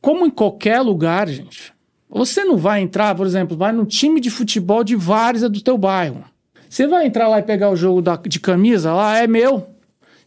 como 0.00 0.24
em 0.26 0.30
qualquer 0.30 0.80
lugar, 0.80 1.28
gente. 1.28 1.72
Você 2.08 2.42
não 2.44 2.56
vai 2.56 2.80
entrar, 2.80 3.14
por 3.14 3.26
exemplo, 3.26 3.56
vai 3.56 3.72
no 3.72 3.86
time 3.86 4.20
de 4.20 4.30
futebol 4.30 4.82
de 4.82 4.96
várzea 4.96 5.48
do 5.48 5.60
teu 5.60 5.78
bairro. 5.78 6.24
Você 6.68 6.86
vai 6.86 7.06
entrar 7.06 7.28
lá 7.28 7.38
e 7.38 7.42
pegar 7.42 7.70
o 7.70 7.76
jogo 7.76 8.00
da- 8.02 8.16
de 8.16 8.40
camisa 8.40 8.92
lá, 8.92 9.18
é 9.18 9.26
meu. 9.26 9.68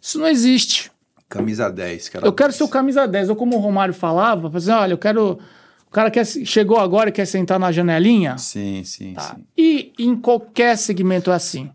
Isso 0.01 0.19
não 0.19 0.27
existe. 0.27 0.91
Camisa 1.29 1.69
10, 1.69 2.09
cara. 2.09 2.25
Eu 2.27 2.34
quero 2.34 2.53
ser 2.53 2.63
o 2.63 2.67
camisa 2.67 3.07
10. 3.07 3.29
Ou 3.29 3.36
como 3.36 3.55
o 3.55 3.59
Romário 3.59 3.93
falava, 3.93 4.51
fazer, 4.51 4.71
olha, 4.71 4.93
eu 4.93 4.97
quero. 4.97 5.39
O 5.88 5.91
cara 5.91 6.09
quer, 6.11 6.25
chegou 6.25 6.77
agora 6.79 7.09
e 7.09 7.11
quer 7.13 7.25
sentar 7.25 7.59
na 7.59 7.71
janelinha. 7.71 8.38
Sim, 8.38 8.84
sim, 8.84 9.13
Tá. 9.13 9.36
sim. 9.36 9.45
E 9.57 9.91
em 9.97 10.15
qualquer 10.15 10.77
segmento 10.77 11.31
é 11.31 11.36
assim. 11.36 11.69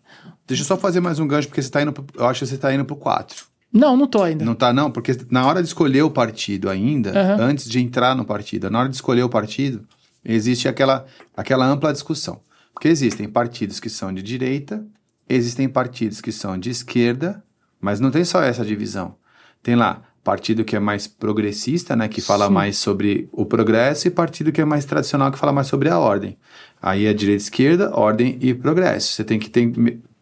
Deixa 0.48 0.62
eu 0.62 0.66
só 0.66 0.78
fazer 0.78 1.00
mais 1.00 1.18
um 1.18 1.28
gancho, 1.28 1.46
porque 1.46 1.60
você 1.60 1.68
tá 1.68 1.82
indo 1.82 1.92
pro, 1.92 2.06
eu 2.16 2.26
acho 2.26 2.40
que 2.40 2.46
você 2.46 2.56
tá 2.56 2.72
indo 2.72 2.84
pro 2.84 2.96
4. 2.96 3.44
Não, 3.70 3.94
não 3.94 4.06
tô 4.06 4.22
ainda. 4.22 4.46
Não 4.46 4.54
tá, 4.54 4.72
não? 4.72 4.90
Porque 4.90 5.14
na 5.30 5.46
hora 5.46 5.60
de 5.60 5.68
escolher 5.68 6.02
o 6.02 6.10
partido 6.10 6.70
ainda, 6.70 7.10
Aham. 7.10 7.44
antes 7.44 7.68
de 7.68 7.78
entrar 7.78 8.16
no 8.16 8.24
partido, 8.24 8.70
na 8.70 8.80
hora 8.80 8.88
de 8.88 8.94
escolher 8.94 9.22
o 9.22 9.28
partido, 9.28 9.86
existe 10.24 10.66
aquela, 10.66 11.04
aquela 11.36 11.66
ampla 11.66 11.92
discussão. 11.92 12.40
Porque 12.72 12.88
existem 12.88 13.28
partidos 13.28 13.78
que 13.78 13.90
são 13.90 14.10
de 14.10 14.22
direita, 14.22 14.82
existem 15.28 15.68
partidos 15.68 16.22
que 16.22 16.32
são 16.32 16.56
de 16.56 16.70
esquerda, 16.70 17.42
mas 17.78 18.00
não 18.00 18.10
tem 18.10 18.24
só 18.24 18.42
essa 18.42 18.64
divisão. 18.64 19.16
Tem 19.62 19.76
lá 19.76 20.02
partido 20.24 20.64
que 20.64 20.76
é 20.76 20.80
mais 20.80 21.06
progressista, 21.06 21.94
né, 21.94 22.08
que 22.08 22.20
fala 22.20 22.46
Sim. 22.46 22.52
mais 22.52 22.78
sobre 22.78 23.28
o 23.32 23.44
progresso, 23.44 24.08
e 24.08 24.10
partido 24.10 24.50
que 24.50 24.60
é 24.60 24.64
mais 24.64 24.84
tradicional, 24.86 25.30
que 25.30 25.38
fala 25.38 25.52
mais 25.52 25.66
sobre 25.66 25.90
a 25.90 25.98
ordem. 25.98 26.38
Aí 26.80 27.06
é 27.06 27.12
direita, 27.12 27.42
esquerda, 27.42 27.94
ordem 27.94 28.38
e 28.40 28.54
progresso. 28.54 29.12
Você 29.12 29.24
tem 29.24 29.38
que 29.38 29.50
ter 29.50 29.72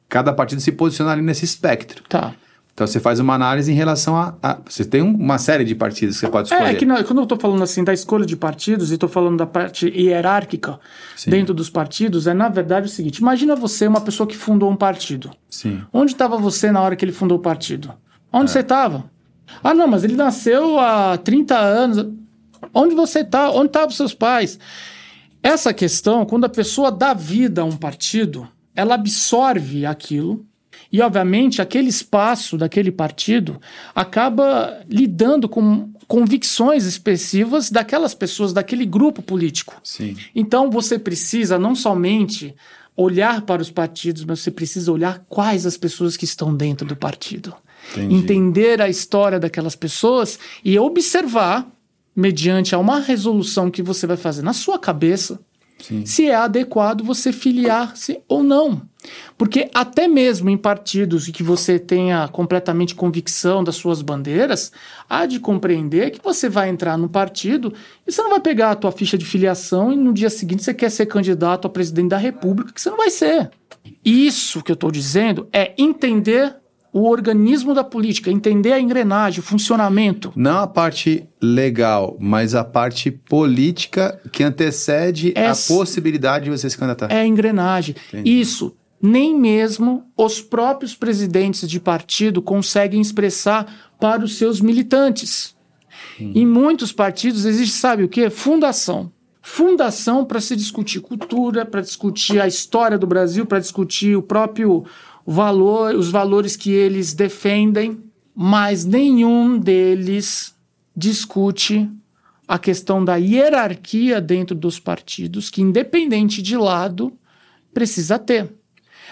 cada 0.09 0.33
partido 0.33 0.61
se 0.61 0.73
posicionar 0.73 1.15
ali 1.15 1.23
nesse 1.23 1.45
espectro. 1.45 2.03
Tá. 2.09 2.35
Então 2.75 2.87
você 2.87 3.01
faz 3.01 3.19
uma 3.19 3.33
análise 3.35 3.73
em 3.73 3.75
relação 3.75 4.15
a. 4.17 4.35
a- 4.43 4.59
você 4.69 4.85
tem 4.85 5.01
um- 5.01 5.15
uma 5.17 5.39
série 5.39 5.65
de 5.65 5.75
partidos 5.75 6.17
que 6.17 6.21
você 6.21 6.29
pode 6.29 6.49
escolher. 6.49 6.69
É, 6.69 6.73
é 6.73 6.75
que 6.75 6.85
na- 6.85 7.03
quando 7.03 7.21
eu 7.21 7.27
tô 7.27 7.35
falando 7.39 7.63
assim 7.63 7.83
da 7.83 7.91
escolha 7.95 8.27
de 8.27 8.37
partidos 8.37 8.93
e 8.93 8.99
tô 8.99 9.09
falando 9.09 9.39
da 9.39 9.47
parte 9.47 9.89
hierárquica 9.89 10.79
Sim. 11.17 11.31
dentro 11.31 11.55
dos 11.55 11.71
partidos, 11.71 12.27
é 12.27 12.35
na 12.35 12.51
verdade 12.51 12.85
o 12.87 12.91
seguinte: 12.91 13.17
imagina 13.19 13.57
você 13.57 13.87
uma 13.87 14.01
pessoa 14.03 14.27
que 14.27 14.37
fundou 14.37 14.71
um 14.71 14.77
partido. 14.77 15.31
Sim. 15.49 15.81
Onde 15.91 16.13
estava 16.13 16.37
você 16.37 16.71
na 16.71 16.83
hora 16.83 16.95
que 16.95 17.03
ele 17.03 17.13
fundou 17.13 17.39
o 17.39 17.41
partido? 17.41 17.89
É. 18.33 18.37
Onde 18.37 18.51
você 18.51 18.61
estava? 18.61 19.05
Ah, 19.65 19.73
não, 19.73 19.87
mas 19.89 20.05
ele 20.05 20.15
nasceu 20.17 20.79
há 20.79 21.17
30 21.17 21.57
anos. 21.57 22.07
Onde 22.75 22.95
você 22.95 23.21
está? 23.21 23.51
Onde 23.53 23.69
estavam 23.69 23.91
seus 23.91 24.13
pais? 24.13 24.59
Essa 25.43 25.73
questão, 25.73 26.27
quando 26.27 26.45
a 26.45 26.49
pessoa 26.49 26.91
dá 26.93 27.15
vida 27.15 27.63
a 27.63 27.65
um 27.65 27.77
partido, 27.77 28.47
ela 28.77 28.95
absorve 28.95 29.87
aquilo 29.87 30.47
e, 30.93 31.01
obviamente, 31.01 31.61
aquele 31.61 31.89
espaço 31.89 32.57
daquele 32.57 32.93
partido 32.93 33.61
acaba 33.95 34.85
lidando 34.89 35.49
com 35.49 35.91
convicções 36.07 36.85
expressivas 36.85 37.71
daquelas 37.71 38.15
pessoas, 38.15 38.53
daquele 38.53 38.87
grupo 38.87 39.23
político. 39.23 39.75
Sim. 39.83 40.17
Então 40.35 40.71
você 40.71 40.99
precisa 40.99 41.59
não 41.59 41.75
somente 41.75 42.55
olhar 42.97 43.43
para 43.43 43.61
os 43.61 43.71
partidos, 43.71 44.25
mas 44.25 44.41
você 44.41 44.51
precisa 44.51 44.93
olhar 44.93 45.25
quais 45.29 45.67
as 45.67 45.77
pessoas 45.77 46.17
que 46.17 46.25
estão 46.25 46.55
dentro 46.55 46.87
do 46.87 46.97
partido. 46.97 47.55
Entendi. 47.93 48.15
Entender 48.15 48.81
a 48.81 48.89
história 48.89 49.39
daquelas 49.39 49.77
pessoas 49.77 50.39
e 50.65 50.79
observar, 50.79 51.67
mediante 52.15 52.75
a 52.75 52.79
uma 52.79 53.01
resolução 53.01 53.71
que 53.71 53.83
você 53.83 54.07
vai 54.07 54.17
fazer 54.17 54.43
na 54.43 54.53
sua 54.53 54.79
cabeça, 54.79 55.39
Sim. 55.79 56.07
se 56.07 56.27
é 56.27 56.35
adequado 56.35 57.05
você 57.05 57.33
filiar-se 57.33 58.21
ou 58.29 58.43
não. 58.43 58.83
Porque 59.39 59.71
até 59.73 60.09
mesmo 60.09 60.51
em 60.51 60.57
partidos 60.57 61.29
que 61.29 61.43
você 61.43 61.79
tenha 61.79 62.27
completamente 62.29 62.95
convicção 62.95 63.63
das 63.63 63.77
suas 63.77 64.03
bandeiras, 64.03 64.73
há 65.09 65.27
de 65.27 65.39
compreender 65.39 66.11
que 66.11 66.23
você 66.23 66.49
vai 66.49 66.69
entrar 66.69 66.97
no 66.97 67.09
partido 67.09 67.73
e 68.07 68.11
você 68.11 68.23
não 68.23 68.31
vai 68.31 68.41
pegar 68.41 68.73
a 68.73 68.75
tua 68.75 68.91
ficha 68.91 69.17
de 69.17 69.25
filiação 69.25 69.93
e 69.93 69.97
no 69.97 70.13
dia 70.13 70.31
seguinte 70.31 70.65
você 70.65 70.75
quer 70.75 70.91
ser 70.91 71.07
candidato 71.07 71.67
a 71.67 71.71
presidente 71.71 72.09
da 72.09 72.17
república, 72.17 72.73
que 72.73 72.81
você 72.81 72.91
não 72.91 72.97
vai 72.97 73.11
ser. 73.11 73.51
Isso 74.05 74.63
que 74.63 74.73
eu 74.73 74.75
estou 74.75 74.91
dizendo 74.91 75.49
é 75.53 75.73
entender 75.79 76.57
o 76.99 77.07
organismo 77.11 77.75
da 77.75 77.85
política, 77.85 78.31
entender 78.31 78.73
a 78.73 78.81
engrenagem, 78.81 79.41
o 79.41 79.43
funcionamento. 79.43 80.33
Não 80.35 80.61
a 80.61 80.67
parte 80.67 81.29
legal, 81.43 82.17
mas 82.19 82.55
a 82.55 82.65
parte 82.65 83.11
política 83.11 84.19
que 84.33 84.43
antecede 84.43 85.31
Essa- 85.35 85.75
a 85.75 85.77
possibilidade 85.77 86.47
de 86.47 86.51
você 86.51 86.71
se 86.71 86.79
candidatar. 86.79 87.13
É 87.13 87.21
a 87.21 87.27
engrenagem. 87.27 87.95
Entendi. 88.09 88.41
Isso 88.41 88.75
nem 89.03 89.39
mesmo 89.39 90.05
os 90.17 90.41
próprios 90.41 90.95
presidentes 90.95 91.69
de 91.69 91.79
partido 91.79 92.41
conseguem 92.41 92.99
expressar 92.99 93.93
para 94.01 94.25
os 94.25 94.39
seus 94.39 94.63
militantes. 94.63 95.55
Em 96.19 96.47
muitos 96.47 96.93
partidos 96.93 97.45
existe, 97.45 97.77
sabe 97.77 98.05
o 98.05 98.09
que? 98.09 98.31
Fundação. 98.31 99.13
Fundação 99.43 100.25
para 100.25 100.41
se 100.41 100.57
discutir 100.57 101.01
cultura, 101.01 101.65
para 101.65 101.81
discutir 101.81 102.41
a 102.41 102.49
história 102.49 102.99
do 102.99 103.07
Brasil, 103.07 103.47
para 103.47 103.61
discutir 103.61 104.17
o 104.17 104.23
próprio 104.23 104.85
valor, 105.27 105.95
os 105.95 106.11
valores 106.11 106.57
que 106.57 106.71
eles 106.71 107.13
defendem, 107.13 107.99
mas 108.35 108.85
nenhum 108.85 109.59
deles 109.59 110.55
discute 110.95 111.91
a 112.47 112.59
questão 112.59 113.05
da 113.05 113.17
hierarquia 113.17 114.21
dentro 114.21 114.55
dos 114.55 114.79
partidos, 114.79 115.51
que 115.51 115.61
independente 115.61 116.41
de 116.41 116.57
lado, 116.57 117.13
precisa 117.75 118.19
ter. 118.19 118.56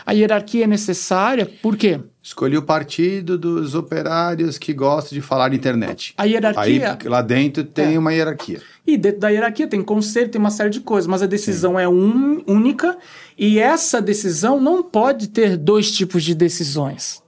A 0.06 0.12
hierarquia 0.12 0.64
é 0.64 0.66
necessária, 0.66 1.46
por 1.62 1.76
quê? 1.76 1.98
Escolhi 2.22 2.56
o 2.56 2.62
partido 2.62 3.38
dos 3.38 3.74
operários 3.74 4.58
que 4.58 4.72
gostam 4.74 5.14
de 5.16 5.20
falar 5.22 5.48
de 5.48 5.56
internet. 5.56 6.12
A 6.16 6.24
hierarquia. 6.24 6.98
Aí 7.00 7.08
lá 7.08 7.22
dentro 7.22 7.64
tem 7.64 7.94
É. 7.94 7.98
uma 7.98 8.12
hierarquia. 8.12 8.60
E 8.86 8.96
dentro 8.98 9.20
da 9.20 9.28
hierarquia 9.30 9.66
tem 9.66 9.82
conselho, 9.82 10.28
tem 10.28 10.38
uma 10.38 10.50
série 10.50 10.70
de 10.70 10.80
coisas, 10.80 11.06
mas 11.06 11.22
a 11.22 11.26
decisão 11.26 11.78
é 11.78 11.88
um- 11.88 12.42
única 12.46 12.96
e 13.38 13.58
essa 13.58 14.00
decisão 14.02 14.60
não 14.60 14.82
pode 14.82 15.28
ter 15.28 15.56
dois 15.56 15.90
tipos 15.90 16.22
de 16.22 16.34
decisões. 16.34 17.22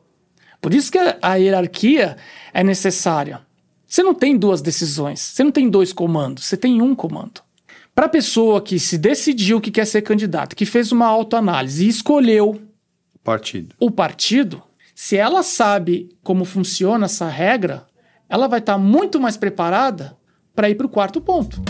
Por 0.60 0.74
isso 0.74 0.90
que 0.92 0.98
a, 0.98 1.16
a 1.22 1.34
hierarquia 1.36 2.16
é 2.52 2.62
necessária. 2.62 3.40
Você 3.86 4.02
não 4.02 4.14
tem 4.14 4.36
duas 4.36 4.60
decisões, 4.60 5.20
você 5.20 5.44
não 5.44 5.50
tem 5.52 5.68
dois 5.70 5.92
comandos, 5.92 6.44
você 6.44 6.56
tem 6.56 6.82
um 6.82 6.94
comando. 6.94 7.40
Para 7.94 8.06
a 8.06 8.10
pessoa 8.10 8.60
que 8.60 8.78
se 8.78 8.98
decidiu 8.98 9.60
que 9.60 9.70
quer 9.70 9.86
ser 9.86 10.02
candidato, 10.02 10.54
que 10.56 10.66
fez 10.66 10.92
uma 10.92 11.06
autoanálise 11.06 11.86
e 11.86 11.88
escolheu 11.88 12.60
Partido. 13.26 13.74
o 13.80 13.90
partido, 13.90 14.62
se 14.94 15.16
ela 15.16 15.42
sabe 15.42 16.16
como 16.22 16.44
funciona 16.44 17.06
essa 17.06 17.28
regra, 17.28 17.84
ela 18.28 18.46
vai 18.46 18.60
estar 18.60 18.78
muito 18.78 19.20
mais 19.20 19.36
preparada 19.36 20.16
para 20.54 20.70
ir 20.70 20.76
para 20.76 20.86
o 20.86 20.88
quarto 20.88 21.20
ponto. 21.20 21.60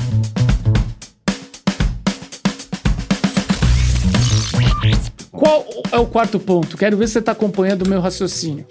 Qual 5.32 5.66
é 5.90 5.96
o 5.96 6.06
quarto 6.06 6.38
ponto? 6.38 6.76
Quero 6.76 6.98
ver 6.98 7.06
se 7.06 7.14
você 7.14 7.18
está 7.20 7.32
acompanhando 7.32 7.86
o 7.86 7.88
meu 7.88 8.02
raciocínio. 8.02 8.66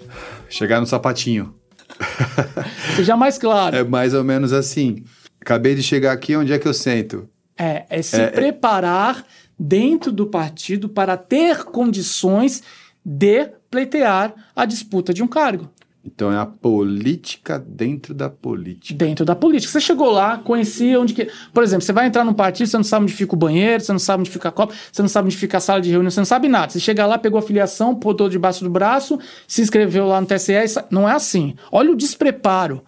Chegar 0.48 0.78
no 0.78 0.86
sapatinho. 0.86 1.56
Seja 2.94 3.16
mais 3.16 3.36
claro. 3.36 3.74
É 3.74 3.82
mais 3.82 4.14
ou 4.14 4.22
menos 4.22 4.52
assim. 4.52 5.02
Acabei 5.40 5.74
de 5.74 5.82
chegar 5.82 6.12
aqui, 6.12 6.36
onde 6.36 6.52
é 6.52 6.58
que 6.58 6.68
eu 6.68 6.74
sento? 6.74 7.28
É, 7.58 7.84
é 7.90 8.00
se 8.00 8.28
preparar 8.28 9.24
dentro 9.58 10.12
do 10.12 10.26
partido 10.26 10.88
para 10.88 11.16
ter 11.16 11.64
condições 11.64 12.62
de 13.04 13.48
pleitear 13.70 14.34
a 14.54 14.64
disputa 14.64 15.14
de 15.14 15.22
um 15.22 15.28
cargo. 15.28 15.70
Então 16.06 16.32
é 16.32 16.38
a 16.38 16.46
política 16.46 17.58
dentro 17.58 18.14
da 18.14 18.30
política. 18.30 18.96
dentro 18.96 19.24
da 19.24 19.34
política. 19.34 19.72
Você 19.72 19.80
chegou 19.80 20.12
lá, 20.12 20.38
conhecia 20.38 21.00
onde 21.00 21.12
que. 21.12 21.28
Por 21.52 21.64
exemplo, 21.64 21.84
você 21.84 21.92
vai 21.92 22.06
entrar 22.06 22.24
num 22.24 22.32
partido, 22.32 22.68
você 22.68 22.76
não 22.76 22.84
sabe 22.84 23.04
onde 23.04 23.12
fica 23.12 23.34
o 23.34 23.38
banheiro, 23.38 23.82
você 23.82 23.90
não 23.90 23.98
sabe 23.98 24.20
onde 24.20 24.30
fica 24.30 24.48
a 24.48 24.52
copa, 24.52 24.72
você 24.92 25.02
não 25.02 25.08
sabe 25.08 25.26
onde 25.26 25.36
fica 25.36 25.56
a 25.56 25.60
sala 25.60 25.80
de 25.80 25.90
reunião, 25.90 26.10
você 26.10 26.20
não 26.20 26.24
sabe 26.24 26.48
nada. 26.48 26.70
Você 26.70 26.78
chega 26.78 27.04
lá, 27.04 27.18
pegou 27.18 27.40
a 27.40 27.42
filiação, 27.42 27.94
botou 27.94 28.28
debaixo 28.28 28.62
do 28.62 28.70
braço, 28.70 29.18
se 29.48 29.60
inscreveu 29.62 30.06
lá 30.06 30.20
no 30.20 30.26
TSE. 30.28 30.52
Não 30.90 31.08
é 31.08 31.12
assim. 31.12 31.56
Olha 31.72 31.90
o 31.90 31.96
despreparo. 31.96 32.84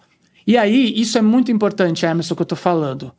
E 0.47 0.57
aí, 0.57 0.93
isso 0.99 1.17
é 1.17 1.21
muito 1.21 1.51
importante, 1.51 2.05
Emerson, 2.05 2.35
que 2.35 2.41
eu 2.41 2.45
tô 2.45 2.55
falando. 2.55 3.11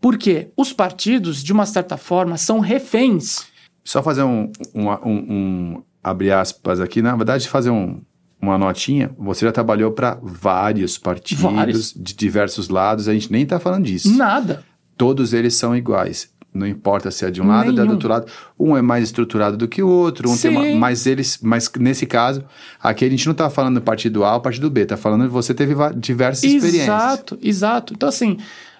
Por 0.00 0.16
quê? 0.16 0.50
Os 0.56 0.72
partidos, 0.72 1.42
de 1.42 1.52
uma 1.52 1.66
certa 1.66 1.96
forma, 1.96 2.36
são 2.36 2.60
reféns. 2.60 3.46
Só 3.84 4.02
fazer 4.02 4.22
um, 4.22 4.50
um, 4.74 4.88
um, 4.88 5.26
um 5.28 5.82
abre 6.02 6.30
aspas 6.30 6.80
aqui, 6.80 7.02
na 7.02 7.16
verdade, 7.16 7.48
fazer 7.48 7.70
um, 7.70 8.00
uma 8.40 8.56
notinha. 8.56 9.10
Você 9.18 9.44
já 9.44 9.52
trabalhou 9.52 9.92
para 9.92 10.18
vários 10.22 10.98
partidos 10.98 11.42
Vários. 11.42 11.92
de 11.92 12.14
diversos 12.14 12.68
lados, 12.68 13.08
a 13.08 13.14
gente 13.14 13.30
nem 13.32 13.44
tá 13.44 13.58
falando 13.58 13.84
disso. 13.84 14.14
Nada. 14.16 14.64
Todos 14.96 15.32
eles 15.32 15.54
são 15.54 15.76
iguais. 15.76 16.30
Não 16.52 16.66
importa 16.66 17.10
se 17.10 17.24
é 17.24 17.30
de 17.30 17.42
um 17.42 17.46
lado 17.46 17.68
ou 17.68 17.74
do 17.74 17.90
outro 17.92 18.08
lado. 18.08 18.26
Um 18.58 18.76
é 18.76 18.82
mais 18.82 19.04
estruturado 19.04 19.56
do 19.56 19.68
que 19.68 19.82
o 19.82 19.88
outro. 19.88 20.30
Um 20.30 20.36
tem 20.36 20.50
uma, 20.50 20.62
Sim. 20.62 20.74
mas 20.76 21.06
eles, 21.06 21.38
mas 21.42 21.70
nesse 21.78 22.06
caso, 22.06 22.42
aqui 22.82 23.04
a 23.04 23.08
gente 23.08 23.26
não 23.26 23.34
tá 23.34 23.50
falando 23.50 23.76
do 23.76 23.82
partido 23.82 24.24
A 24.24 24.34
ou 24.34 24.40
partido 24.40 24.70
B, 24.70 24.86
tá 24.86 24.96
falando 24.96 25.24
que 25.24 25.30
você 25.30 25.52
teve 25.52 25.74
diversas 25.96 26.44
experiências. 26.44 26.84
Exato, 26.84 27.38
exato. 27.42 27.92
Então, 27.94 28.08
assim, 28.08 28.38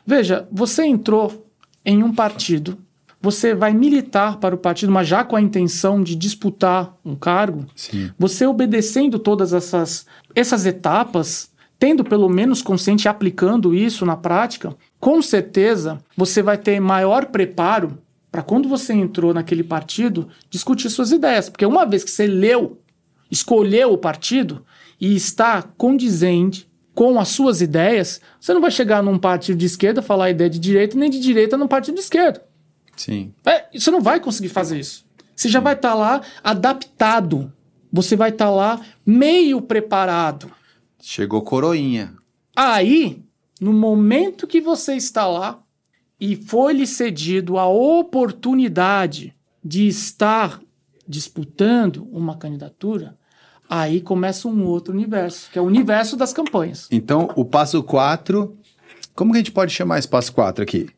veja, 0.09 0.49
você 0.51 0.87
entrou 0.87 1.47
em 1.85 2.03
um 2.03 2.15
partido, 2.15 2.79
você 3.21 3.55
vai 3.55 3.75
militar 3.75 4.39
para 4.39 4.55
o 4.55 4.59
partido, 4.59 4.91
mas 4.91 5.07
já 5.07 5.23
com 5.23 5.37
a 5.37 5.41
intenção 5.41 6.03
de 6.03 6.15
disputar 6.17 6.97
um 7.05 7.15
cargo, 7.15 7.67
Sim. 7.77 8.11
você 8.19 8.47
obedecendo 8.47 9.19
todas 9.19 9.53
essas, 9.53 10.07
essas 10.35 10.65
etapas, 10.65 11.51
tendo 11.79 12.03
pelo 12.03 12.27
menos 12.31 12.63
consciente 12.63 13.05
e 13.05 13.09
aplicando 13.09 13.75
isso 13.75 14.07
na 14.07 14.17
prática, 14.17 14.75
com 14.99 15.21
certeza 15.21 15.99
você 16.17 16.41
vai 16.41 16.57
ter 16.57 16.81
maior 16.81 17.27
preparo 17.27 17.99
para 18.33 18.43
quando 18.43 18.67
você 18.67 18.95
entrou 18.95 19.35
naquele 19.35 19.63
partido 19.63 20.29
discutir 20.49 20.89
suas 20.89 21.13
ideias. 21.13 21.51
Porque 21.51 21.67
uma 21.67 21.85
vez 21.85 22.03
que 22.03 22.11
você 22.11 22.27
leu, 22.27 22.81
escolheu 23.31 23.93
o 23.93 23.99
partido 23.99 24.65
e 24.99 25.15
está 25.15 25.63
condizente 25.63 26.68
com 26.99 27.20
as 27.20 27.28
suas 27.28 27.61
ideias, 27.61 28.20
você 28.40 28.53
não 28.53 28.61
vai 28.61 28.72
chegar 28.72 29.05
num 29.05 29.16
partido 29.16 29.57
de 29.57 29.66
esquerda 29.66 30.03
falar 30.03 30.24
a 30.24 30.30
ideia 30.30 30.51
de 30.51 30.59
direita, 30.59 30.99
nem 30.99 31.09
de 31.09 31.20
direita 31.20 31.57
num 31.57 31.68
partido 31.68 31.94
de 31.94 32.01
esquerda. 32.01 32.44
Sim. 32.96 33.32
É, 33.46 33.66
você 33.72 33.88
não 33.92 34.01
vai 34.01 34.18
conseguir 34.18 34.49
fazer 34.49 34.80
isso. 34.80 35.07
Você 35.36 35.49
já 35.49 35.61
vai 35.61 35.74
estar 35.74 35.94
lá 35.94 36.20
adaptado. 36.42 37.53
Você 37.92 38.16
vai 38.16 38.30
estar 38.30 38.51
lá 38.51 38.84
meio 39.07 39.62
preparado. 39.62 40.51
Chegou 41.01 41.40
coroinha. 41.42 42.14
Aí, 42.57 43.22
no 43.61 43.72
momento 43.72 44.44
que 44.44 44.61
você 44.61 44.96
está 44.96 45.24
lá 45.24 45.62
e 46.20 46.34
foi-lhe 46.34 46.84
cedido 46.84 47.59
a 47.59 47.68
oportunidade 47.68 49.36
de 49.64 49.86
estar 49.86 50.61
disputando 51.07 52.09
uma 52.11 52.36
candidatura, 52.36 53.16
aí 53.69 54.01
começa 54.01 54.49
um 54.49 54.64
outro 54.64 54.93
universo, 54.93 55.51
que 55.53 55.59
é 55.59 55.62
o 55.62 55.64
universo 55.64 56.16
das 56.16 56.33
campanhas. 56.33 56.87
Então, 56.91 57.31
o 57.37 57.45
passo 57.45 57.83
4. 57.83 58.57
Como 59.14 59.33
que 59.33 59.39
a 59.39 59.41
gente 59.41 59.53
pode 59.53 59.73
chamar 59.73 59.99
esse 59.99 60.09
passo 60.09 60.33
4 60.33 60.62
aqui? 60.62 60.89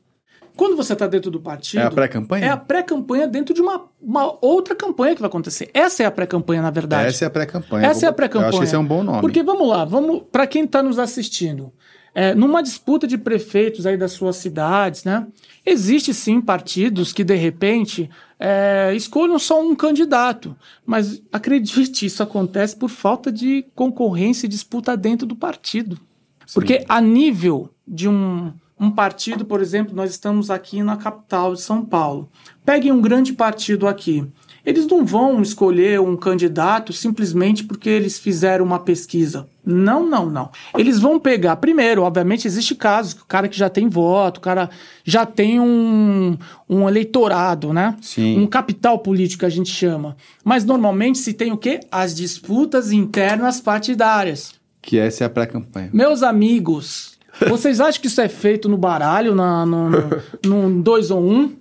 Quando 0.56 0.76
você 0.76 0.92
está 0.92 1.06
dentro 1.06 1.30
do 1.30 1.40
partido. 1.40 1.80
É 1.80 1.84
a 1.86 1.90
pré-campanha? 1.90 2.44
É 2.44 2.48
a 2.50 2.56
pré-campanha 2.56 3.26
dentro 3.26 3.54
de 3.54 3.62
uma, 3.62 3.86
uma 4.00 4.36
outra 4.44 4.74
campanha 4.74 5.14
que 5.14 5.20
vai 5.22 5.28
acontecer. 5.28 5.70
Essa 5.72 6.02
é 6.02 6.06
a 6.06 6.10
pré-campanha, 6.10 6.60
na 6.60 6.70
verdade. 6.70 7.08
Essa 7.08 7.24
é 7.24 7.28
a 7.28 7.30
pré-campanha. 7.30 7.86
Essa 7.86 8.04
é 8.04 8.08
a 8.08 8.10
Eu 8.10 8.14
pré-campanha. 8.14 8.48
acho 8.50 8.58
que 8.58 8.64
esse 8.64 8.74
é 8.74 8.78
um 8.78 8.84
bom 8.84 9.02
nome. 9.02 9.22
Porque 9.22 9.42
vamos 9.42 9.66
lá, 9.66 9.86
vamos 9.86 10.22
para 10.30 10.46
quem 10.46 10.64
está 10.64 10.82
nos 10.82 10.98
assistindo. 10.98 11.72
É, 12.14 12.34
numa 12.34 12.62
disputa 12.62 13.06
de 13.06 13.16
prefeitos 13.16 13.86
aí 13.86 13.96
das 13.96 14.12
suas 14.12 14.36
cidades, 14.36 15.04
né? 15.04 15.26
Existe 15.64 16.12
sim 16.12 16.40
partidos 16.40 17.12
que 17.12 17.22
de 17.22 17.36
repente 17.36 18.10
é, 18.38 18.92
escolham 18.94 19.38
só 19.38 19.62
um 19.62 19.76
candidato, 19.76 20.56
mas 20.84 21.22
acredite, 21.32 22.06
isso 22.06 22.22
acontece 22.22 22.74
por 22.74 22.88
falta 22.88 23.30
de 23.30 23.64
concorrência 23.74 24.46
e 24.46 24.48
disputa 24.48 24.96
dentro 24.96 25.26
do 25.26 25.36
partido. 25.36 25.98
Porque 26.52 26.84
a 26.88 27.00
nível 27.00 27.70
de 27.86 28.08
um, 28.08 28.52
um 28.78 28.90
partido, 28.90 29.44
por 29.44 29.60
exemplo, 29.60 29.94
nós 29.94 30.10
estamos 30.10 30.50
aqui 30.50 30.82
na 30.82 30.96
capital 30.96 31.54
de 31.54 31.60
São 31.60 31.84
Paulo. 31.84 32.28
Peguem 32.64 32.90
um 32.90 33.00
grande 33.00 33.32
partido 33.32 33.86
aqui. 33.86 34.26
Eles 34.64 34.86
não 34.86 35.04
vão 35.04 35.40
escolher 35.40 36.00
um 36.00 36.16
candidato 36.16 36.92
simplesmente 36.92 37.64
porque 37.64 37.88
eles 37.88 38.18
fizeram 38.18 38.64
uma 38.64 38.78
pesquisa. 38.78 39.46
Não, 39.64 40.06
não, 40.06 40.28
não. 40.28 40.50
Eles 40.76 40.98
vão 40.98 41.18
pegar. 41.18 41.56
Primeiro, 41.56 42.02
obviamente, 42.02 42.46
existe 42.46 42.74
casos 42.74 43.14
que 43.14 43.22
o 43.22 43.26
cara 43.26 43.48
que 43.48 43.56
já 43.56 43.68
tem 43.68 43.88
voto, 43.88 44.38
o 44.38 44.40
cara 44.40 44.70
já 45.04 45.24
tem 45.24 45.60
um, 45.60 46.36
um 46.68 46.88
eleitorado, 46.88 47.72
né? 47.72 47.96
Sim. 48.00 48.38
Um 48.38 48.46
capital 48.46 48.98
político, 48.98 49.46
a 49.46 49.50
gente 49.50 49.70
chama. 49.70 50.16
Mas 50.44 50.64
normalmente 50.64 51.18
se 51.18 51.32
tem 51.32 51.52
o 51.52 51.56
quê? 51.56 51.80
As 51.90 52.14
disputas 52.14 52.92
internas 52.92 53.60
partidárias. 53.60 54.54
Que 54.82 54.98
essa 54.98 55.24
é 55.24 55.26
a 55.26 55.30
pré-campanha. 55.30 55.90
Meus 55.92 56.22
amigos, 56.22 57.18
vocês 57.48 57.80
acham 57.80 58.00
que 58.00 58.06
isso 58.06 58.20
é 58.20 58.28
feito 58.28 58.68
no 58.68 58.76
baralho, 58.76 59.34
na, 59.34 59.64
no, 59.66 59.90
no, 59.90 60.00
num 60.44 60.80
2 60.80 61.10
ou 61.10 61.22
1? 61.22 61.32
Um? 61.32 61.56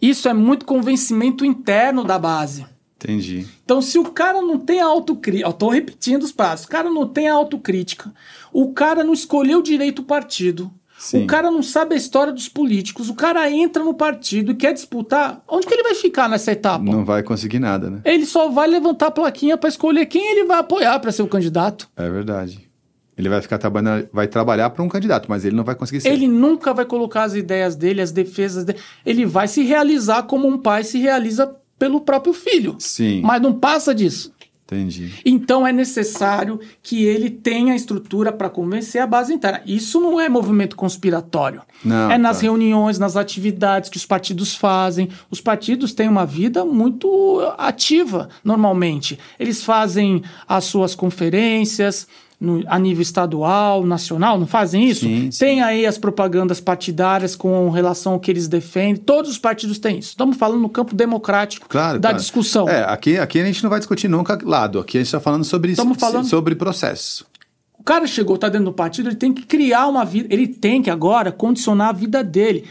Isso 0.00 0.28
é 0.28 0.34
muito 0.34 0.64
convencimento 0.64 1.44
interno 1.44 2.04
da 2.04 2.18
base. 2.18 2.66
Entendi. 2.96 3.46
Então, 3.64 3.80
se 3.80 3.98
o 3.98 4.04
cara 4.04 4.42
não 4.42 4.58
tem 4.58 4.80
autocrítica, 4.80 5.52
tô 5.52 5.68
repetindo 5.68 6.24
os 6.24 6.32
passos, 6.32 6.66
o 6.66 6.68
cara 6.68 6.90
não 6.90 7.06
tem 7.06 7.28
autocrítica, 7.28 8.12
o 8.52 8.72
cara 8.72 9.04
não 9.04 9.12
escolheu 9.12 9.62
direito 9.62 10.00
o 10.00 10.04
partido, 10.04 10.68
Sim. 10.98 11.22
o 11.22 11.26
cara 11.28 11.48
não 11.48 11.62
sabe 11.62 11.94
a 11.94 11.96
história 11.96 12.32
dos 12.32 12.48
políticos, 12.48 13.08
o 13.08 13.14
cara 13.14 13.48
entra 13.48 13.84
no 13.84 13.94
partido 13.94 14.50
e 14.50 14.56
quer 14.56 14.72
disputar, 14.72 15.40
onde 15.46 15.64
que 15.64 15.72
ele 15.72 15.84
vai 15.84 15.94
ficar 15.94 16.28
nessa 16.28 16.50
etapa? 16.50 16.84
Não 16.84 17.04
vai 17.04 17.22
conseguir 17.22 17.60
nada, 17.60 17.88
né? 17.88 18.00
Ele 18.04 18.26
só 18.26 18.48
vai 18.48 18.66
levantar 18.66 19.06
a 19.06 19.12
plaquinha 19.12 19.56
para 19.56 19.68
escolher 19.68 20.06
quem 20.06 20.32
ele 20.32 20.44
vai 20.44 20.58
apoiar 20.58 20.98
para 20.98 21.12
ser 21.12 21.22
o 21.22 21.28
candidato. 21.28 21.88
É 21.96 22.10
verdade. 22.10 22.67
Ele 23.18 23.28
vai 23.28 23.42
ficar 23.42 23.58
trabalhando, 23.58 24.08
vai 24.12 24.28
trabalhar 24.28 24.70
para 24.70 24.82
um 24.82 24.88
candidato, 24.88 25.28
mas 25.28 25.44
ele 25.44 25.56
não 25.56 25.64
vai 25.64 25.74
conseguir 25.74 26.00
ser. 26.00 26.10
Ele 26.10 26.28
nunca 26.28 26.72
vai 26.72 26.84
colocar 26.84 27.24
as 27.24 27.34
ideias 27.34 27.74
dele, 27.74 28.00
as 28.00 28.12
defesas 28.12 28.64
dele. 28.64 28.78
Ele 29.04 29.26
vai 29.26 29.48
se 29.48 29.62
realizar 29.64 30.22
como 30.22 30.46
um 30.46 30.56
pai 30.56 30.84
se 30.84 30.98
realiza 30.98 31.52
pelo 31.78 32.00
próprio 32.00 32.32
filho. 32.32 32.76
Sim. 32.78 33.20
Mas 33.22 33.42
não 33.42 33.52
passa 33.52 33.92
disso. 33.92 34.32
Entendi. 34.70 35.14
Então 35.24 35.66
é 35.66 35.72
necessário 35.72 36.60
que 36.82 37.04
ele 37.04 37.30
tenha 37.30 37.74
estrutura 37.74 38.30
para 38.30 38.50
convencer 38.50 39.00
a 39.00 39.06
base 39.06 39.32
interna. 39.32 39.62
Isso 39.64 39.98
não 39.98 40.20
é 40.20 40.28
movimento 40.28 40.76
conspiratório. 40.76 41.62
Não, 41.82 42.10
é 42.10 42.18
nas 42.18 42.36
tá. 42.36 42.42
reuniões, 42.42 42.98
nas 42.98 43.16
atividades 43.16 43.88
que 43.88 43.96
os 43.96 44.04
partidos 44.04 44.54
fazem. 44.54 45.08
Os 45.30 45.40
partidos 45.40 45.94
têm 45.94 46.06
uma 46.06 46.26
vida 46.26 46.66
muito 46.66 47.40
ativa, 47.56 48.28
normalmente. 48.44 49.18
Eles 49.40 49.64
fazem 49.64 50.22
as 50.46 50.64
suas 50.64 50.94
conferências. 50.94 52.06
No- 52.40 52.62
a 52.66 52.78
nível 52.78 53.02
estadual, 53.02 53.84
nacional, 53.84 54.38
não 54.38 54.46
fazem 54.46 54.84
isso? 54.88 55.00
Sim, 55.06 55.30
sim. 55.30 55.38
Tem 55.38 55.60
aí 55.62 55.84
as 55.86 55.98
propagandas 55.98 56.60
partidárias 56.60 57.34
com 57.34 57.68
relação 57.70 58.12
ao 58.14 58.20
que 58.20 58.30
eles 58.30 58.46
defendem. 58.48 58.96
Todos 58.96 59.30
os 59.30 59.38
partidos 59.38 59.78
têm 59.78 59.98
isso. 59.98 60.10
Estamos 60.10 60.36
falando 60.36 60.60
no 60.60 60.68
campo 60.68 60.94
democrático 60.94 61.66
Claro. 61.68 61.98
da 61.98 62.10
claro. 62.10 62.22
discussão. 62.22 62.68
É, 62.68 62.84
aqui, 62.84 63.18
aqui 63.18 63.40
a 63.40 63.44
gente 63.44 63.62
não 63.62 63.70
vai 63.70 63.80
discutir 63.80 64.06
nunca 64.08 64.38
lado. 64.44 64.78
Aqui 64.78 64.98
a 64.98 65.00
gente 65.00 65.06
está 65.08 65.20
falando 65.20 65.44
sobre, 65.44 65.72
Estamos 65.72 65.98
falando- 65.98 66.26
sobre 66.26 66.54
processo. 66.54 67.26
O 67.78 67.82
cara 67.82 68.06
chegou, 68.06 68.36
tá 68.36 68.48
dentro 68.48 68.66
do 68.66 68.72
partido, 68.72 69.08
ele 69.08 69.16
tem 69.16 69.32
que 69.32 69.42
criar 69.46 69.86
uma 69.86 70.04
vida, 70.04 70.28
ele 70.30 70.46
tem 70.46 70.82
que 70.82 70.90
agora 70.90 71.32
condicionar 71.32 71.88
a 71.88 71.92
vida 71.92 72.22
dele. 72.22 72.64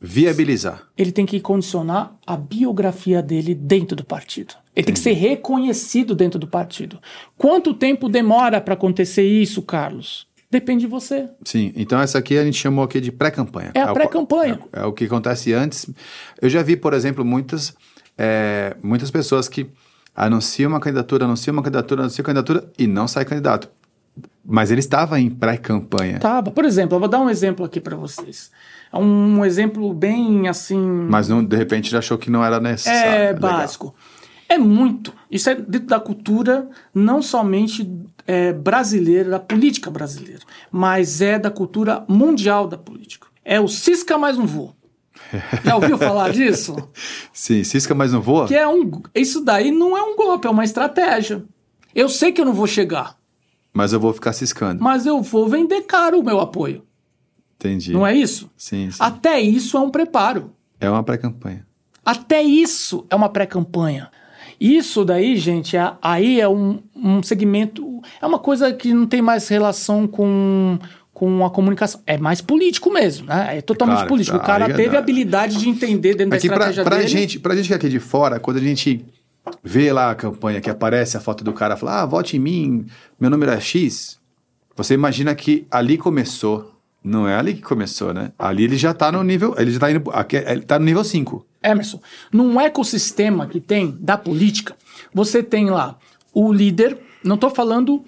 Viabilizar. 0.00 0.82
Ele 0.96 1.10
tem 1.10 1.24
que 1.24 1.40
condicionar 1.40 2.14
a 2.26 2.36
biografia 2.36 3.22
dele 3.22 3.54
dentro 3.54 3.96
do 3.96 4.04
partido. 4.04 4.54
Ele 4.74 4.84
tem 4.84 4.92
que 4.94 5.00
ser 5.00 5.12
reconhecido 5.12 6.14
dentro 6.14 6.38
do 6.38 6.46
partido. 6.46 6.98
Quanto 7.36 7.72
tempo 7.72 8.08
demora 8.08 8.60
para 8.60 8.74
acontecer 8.74 9.22
isso, 9.26 9.62
Carlos? 9.62 10.26
Depende 10.50 10.82
de 10.82 10.86
você. 10.86 11.28
Sim, 11.44 11.72
então 11.74 12.00
essa 12.00 12.18
aqui 12.18 12.36
a 12.38 12.44
gente 12.44 12.56
chamou 12.58 12.84
aqui 12.84 13.00
de 13.00 13.10
pré-campanha. 13.10 13.70
É 13.74 13.80
a 13.80 13.90
o- 13.90 13.94
pré-campanha. 13.94 14.60
É, 14.72 14.80
é 14.80 14.84
o 14.84 14.92
que 14.92 15.04
acontece 15.04 15.52
antes. 15.52 15.88
Eu 16.40 16.48
já 16.50 16.62
vi, 16.62 16.76
por 16.76 16.92
exemplo, 16.92 17.24
muitas, 17.24 17.74
é, 18.18 18.76
muitas 18.82 19.10
pessoas 19.10 19.48
que 19.48 19.66
anunciam 20.14 20.70
uma 20.70 20.78
candidatura, 20.80 21.24
anunciam 21.24 21.52
uma 21.54 21.62
candidatura, 21.62 22.02
anunciam 22.02 22.22
uma 22.22 22.26
candidatura 22.26 22.70
e 22.78 22.86
não 22.86 23.08
sai 23.08 23.24
candidato. 23.24 23.68
Mas 24.44 24.70
ele 24.70 24.80
estava 24.80 25.18
em 25.18 25.28
pré-campanha. 25.28 26.20
Tava. 26.20 26.50
Por 26.52 26.64
exemplo, 26.64 26.94
eu 26.96 27.00
vou 27.00 27.08
dar 27.08 27.20
um 27.20 27.28
exemplo 27.28 27.64
aqui 27.66 27.80
para 27.80 27.96
vocês. 27.96 28.50
É 28.96 28.98
um 28.98 29.44
exemplo 29.44 29.92
bem 29.92 30.48
assim. 30.48 30.78
Mas 30.78 31.28
não, 31.28 31.44
de 31.44 31.56
repente 31.56 31.90
ele 31.90 31.98
achou 31.98 32.16
que 32.16 32.30
não 32.30 32.42
era 32.42 32.58
necessário. 32.58 33.10
É 33.10 33.32
Legal. 33.32 33.52
básico. 33.52 33.94
É 34.48 34.56
muito. 34.56 35.12
Isso 35.30 35.50
é 35.50 35.54
dentro 35.54 35.88
da 35.88 36.00
cultura, 36.00 36.68
não 36.94 37.20
somente 37.20 37.90
é, 38.26 38.52
brasileira, 38.52 39.30
da 39.30 39.40
política 39.40 39.90
brasileira, 39.90 40.40
mas 40.70 41.20
é 41.20 41.38
da 41.38 41.50
cultura 41.50 42.04
mundial 42.08 42.66
da 42.66 42.78
política. 42.78 43.26
É 43.44 43.60
o 43.60 43.68
cisca 43.68 44.16
mais 44.16 44.38
um 44.38 44.46
voo. 44.46 44.74
Já 45.64 45.74
ouviu 45.74 45.98
falar 45.98 46.30
disso? 46.32 46.76
Sim, 47.32 47.64
cisca, 47.64 47.94
mas 47.94 48.12
não 48.12 48.20
voa? 48.20 48.46
Que 48.46 48.54
é 48.54 48.66
um. 48.66 48.90
Isso 49.14 49.44
daí 49.44 49.70
não 49.70 49.96
é 49.96 50.02
um 50.02 50.16
golpe, 50.16 50.46
é 50.46 50.50
uma 50.50 50.64
estratégia. 50.64 51.44
Eu 51.94 52.08
sei 52.08 52.32
que 52.32 52.40
eu 52.40 52.44
não 52.44 52.52
vou 52.52 52.66
chegar. 52.66 53.16
Mas 53.72 53.92
eu 53.92 54.00
vou 54.00 54.12
ficar 54.12 54.32
ciscando. 54.32 54.80
mas 54.80 55.04
eu 55.04 55.20
vou 55.20 55.48
vender 55.48 55.82
caro 55.82 56.20
o 56.20 56.24
meu 56.24 56.40
apoio. 56.40 56.82
Entendi. 57.58 57.92
Não 57.92 58.06
é 58.06 58.14
isso? 58.14 58.50
Sim, 58.56 58.90
sim. 58.90 58.98
Até 59.00 59.40
isso 59.40 59.76
é 59.76 59.80
um 59.80 59.90
preparo. 59.90 60.52
É 60.80 60.88
uma 60.90 61.02
pré-campanha. 61.02 61.66
Até 62.04 62.42
isso 62.42 63.06
é 63.10 63.16
uma 63.16 63.28
pré-campanha. 63.28 64.10
Isso 64.60 65.04
daí, 65.04 65.36
gente, 65.36 65.76
é- 65.76 65.92
aí 66.00 66.40
é 66.40 66.48
um, 66.48 66.80
um 66.94 67.22
segmento. 67.22 68.00
É 68.22 68.26
uma 68.26 68.38
coisa 68.38 68.72
que 68.72 68.92
não 68.94 69.06
tem 69.06 69.20
mais 69.20 69.48
relação 69.48 70.06
com, 70.06 70.78
com 71.12 71.44
a 71.44 71.50
comunicação. 71.50 72.00
É 72.06 72.16
mais 72.16 72.40
político 72.40 72.90
mesmo, 72.92 73.26
né? 73.26 73.58
É 73.58 73.60
totalmente 73.60 73.96
Claro, 73.96 74.08
político. 74.08 74.36
O 74.36 74.40
tá, 74.40 74.46
cara 74.46 74.66
aí 74.66 74.72
é 74.72 74.74
teve 74.74 74.96
a 74.96 74.98
habilidade 74.98 75.58
de 75.58 75.68
entender 75.68 76.14
dentro 76.14 76.30
da 76.30 76.36
Aqui 76.36 76.46
pra, 76.48 76.56
estratégia 76.56 76.84
pra 76.84 76.96
dele. 76.96 77.08
gente, 77.08 77.38
pra 77.40 77.54
gente 77.56 77.66
que 77.66 77.72
é 77.72 77.76
aqui 77.76 77.88
de 77.88 77.98
fora, 77.98 78.38
quando 78.38 78.58
a 78.58 78.60
gente 78.60 79.04
vê 79.62 79.92
lá 79.92 80.10
a 80.10 80.14
campanha 80.14 80.60
que 80.60 80.70
aparece 80.70 81.16
a 81.16 81.20
foto 81.20 81.42
do 81.44 81.52
cara, 81.52 81.76
fala, 81.76 82.02
ah, 82.02 82.06
vote 82.06 82.36
em 82.36 82.40
mim, 82.40 82.86
meu 83.18 83.30
número 83.30 83.52
é 83.52 83.60
X, 83.60 84.18
você 84.76 84.94
imagina 84.94 85.34
que 85.34 85.66
ali 85.70 85.96
começou. 85.98 86.75
Não 87.06 87.28
é 87.28 87.36
ali 87.36 87.54
que 87.54 87.62
começou, 87.62 88.12
né? 88.12 88.32
Ali 88.36 88.64
ele 88.64 88.76
já 88.76 88.92
tá 88.92 89.12
no 89.12 89.22
nível, 89.22 89.54
ele 89.56 89.70
já 89.70 89.78
tá 89.78 89.92
indo, 89.92 90.10
aqui, 90.10 90.38
ele 90.38 90.62
tá 90.62 90.76
no 90.76 90.84
nível 90.84 91.04
5. 91.04 91.46
Emerson, 91.62 92.00
num 92.32 92.60
ecossistema 92.60 93.46
que 93.46 93.60
tem 93.60 93.96
da 94.00 94.18
política, 94.18 94.74
você 95.14 95.40
tem 95.40 95.70
lá 95.70 95.96
o 96.34 96.52
líder, 96.52 96.98
não 97.22 97.36
estou 97.36 97.48
falando 97.48 98.04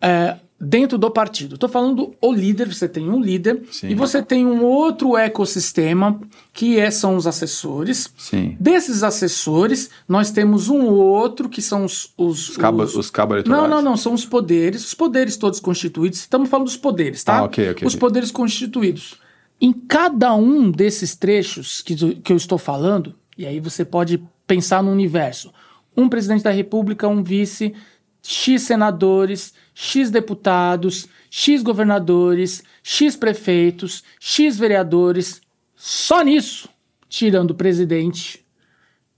é, 0.00 0.36
dentro 0.60 0.98
do 0.98 1.10
partido, 1.10 1.54
estou 1.54 1.68
falando 1.70 2.14
o 2.20 2.32
líder, 2.32 2.72
você 2.72 2.86
tem 2.86 3.08
um 3.08 3.18
líder, 3.20 3.62
Sim. 3.70 3.88
e 3.88 3.94
você 3.94 4.22
tem 4.22 4.44
um 4.44 4.62
outro 4.62 5.16
ecossistema 5.16 6.20
que 6.52 6.78
é, 6.78 6.90
são 6.90 7.16
os 7.16 7.26
assessores. 7.26 8.12
Sim. 8.18 8.56
Desses 8.60 9.02
assessores, 9.02 9.88
nós 10.06 10.30
temos 10.30 10.68
um 10.68 10.84
outro 10.90 11.48
que 11.48 11.62
são 11.62 11.84
os. 11.84 12.12
Os, 12.16 12.50
Os 12.50 12.56
cabos, 12.58 12.94
os- 12.94 13.10
os. 13.10 13.44
Não, 13.46 13.66
não, 13.66 13.80
não, 13.80 13.96
são 13.96 14.12
os 14.12 14.26
poderes, 14.26 14.84
os 14.84 14.94
poderes 14.94 15.36
todos 15.36 15.60
constituídos. 15.60 16.18
Estamos 16.20 16.48
falando 16.50 16.66
dos 16.66 16.76
poderes, 16.76 17.24
tá? 17.24 17.38
Ah, 17.38 17.44
ok, 17.44 17.70
ok, 17.70 17.86
Os 17.88 17.96
poderes 17.96 18.30
constituídos. 18.30 19.14
Em 19.60 19.72
cada 19.72 20.34
um 20.34 20.70
desses 20.70 21.14
trechos 21.16 21.80
que, 21.82 21.94
que 22.16 22.32
eu 22.32 22.36
estou 22.36 22.58
falando, 22.58 23.14
e 23.36 23.46
aí 23.46 23.60
você 23.60 23.84
pode 23.84 24.22
pensar 24.46 24.82
no 24.82 24.90
universo: 24.90 25.52
um 25.96 26.08
presidente 26.08 26.42
da 26.44 26.50
República, 26.50 27.08
um 27.08 27.22
vice, 27.22 27.74
X 28.22 28.62
senadores, 28.62 29.54
X 29.74 30.10
deputados, 30.10 31.08
X 31.30 31.62
governadores, 31.62 32.62
X 32.82 33.16
prefeitos, 33.16 34.02
X 34.18 34.58
vereadores. 34.58 35.40
Só 35.74 36.22
nisso, 36.22 36.68
tirando 37.08 37.52
o 37.52 37.54
presidente 37.54 38.44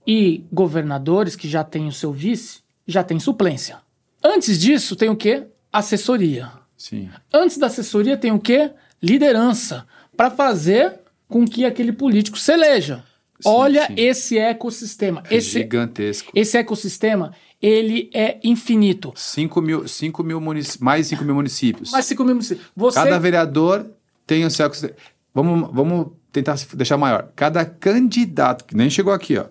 e 0.05 0.43
governadores, 0.51 1.35
que 1.35 1.47
já 1.47 1.63
tem 1.63 1.87
o 1.87 1.91
seu 1.91 2.11
vice, 2.11 2.61
já 2.87 3.03
tem 3.03 3.19
suplência. 3.19 3.79
Antes 4.23 4.59
disso, 4.59 4.95
tem 4.95 5.09
o 5.09 5.15
quê? 5.15 5.47
Assessoria. 5.71 6.51
Sim. 6.77 7.09
Antes 7.33 7.57
da 7.57 7.67
assessoria 7.67 8.17
tem 8.17 8.31
o 8.31 8.39
quê? 8.39 8.71
Liderança. 9.01 9.85
Para 10.15 10.29
fazer 10.29 10.99
com 11.27 11.45
que 11.45 11.65
aquele 11.65 11.91
político 11.91 12.37
se 12.37 12.51
eleja. 12.51 13.03
Olha 13.45 13.87
sim. 13.87 13.93
esse 13.97 14.37
ecossistema. 14.37 15.23
É 15.29 15.35
Esse, 15.37 15.49
gigantesco. 15.51 16.31
esse 16.33 16.57
ecossistema, 16.57 17.33
ele 17.61 18.09
é 18.13 18.39
infinito. 18.43 19.13
5 19.15 19.61
mil, 19.61 19.87
5 19.87 20.23
mil 20.23 20.41
munic... 20.41 20.81
mais 20.81 21.07
5 21.07 21.23
mil 21.23 21.35
municípios. 21.35 21.91
Mas 21.91 22.05
se 22.05 22.15
comigo, 22.15 22.39
você 22.41 22.57
Cada 22.93 23.17
vereador 23.19 23.85
tem 24.27 24.45
o 24.45 24.49
seu. 24.51 24.69
Vamos, 25.33 25.69
vamos 25.73 26.07
tentar 26.31 26.55
deixar 26.73 26.97
maior. 26.97 27.29
Cada 27.35 27.65
candidato, 27.65 28.65
que 28.65 28.75
nem 28.75 28.89
chegou 28.89 29.13
aqui, 29.13 29.37
ó. 29.37 29.45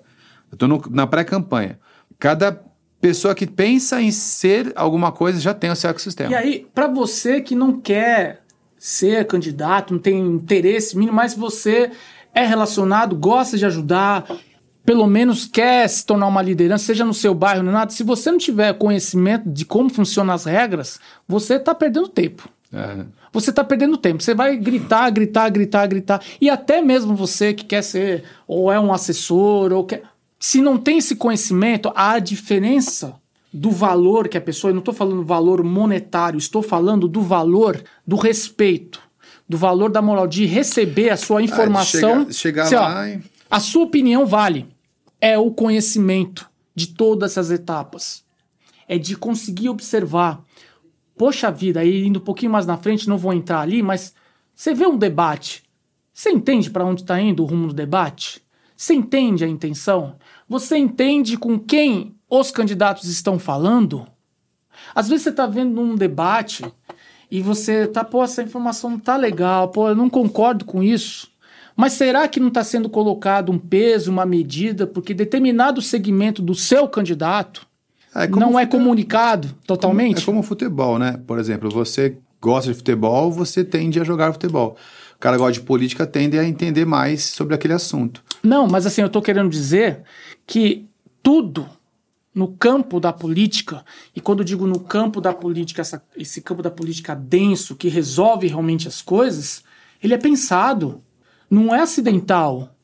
Eu 0.50 0.58
tô 0.58 0.68
no- 0.68 0.82
na 0.90 1.06
pré-campanha. 1.06 1.78
Cada 2.18 2.62
pessoa 3.00 3.34
que 3.34 3.46
pensa 3.46 4.00
em 4.00 4.12
ser 4.12 4.72
alguma 4.76 5.10
coisa 5.10 5.40
já 5.40 5.52
tem 5.54 5.70
o 5.70 5.76
seu 5.76 5.90
ecossistema. 5.90 6.30
E 6.30 6.34
aí, 6.34 6.66
para 6.74 6.86
você 6.86 7.40
que 7.40 7.54
não 7.54 7.80
quer 7.80 8.42
ser 8.78 9.26
candidato, 9.26 9.94
não 9.94 10.00
tem 10.00 10.18
interesse 10.20 10.96
mínimo, 10.96 11.16
mas 11.16 11.34
você 11.34 11.90
é 12.34 12.44
relacionado, 12.44 13.16
gosta 13.16 13.56
de 13.56 13.66
ajudar, 13.66 14.26
pelo 14.84 15.06
menos 15.06 15.46
quer 15.46 15.88
se 15.88 16.04
tornar 16.04 16.26
uma 16.26 16.42
liderança, 16.42 16.84
seja 16.84 17.04
no 17.04 17.14
seu 17.14 17.34
bairro, 17.34 17.62
não 17.62 17.70
é 17.70 17.74
nada. 17.74 17.92
Se 17.92 18.02
você 18.02 18.30
não 18.30 18.38
tiver 18.38 18.72
conhecimento 18.74 19.48
de 19.48 19.64
como 19.64 19.90
funcionam 19.90 20.34
as 20.34 20.44
regras, 20.44 20.98
você 21.26 21.54
está 21.54 21.74
perdendo 21.74 22.08
tempo. 22.08 22.48
É. 22.72 23.04
Você 23.32 23.50
está 23.50 23.62
perdendo 23.62 23.96
tempo. 23.96 24.22
Você 24.22 24.34
vai 24.34 24.56
gritar, 24.56 25.08
gritar, 25.10 25.48
gritar, 25.50 25.86
gritar. 25.86 26.22
E 26.40 26.50
até 26.50 26.82
mesmo 26.82 27.14
você 27.14 27.54
que 27.54 27.64
quer 27.64 27.82
ser, 27.82 28.24
ou 28.46 28.72
é 28.72 28.78
um 28.78 28.92
assessor, 28.92 29.72
ou 29.72 29.84
quer. 29.84 30.02
Se 30.38 30.60
não 30.60 30.76
tem 30.76 30.98
esse 30.98 31.14
conhecimento, 31.14 31.92
a 31.94 32.18
diferença 32.18 33.14
do 33.52 33.70
valor 33.70 34.28
que 34.28 34.36
a 34.36 34.40
pessoa. 34.40 34.70
Eu 34.70 34.74
não 34.74 34.80
estou 34.80 34.94
falando 34.94 35.24
valor 35.24 35.62
monetário, 35.62 36.38
estou 36.38 36.62
falando 36.62 37.06
do 37.06 37.20
valor 37.20 37.82
do 38.06 38.16
respeito, 38.16 39.00
do 39.48 39.56
valor 39.58 39.90
da 39.90 40.00
moral, 40.02 40.26
de 40.26 40.44
receber 40.46 41.10
a 41.10 41.16
sua 41.16 41.42
informação. 41.42 42.30
chegar- 42.30 42.32
chegar 42.32 42.62
Assim, 42.64 42.74
ó, 42.76 42.80
lá 42.82 43.08
e- 43.08 43.20
A 43.50 43.60
sua 43.60 43.84
opinião 43.84 44.24
vale. 44.26 44.66
É 45.20 45.38
o 45.38 45.50
conhecimento 45.50 46.48
de 46.74 46.88
todas 46.88 47.32
essas 47.32 47.50
etapas. 47.50 48.24
É 48.88 48.98
de 48.98 49.14
conseguir 49.16 49.68
observar 49.68 50.42
poxa 51.16 51.50
vida, 51.50 51.80
aí 51.80 52.04
indo 52.06 52.18
um 52.18 52.22
pouquinho 52.24 52.50
mais 52.50 52.66
na 52.66 52.76
frente, 52.76 53.08
não 53.08 53.16
vou 53.18 53.32
entrar 53.32 53.60
ali, 53.60 53.82
mas 53.82 54.12
você 54.54 54.74
vê 54.74 54.86
um 54.86 54.96
debate, 54.98 55.62
você 56.12 56.30
entende 56.30 56.68
para 56.70 56.84
onde 56.84 57.02
está 57.02 57.20
indo 57.20 57.42
o 57.42 57.46
rumo 57.46 57.68
do 57.68 57.74
debate? 57.74 58.42
Você 58.76 58.94
entende 58.94 59.44
a 59.44 59.48
intenção? 59.48 60.16
Você 60.48 60.76
entende 60.76 61.36
com 61.36 61.58
quem 61.58 62.16
os 62.28 62.50
candidatos 62.50 63.04
estão 63.08 63.38
falando? 63.38 64.04
Às 64.94 65.08
vezes 65.08 65.22
você 65.24 65.30
está 65.30 65.46
vendo 65.46 65.80
um 65.80 65.94
debate 65.94 66.64
e 67.34 67.40
você 67.40 67.86
tá, 67.86 68.04
pô, 68.04 68.22
essa 68.22 68.42
informação 68.42 68.90
não 68.90 68.98
tá 68.98 69.16
legal, 69.16 69.68
pô, 69.68 69.88
eu 69.88 69.94
não 69.96 70.10
concordo 70.10 70.66
com 70.66 70.82
isso. 70.82 71.28
Mas 71.74 71.94
será 71.94 72.28
que 72.28 72.38
não 72.38 72.48
está 72.48 72.62
sendo 72.62 72.90
colocado 72.90 73.50
um 73.50 73.58
peso, 73.58 74.10
uma 74.10 74.26
medida, 74.26 74.86
porque 74.86 75.14
determinado 75.14 75.80
segmento 75.80 76.42
do 76.42 76.54
seu 76.54 76.86
candidato 76.86 77.66
É 78.14 78.26
como 78.26 78.40
não 78.40 78.58
é 78.58 78.64
fute- 78.64 78.76
comunicado 78.76 79.48
totalmente? 79.66 80.20
É 80.22 80.24
como 80.26 80.40
o 80.40 80.42
futebol, 80.42 80.98
né? 80.98 81.18
Por 81.26 81.38
exemplo, 81.38 81.70
você 81.70 82.18
gosta 82.38 82.70
de 82.70 82.76
futebol, 82.76 83.32
você 83.32 83.64
tende 83.64 83.98
a 83.98 84.04
jogar 84.04 84.30
futebol. 84.34 84.76
O 85.16 85.18
cara 85.18 85.38
gosta 85.38 85.54
de 85.54 85.60
política, 85.62 86.06
tende 86.06 86.38
a 86.38 86.44
entender 86.44 86.84
mais 86.84 87.24
sobre 87.24 87.54
aquele 87.54 87.72
assunto. 87.72 88.22
Não, 88.42 88.66
mas 88.68 88.84
assim, 88.84 89.00
eu 89.00 89.06
estou 89.06 89.22
querendo 89.22 89.48
dizer 89.48 90.02
que 90.46 90.84
tudo 91.22 91.66
no 92.34 92.48
campo 92.48 92.98
da 92.98 93.12
política, 93.12 93.84
e 94.16 94.20
quando 94.20 94.44
digo 94.44 94.66
no 94.66 94.80
campo 94.80 95.20
da 95.20 95.34
política, 95.34 95.82
essa- 95.82 96.02
esse 96.16 96.40
campo 96.40 96.62
da 96.62 96.70
política 96.70 97.14
denso, 97.14 97.76
que 97.76 97.88
resolve 97.88 98.46
realmente 98.46 98.88
as 98.88 99.02
coisas, 99.02 99.62
ele 100.02 100.14
é 100.14 100.18
pensado, 100.18 101.02
não 101.50 101.74
é 101.74 101.80
acidental. 101.80 102.74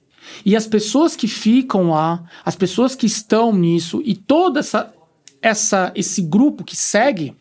E 0.44 0.54
as 0.54 0.66
pessoas 0.66 1.16
que 1.16 1.26
ficam 1.26 1.90
lá, 1.90 2.22
as 2.44 2.54
pessoas 2.54 2.94
que 2.94 3.06
estão 3.06 3.52
nisso, 3.52 4.02
e 4.04 4.14
toda 4.14 4.60
essa, 4.60 4.92
essa 5.40 5.90
esse 5.94 6.20
grupo 6.20 6.62
que 6.62 6.76
segue, 6.76 7.34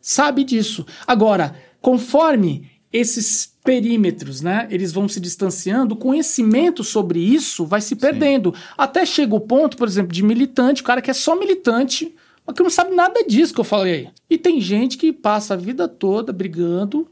sabe 0.00 0.44
disso. 0.44 0.86
Agora, 1.06 1.56
conforme 1.80 2.70
esses 2.92 3.55
perímetros, 3.66 4.40
né, 4.40 4.66
eles 4.70 4.92
vão 4.92 5.06
se 5.08 5.20
distanciando, 5.20 5.94
o 5.94 5.98
conhecimento 5.98 6.82
sobre 6.82 7.18
isso 7.18 7.66
vai 7.66 7.80
se 7.82 7.94
perdendo. 7.96 8.54
Até 8.78 9.04
chega 9.04 9.34
o 9.34 9.40
ponto, 9.40 9.76
por 9.76 9.86
exemplo, 9.86 10.12
de 10.12 10.22
militante, 10.22 10.80
o 10.80 10.84
cara 10.84 11.02
que 11.02 11.10
é 11.10 11.14
só 11.14 11.36
militante, 11.38 12.14
mas 12.46 12.56
que 12.56 12.62
não 12.62 12.70
sabe 12.70 12.94
nada 12.94 13.22
disso 13.24 13.52
que 13.52 13.60
eu 13.60 13.64
falei. 13.64 14.08
E 14.30 14.38
tem 14.38 14.60
gente 14.60 14.96
que 14.96 15.12
passa 15.12 15.54
a 15.54 15.56
vida 15.56 15.86
toda 15.88 16.32
brigando 16.32 17.06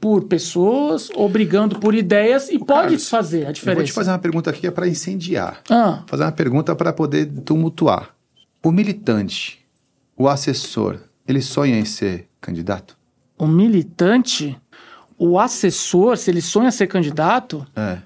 por 0.00 0.24
pessoas 0.24 1.10
ou 1.14 1.28
brigando 1.28 1.78
por 1.78 1.94
ideias 1.94 2.48
e 2.48 2.58
pode 2.58 2.66
Carlos, 2.66 3.08
fazer 3.08 3.36
a 3.36 3.40
Eu 3.40 3.44
vou 3.44 3.52
diferença. 3.52 3.84
te 3.84 3.92
fazer 3.92 4.10
uma 4.10 4.18
pergunta 4.18 4.48
aqui 4.48 4.60
que 4.60 4.66
é 4.66 4.70
para 4.70 4.88
incendiar. 4.88 5.60
Ah, 5.68 6.02
fazer 6.06 6.24
uma 6.24 6.32
pergunta 6.32 6.74
para 6.74 6.92
poder 6.92 7.26
tumultuar. 7.44 8.14
O 8.64 8.72
militante, 8.72 9.58
o 10.16 10.26
assessor, 10.26 10.98
ele 11.28 11.42
sonha 11.42 11.78
em 11.78 11.84
ser 11.84 12.26
candidato? 12.40 12.98
o 13.38 13.46
militante, 13.46 14.54
o 15.22 15.38
assessor, 15.38 16.16
se 16.16 16.30
ele 16.30 16.40
sonha 16.40 16.70
ser 16.70 16.86
candidato, 16.86 17.66
É. 17.76 17.98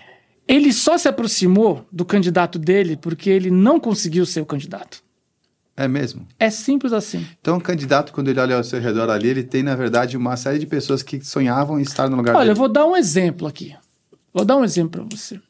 ele 0.49 0.73
só 0.73 0.99
se 0.99 1.07
aproximou 1.07 1.87
do 1.93 2.05
candidato 2.05 2.59
dele 2.59 2.97
porque 2.97 3.31
ele 3.31 3.51
não 3.53 3.79
conseguiu 3.79 4.27
ser 4.27 4.41
o 4.41 4.47
candidato. 4.47 5.03
É 5.77 5.87
mesmo? 5.89 6.27
É 6.39 6.51
simples 6.51 6.93
assim. 6.93 7.25
Então, 7.41 7.57
o 7.57 7.61
candidato, 7.61 8.13
quando 8.13 8.29
ele 8.29 8.39
olha 8.41 8.57
ao 8.57 8.65
seu 8.65 8.81
redor 8.81 9.11
ali, 9.11 9.29
ele 9.29 9.43
tem, 9.43 9.63
na 9.63 9.75
verdade, 9.77 10.17
uma 10.17 10.37
série 10.37 10.59
de 10.59 10.67
pessoas 10.67 11.03
que 11.03 11.25
sonhavam 11.25 11.79
em 11.79 11.83
estar 11.83 12.09
no 12.09 12.17
lugar 12.17 12.35
Olha, 12.35 12.45
eu 12.47 12.55
dele. 12.55 12.59
vou 12.59 12.69
dar 12.69 12.85
um 12.87 12.97
exemplo 12.97 13.47
aqui. 13.47 13.75
Vou 14.33 14.45
dar 14.45 14.57
um 14.57 14.65
exemplo 14.65 15.05
para 15.05 15.17
você. 15.17 15.41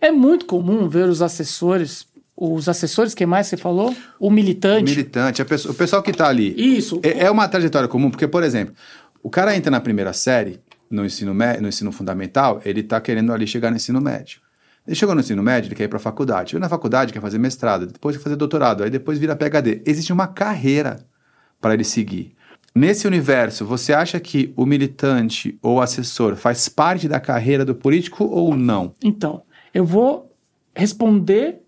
É 0.00 0.10
muito 0.10 0.46
comum 0.46 0.88
ver 0.88 1.08
os 1.08 1.20
assessores, 1.22 2.06
os 2.36 2.68
assessores, 2.68 3.14
quem 3.14 3.26
mais 3.26 3.46
você 3.46 3.56
falou? 3.58 3.94
O 4.18 4.30
militante. 4.30 4.84
Militante, 4.90 5.44
pessoa- 5.44 5.72
o 5.72 5.74
pessoal 5.76 6.02
que 6.02 6.10
está 6.10 6.28
ali. 6.28 6.54
Isso. 6.56 6.98
É, 7.02 7.24
é 7.26 7.30
uma 7.30 7.46
trajetória 7.48 7.88
comum, 7.88 8.10
porque, 8.10 8.26
por 8.28 8.42
exemplo, 8.42 8.74
o 9.22 9.28
cara 9.30 9.54
entra 9.56 9.70
na 9.70 9.80
primeira 9.80 10.12
série, 10.14 10.60
no 10.90 11.04
ensino, 11.04 11.32
no 11.32 11.68
ensino 11.68 11.92
fundamental, 11.92 12.60
ele 12.64 12.80
está 12.80 13.00
querendo 13.00 13.32
ali 13.32 13.46
chegar 13.46 13.70
no 13.70 13.76
ensino 13.76 14.00
médio. 14.00 14.40
Ele 14.86 14.96
chegou 14.96 15.14
no 15.14 15.20
ensino 15.20 15.42
médio, 15.42 15.68
ele 15.68 15.74
quer 15.74 15.84
ir 15.84 15.88
para 15.88 15.98
a 15.98 16.00
faculdade. 16.00 16.50
Chegou 16.50 16.60
na 16.60 16.68
faculdade, 16.68 17.12
quer 17.12 17.20
fazer 17.20 17.38
mestrado, 17.38 17.86
depois 17.86 18.16
quer 18.16 18.22
fazer 18.22 18.36
doutorado, 18.36 18.82
aí 18.82 18.90
depois 18.90 19.18
vira 19.18 19.36
PhD. 19.36 19.82
Existe 19.86 20.12
uma 20.12 20.26
carreira 20.26 21.06
para 21.60 21.74
ele 21.74 21.84
seguir. 21.84 22.34
Nesse 22.74 23.06
universo, 23.06 23.64
você 23.64 23.92
acha 23.92 24.18
que 24.18 24.52
o 24.56 24.64
militante 24.64 25.58
ou 25.62 25.80
assessor 25.80 26.34
faz 26.36 26.68
parte 26.68 27.08
da 27.08 27.20
carreira 27.20 27.64
do 27.64 27.74
político 27.74 28.24
ou 28.24 28.56
não? 28.56 28.92
Então, 29.02 29.42
eu 29.74 29.84
vou 29.84 30.34
responder 30.74 31.62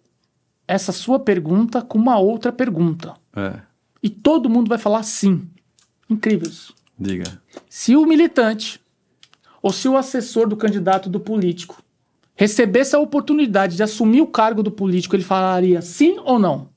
essa 0.67 0.93
sua 0.93 1.19
pergunta 1.21 1.83
com 1.83 1.99
uma 1.99 2.19
outra 2.19 2.53
pergunta. 2.53 3.15
É, 3.37 3.55
E 4.03 4.09
todo 4.09 4.49
mundo 4.49 4.69
vai 4.69 4.79
falar 4.79 5.03
sim. 5.03 5.49
Incrível 6.09 6.49
isso. 6.49 6.75
diga. 6.99 7.25
Se 7.69 7.97
o 7.97 8.07
militante 8.07 8.81
ou 9.63 9.73
se 9.73 9.89
o 9.89 9.97
assessor 9.97 10.49
do 10.49 10.57
candidato 10.57 11.09
do 11.09 11.21
político 11.21 11.83
recebesse 12.35 12.97
a 12.97 12.99
oportunidade 12.99 13.77
de 13.77 13.83
assumir 13.83 14.21
o 14.21 14.27
cargo 14.27 14.63
do 14.63 14.71
político, 14.71 15.15
ele 15.15 15.23
falaria 15.23 15.81
sim 15.81 16.19
ou 16.25 16.39
não? 16.39 16.69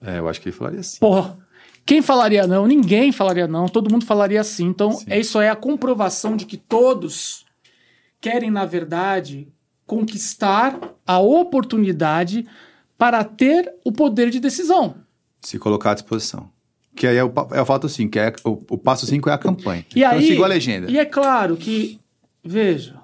É, 0.00 0.18
eu 0.18 0.28
acho 0.28 0.40
que 0.40 0.48
ele 0.48 0.56
falaria 0.56 0.80
assim. 0.80 0.98
Porra, 0.98 1.38
quem 1.84 2.00
falaria 2.00 2.46
não? 2.46 2.66
Ninguém 2.66 3.12
falaria 3.12 3.46
não, 3.46 3.68
todo 3.68 3.90
mundo 3.90 4.04
falaria 4.04 4.42
sim. 4.42 4.66
Então, 4.66 4.92
Sim. 4.92 5.06
é 5.08 5.18
isso 5.18 5.40
é 5.40 5.50
a 5.50 5.56
comprovação 5.56 6.36
de 6.36 6.46
que 6.46 6.56
todos 6.56 7.44
querem, 8.20 8.50
na 8.50 8.64
verdade, 8.64 9.48
conquistar 9.84 10.78
a 11.06 11.18
oportunidade 11.18 12.46
para 12.96 13.24
ter 13.24 13.72
o 13.84 13.90
poder 13.90 14.30
de 14.30 14.38
decisão. 14.38 14.94
Se 15.40 15.58
colocar 15.58 15.90
à 15.90 15.94
disposição. 15.94 16.48
Que 16.94 17.06
aí 17.06 17.16
é 17.16 17.24
o, 17.24 17.32
é 17.52 17.60
o 17.60 17.66
fato 17.66 17.88
5, 17.88 18.12
que 18.12 18.18
é 18.18 18.32
o, 18.44 18.62
o 18.70 18.78
passo 18.78 19.06
5 19.06 19.28
é 19.28 19.32
a 19.32 19.38
campanha. 19.38 19.84
E 19.94 20.00
então 20.00 20.12
aí, 20.12 20.22
eu 20.22 20.28
sigo 20.28 20.44
a 20.44 20.46
legenda. 20.46 20.90
E 20.90 20.98
é 20.98 21.04
claro 21.04 21.56
que, 21.56 21.98
veja, 22.42 23.00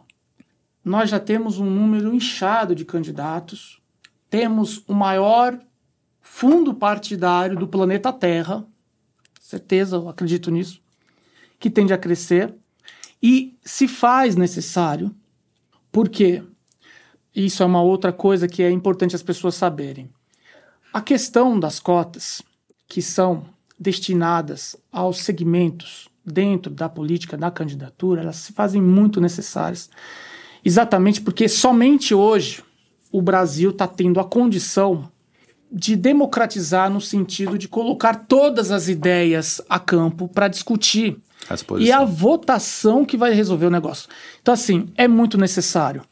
nós 0.85 1.11
já 1.11 1.21
temos 1.21 1.59
um 1.59 1.69
número 1.69 2.15
inchado 2.15 2.75
de 2.75 2.85
candidatos, 2.85 3.81
temos 4.31 4.83
o 4.87 4.95
maior 4.95 5.59
fundo 6.21 6.75
partidário 6.75 7.57
do 7.57 7.69
planeta 7.69 8.13
Terra, 8.13 8.67
certeza, 9.41 9.97
eu 9.97 10.09
acredito 10.09 10.51
nisso, 10.51 10.81
que 11.59 11.71
tende 11.71 11.93
a 11.93 11.99
crescer, 11.99 12.55
e 13.23 13.57
se 13.65 13.89
faz 13.89 14.37
necessário, 14.37 15.15
porque 15.91 16.43
isso 17.35 17.63
é 17.63 17.67
uma 17.67 17.83
outra 17.83 18.13
coisa 18.13 18.49
que 18.49 18.63
é 18.63 18.71
importante 18.71 19.17
as 19.17 19.23
pessoas 19.23 19.55
saberem. 19.55 20.11
A 20.93 21.01
questão 21.01 21.59
das 21.59 21.81
cotas, 21.81 22.43
que 22.87 23.03
são 23.03 23.47
destinadas 23.79 24.77
aos 24.91 25.19
segmentos 25.19 26.09
dentro 26.29 26.73
da 26.73 26.89
política 26.89 27.37
da 27.37 27.51
candidatura, 27.51 28.23
elas 28.23 28.37
se 28.37 28.53
fazem 28.53 28.81
muito 28.81 29.21
necessárias, 29.21 29.91
exatamente 30.65 31.21
porque 31.21 31.49
somente 31.49 32.15
hoje 32.15 32.63
o 33.11 33.23
Brasil 33.23 33.71
está 33.71 33.87
tendo 33.87 34.21
a 34.21 34.25
condição 34.25 35.11
de 35.71 35.97
democratizar 35.97 36.91
no 36.91 37.01
sentido 37.01 37.59
de 37.59 37.69
colocar 37.69 38.27
todas 38.27 38.71
as 38.71 38.89
ideias 38.89 39.61
a 39.69 39.79
campo 39.79 40.29
para 40.29 40.49
discutir. 40.49 41.19
E 41.79 41.93
a 41.93 42.05
votação 42.05 43.05
que 43.05 43.17
vai 43.17 43.33
resolver 43.33 43.67
o 43.67 43.71
negócio. 43.71 44.09
Então, 44.41 44.53
assim, 44.53 44.89
é 44.97 45.07
muito 45.07 45.39
necessário. 45.39 46.03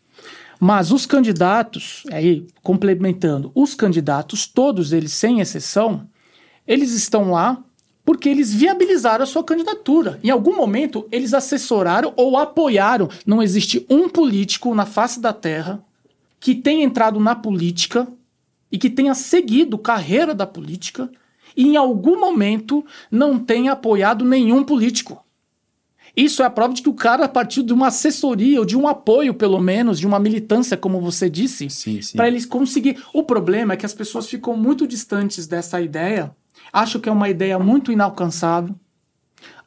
Mas 0.58 0.90
os 0.90 1.04
candidatos, 1.04 2.04
aí, 2.10 2.46
complementando, 2.62 3.50
os 3.54 3.74
candidatos, 3.74 4.46
todos 4.46 4.92
eles, 4.92 5.12
sem 5.12 5.40
exceção, 5.40 6.08
eles 6.66 6.92
estão 6.92 7.30
lá 7.30 7.62
porque 8.07 8.28
eles 8.28 8.54
viabilizaram 8.54 9.24
a 9.24 9.26
sua 9.26 9.42
candidatura. 9.42 10.20
Em 10.22 10.30
algum 10.30 10.57
momento, 10.57 11.09
eles 11.11 11.34
assessoraram 11.34 12.14
ou 12.16 12.38
apoiaram. 12.38 13.11
Não 13.26 13.42
existe 13.42 13.84
um 13.90 14.09
político 14.09 14.72
na 14.76 14.86
face 14.86 15.20
da 15.20 15.32
terra 15.32 15.84
que 16.38 16.54
tenha 16.54 16.84
entrado 16.84 17.18
na 17.18 17.34
política 17.34 18.07
e 18.70 18.78
que 18.78 18.88
tenha 18.88 19.12
seguido 19.12 19.76
carreira 19.76 20.32
da 20.32 20.46
política 20.46 21.11
e 21.57 21.64
em 21.66 21.76
algum 21.76 22.20
momento 22.20 22.84
não 23.11 23.40
tenha 23.40 23.72
apoiado 23.72 24.24
nenhum 24.24 24.62
político. 24.62 25.24
Isso 26.16 26.42
é 26.42 26.46
a 26.46 26.50
prova 26.50 26.72
de 26.72 26.82
que 26.82 26.88
o 26.88 26.94
cara 26.94 27.28
partiu 27.28 27.62
de 27.62 27.72
uma 27.72 27.88
assessoria 27.88 28.61
ou 28.61 28.64
de 28.64 28.76
um 28.76 28.86
apoio, 28.86 29.34
pelo 29.34 29.61
menos, 29.61 29.98
de 29.98 30.07
uma 30.07 30.18
militância, 30.18 30.76
como 30.76 31.00
você 31.00 31.28
disse, 31.28 31.68
para 32.14 32.28
eles 32.28 32.46
conseguir. 32.46 33.02
O 33.12 33.24
problema 33.24 33.74
é 33.74 33.76
que 33.76 33.84
as 33.84 33.92
pessoas 33.92 34.28
ficam 34.28 34.57
muito 34.57 34.86
distantes 34.86 35.46
dessa 35.46 35.80
ideia, 35.80 36.34
acham 36.72 37.00
que 37.00 37.08
é 37.08 37.12
uma 37.12 37.28
ideia 37.28 37.58
muito 37.58 37.92
inalcançável, 37.92 38.74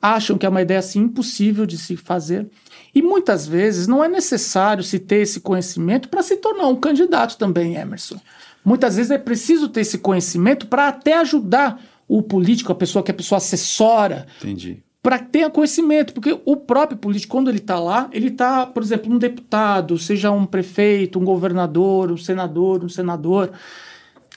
acham 0.02 0.38
que 0.38 0.46
é 0.46 0.50
uma 0.50 0.62
ideia 0.62 0.80
assim 0.80 1.02
impossível 1.02 1.66
de 1.66 1.78
se 1.78 1.96
fazer. 1.96 2.50
E 2.94 3.02
muitas 3.02 3.46
vezes 3.46 3.88
não 3.88 4.04
é 4.04 4.08
necessário 4.08 4.84
se 4.84 4.98
ter 5.00 5.18
esse 5.18 5.40
conhecimento 5.40 6.10
para 6.10 6.24
se 6.24 6.38
tornar 6.38 6.68
um 6.68 6.76
candidato 6.76 7.38
também, 7.38 7.76
Emerson. 7.76 8.20
Muitas 8.64 8.96
vezes 8.96 9.12
é 9.12 9.18
preciso 9.18 9.70
ter 9.70 9.82
esse 9.82 9.98
conhecimento 10.00 10.68
para 10.68 10.88
até 10.88 11.18
ajudar 11.18 11.82
o 12.08 12.22
político, 12.22 12.72
a 12.72 12.76
pessoa 12.76 13.04
que 13.04 13.12
a 13.12 13.14
pessoa 13.14 13.38
assessora, 13.38 14.26
Entendi. 14.40 14.84
para 15.02 15.20
ter 15.20 15.50
conhecimento, 15.52 16.14
porque 16.14 16.40
o 16.44 16.56
próprio 16.56 16.98
político, 16.98 17.32
quando 17.32 17.50
ele 17.50 17.60
está 17.60 17.80
lá, 17.80 18.10
ele 18.12 18.30
está, 18.30 18.66
por 18.66 18.82
exemplo, 18.82 19.14
um 19.14 19.18
deputado, 19.20 19.98
seja 19.98 20.32
um 20.32 20.46
prefeito, 20.46 21.20
um 21.20 21.24
governador, 21.24 22.12
um 22.12 22.18
senador, 22.18 22.84
um 22.84 22.90
senador, 22.90 23.52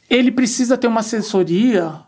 ele 0.08 0.30
precisa 0.30 0.76
ter 0.76 0.86
uma 0.86 1.00
assessoria 1.00 2.00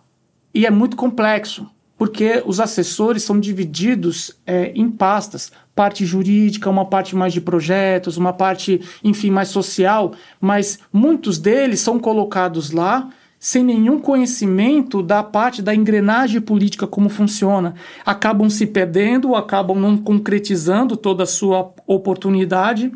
e 0.54 0.64
é 0.64 0.70
muito 0.70 0.96
complexo, 0.96 1.66
porque 1.98 2.42
os 2.46 2.60
assessores 2.60 3.22
são 3.22 3.40
divididos 3.40 4.32
é, 4.46 4.72
em 4.74 4.90
pastas, 4.90 5.50
parte 5.74 6.04
jurídica, 6.04 6.70
uma 6.70 6.84
parte 6.84 7.16
mais 7.16 7.32
de 7.32 7.40
projetos, 7.40 8.16
uma 8.16 8.32
parte, 8.32 8.80
enfim, 9.02 9.30
mais 9.30 9.48
social, 9.48 10.12
mas 10.40 10.78
muitos 10.92 11.38
deles 11.38 11.80
são 11.80 11.98
colocados 11.98 12.70
lá 12.70 13.10
sem 13.44 13.62
nenhum 13.62 13.98
conhecimento 13.98 15.02
da 15.02 15.22
parte 15.22 15.60
da 15.60 15.74
engrenagem 15.74 16.40
política, 16.40 16.86
como 16.86 17.10
funciona. 17.10 17.74
Acabam 18.02 18.48
se 18.48 18.66
perdendo, 18.66 19.34
acabam 19.34 19.78
não 19.78 19.98
concretizando 19.98 20.96
toda 20.96 21.24
a 21.24 21.26
sua 21.26 21.70
oportunidade. 21.86 22.90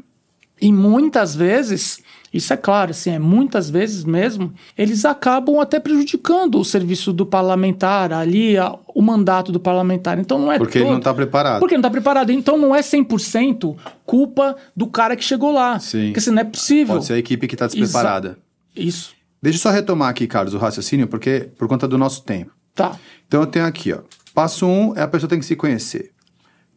E 0.58 0.72
muitas 0.72 1.36
vezes, 1.36 2.02
isso 2.32 2.52
é 2.52 2.56
claro, 2.56 2.90
assim, 2.90 3.10
é 3.10 3.18
muitas 3.18 3.70
vezes 3.70 4.04
mesmo, 4.04 4.52
eles 4.76 5.04
acabam 5.04 5.58
até 5.60 5.80
prejudicando 5.80 6.58
o 6.58 6.64
serviço 6.64 7.12
do 7.12 7.24
parlamentar, 7.24 8.12
ali, 8.12 8.56
a- 8.58 8.74
o 8.94 9.00
mandato 9.02 9.50
do 9.50 9.58
parlamentar. 9.60 10.18
Então 10.18 10.38
não 10.38 10.52
é 10.52 10.58
Porque 10.58 10.78
ele 10.78 10.84
todo- 10.84 10.92
não 10.92 10.98
está 10.98 11.14
preparado. 11.14 11.60
porque 11.60 11.74
não 11.74 11.80
está 11.80 11.90
preparado. 11.90 12.30
Então 12.30 12.58
não 12.58 12.74
é 12.74 12.82
100% 12.82 13.76
culpa 14.04 14.56
do 14.76 14.86
cara 14.86 15.16
que 15.16 15.24
chegou 15.24 15.52
lá. 15.52 15.78
Sim. 15.78 16.06
Porque 16.06 16.18
assim, 16.20 16.30
não 16.30 16.40
é 16.42 16.44
possível. 16.44 16.94
Pode 16.96 17.06
ser 17.06 17.14
a 17.14 17.18
equipe 17.18 17.46
que 17.48 17.54
está 17.54 17.66
despreparada. 17.66 18.38
Isso. 18.76 19.12
Deixa 19.42 19.58
eu 19.58 19.62
só 19.62 19.70
retomar 19.70 20.08
aqui, 20.08 20.26
Carlos, 20.26 20.52
o 20.54 20.58
raciocínio, 20.58 21.06
porque 21.06 21.48
por 21.56 21.68
conta 21.68 21.86
do 21.88 21.96
nosso 21.96 22.22
tempo. 22.22 22.52
Tá. 22.74 22.96
Então 23.26 23.40
eu 23.40 23.46
tenho 23.46 23.64
aqui, 23.66 23.92
ó. 23.92 24.00
Passo 24.34 24.66
1 24.66 24.70
um, 24.90 24.96
é 24.96 25.02
a 25.02 25.08
pessoa 25.08 25.28
tem 25.28 25.38
que 25.38 25.44
se 25.46 25.56
conhecer. 25.56 26.10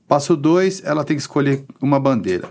Passo 0.08 0.36
2, 0.36 0.84
ela 0.84 1.04
tem 1.04 1.16
que 1.16 1.22
escolher 1.22 1.64
uma 1.82 2.00
bandeira. 2.00 2.50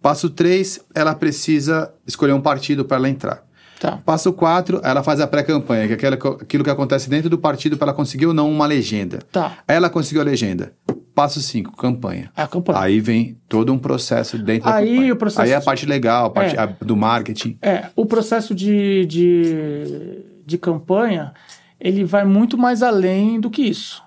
Passo 0.00 0.30
3, 0.30 0.80
ela 0.94 1.14
precisa 1.14 1.92
escolher 2.06 2.32
um 2.32 2.40
partido 2.40 2.84
para 2.84 2.96
ela 2.96 3.08
entrar. 3.08 3.42
Tá. 3.80 3.98
Passo 4.04 4.32
4, 4.32 4.80
ela 4.82 5.02
faz 5.04 5.20
a 5.20 5.26
pré-campanha, 5.26 5.86
que 5.96 6.04
é 6.04 6.08
aquilo 6.08 6.64
que 6.64 6.70
acontece 6.70 7.08
dentro 7.08 7.30
do 7.30 7.38
partido 7.38 7.76
para 7.76 7.86
ela 7.88 7.94
conseguir 7.94 8.26
ou 8.26 8.34
não 8.34 8.50
uma 8.50 8.66
legenda. 8.66 9.20
Tá. 9.30 9.58
Ela 9.68 9.88
conseguiu 9.88 10.20
a 10.20 10.24
legenda. 10.24 10.72
Passo 11.14 11.40
5, 11.40 11.76
campanha. 11.76 12.30
A 12.36 12.46
campanha. 12.46 12.78
Aí 12.80 13.00
vem 13.00 13.36
todo 13.48 13.72
um 13.72 13.78
processo 13.78 14.38
dentro 14.38 14.68
Aí 14.68 14.84
da 14.86 14.92
campanha. 14.92 15.12
o 15.12 15.16
processo 15.16 15.42
Aí 15.42 15.50
é 15.50 15.54
a 15.56 15.60
parte 15.60 15.84
legal, 15.86 16.26
a 16.26 16.30
parte 16.30 16.56
É. 16.56 16.60
a- 16.60 16.66
do 16.66 16.96
marketing. 16.96 17.58
É, 17.62 17.86
o 17.94 18.06
processo 18.06 18.54
de, 18.54 19.04
de, 19.06 20.22
de 20.46 20.58
campanha, 20.58 21.32
ele 21.80 22.04
vai 22.04 22.24
muito 22.24 22.56
mais 22.58 22.82
além 22.82 23.40
do 23.40 23.50
que 23.50 23.62
isso. 23.62 24.02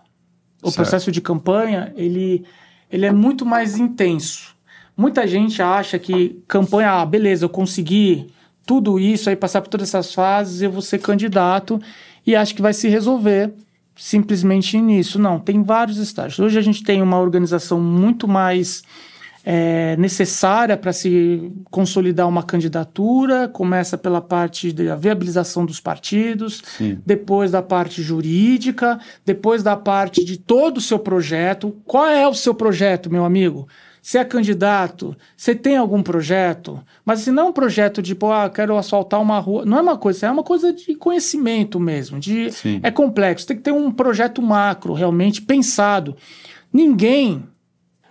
O 0.61 0.67
Certo. 0.67 0.75
processo 0.75 1.11
de 1.11 1.19
campanha, 1.21 1.93
ele, 1.97 2.45
ele 2.89 3.05
é 3.05 3.11
muito 3.11 3.45
mais 3.45 3.77
intenso. 3.77 4.55
Muita 4.95 5.25
gente 5.27 5.61
acha 5.61 5.97
que 5.97 6.41
campanha, 6.47 6.91
ah, 6.91 7.05
beleza, 7.05 7.45
eu 7.45 7.49
consegui 7.49 8.27
tudo 8.65 8.99
isso, 8.99 9.29
aí 9.29 9.35
passar 9.35 9.61
por 9.61 9.69
todas 9.69 9.89
essas 9.89 10.13
fases, 10.13 10.61
eu 10.61 10.71
vou 10.71 10.81
ser 10.81 10.99
candidato 10.99 11.81
e 12.25 12.35
acho 12.35 12.53
que 12.53 12.61
vai 12.61 12.73
se 12.73 12.87
resolver 12.87 13.53
simplesmente 13.95 14.79
nisso. 14.79 15.19
Não, 15.19 15.39
tem 15.39 15.63
vários 15.63 15.97
estágios. 15.97 16.39
Hoje 16.39 16.57
a 16.57 16.61
gente 16.61 16.83
tem 16.83 17.01
uma 17.01 17.19
organização 17.19 17.79
muito 17.79 18.27
mais 18.27 18.83
é, 19.43 19.95
necessária 19.97 20.77
para 20.77 20.93
se 20.93 21.51
consolidar 21.69 22.27
uma 22.27 22.43
candidatura. 22.43 23.47
Começa 23.47 23.97
pela 23.97 24.21
parte 24.21 24.71
da 24.71 24.95
viabilização 24.95 25.65
dos 25.65 25.79
partidos, 25.79 26.61
Sim. 26.77 26.99
depois 27.05 27.51
da 27.51 27.61
parte 27.61 28.01
jurídica, 28.01 28.99
depois 29.25 29.63
da 29.63 29.75
parte 29.75 30.23
de 30.23 30.37
todo 30.37 30.77
o 30.77 30.81
seu 30.81 30.99
projeto. 30.99 31.75
Qual 31.85 32.07
é 32.07 32.27
o 32.27 32.33
seu 32.33 32.53
projeto, 32.53 33.11
meu 33.11 33.25
amigo? 33.25 33.67
Você 34.01 34.17
é 34.17 34.25
candidato? 34.25 35.15
Você 35.37 35.53
tem 35.53 35.77
algum 35.77 36.01
projeto? 36.01 36.83
Mas 37.05 37.19
se 37.19 37.31
não 37.31 37.43
é 37.43 37.49
um 37.49 37.53
projeto 37.53 38.01
de, 38.01 38.15
pô, 38.15 38.31
ah, 38.31 38.49
quero 38.49 38.75
asfaltar 38.75 39.21
uma 39.21 39.37
rua. 39.39 39.63
Não 39.63 39.77
é 39.77 39.81
uma 39.81 39.97
coisa, 39.97 40.25
é 40.25 40.31
uma 40.31 40.43
coisa 40.43 40.73
de 40.73 40.95
conhecimento 40.95 41.79
mesmo. 41.79 42.19
De, 42.19 42.51
Sim. 42.51 42.79
é 42.81 42.89
complexo. 42.89 43.45
Tem 43.45 43.55
que 43.55 43.61
ter 43.61 43.71
um 43.71 43.91
projeto 43.91 44.41
macro, 44.41 44.93
realmente 44.93 45.41
pensado. 45.41 46.17
Ninguém 46.73 47.43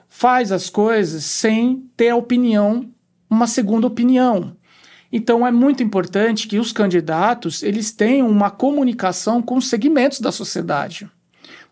faz 0.09 0.53
as 0.53 0.71
coisas 0.71 1.25
sem 1.25 1.85
ter 1.97 2.11
a 2.11 2.17
opinião, 2.17 2.89
uma 3.29 3.49
segunda 3.49 3.87
opinião. 3.87 4.57
Então 5.13 5.45
é 5.45 5.51
muito 5.51 5.83
importante 5.83 6.47
que 6.47 6.59
os 6.59 6.71
candidatos 6.71 7.65
eles 7.65 7.91
tenham 7.91 8.29
uma 8.29 8.49
comunicação 8.49 9.43
com 9.43 9.57
os 9.57 9.69
segmentos 9.69 10.21
da 10.21 10.31
sociedade. 10.31 11.11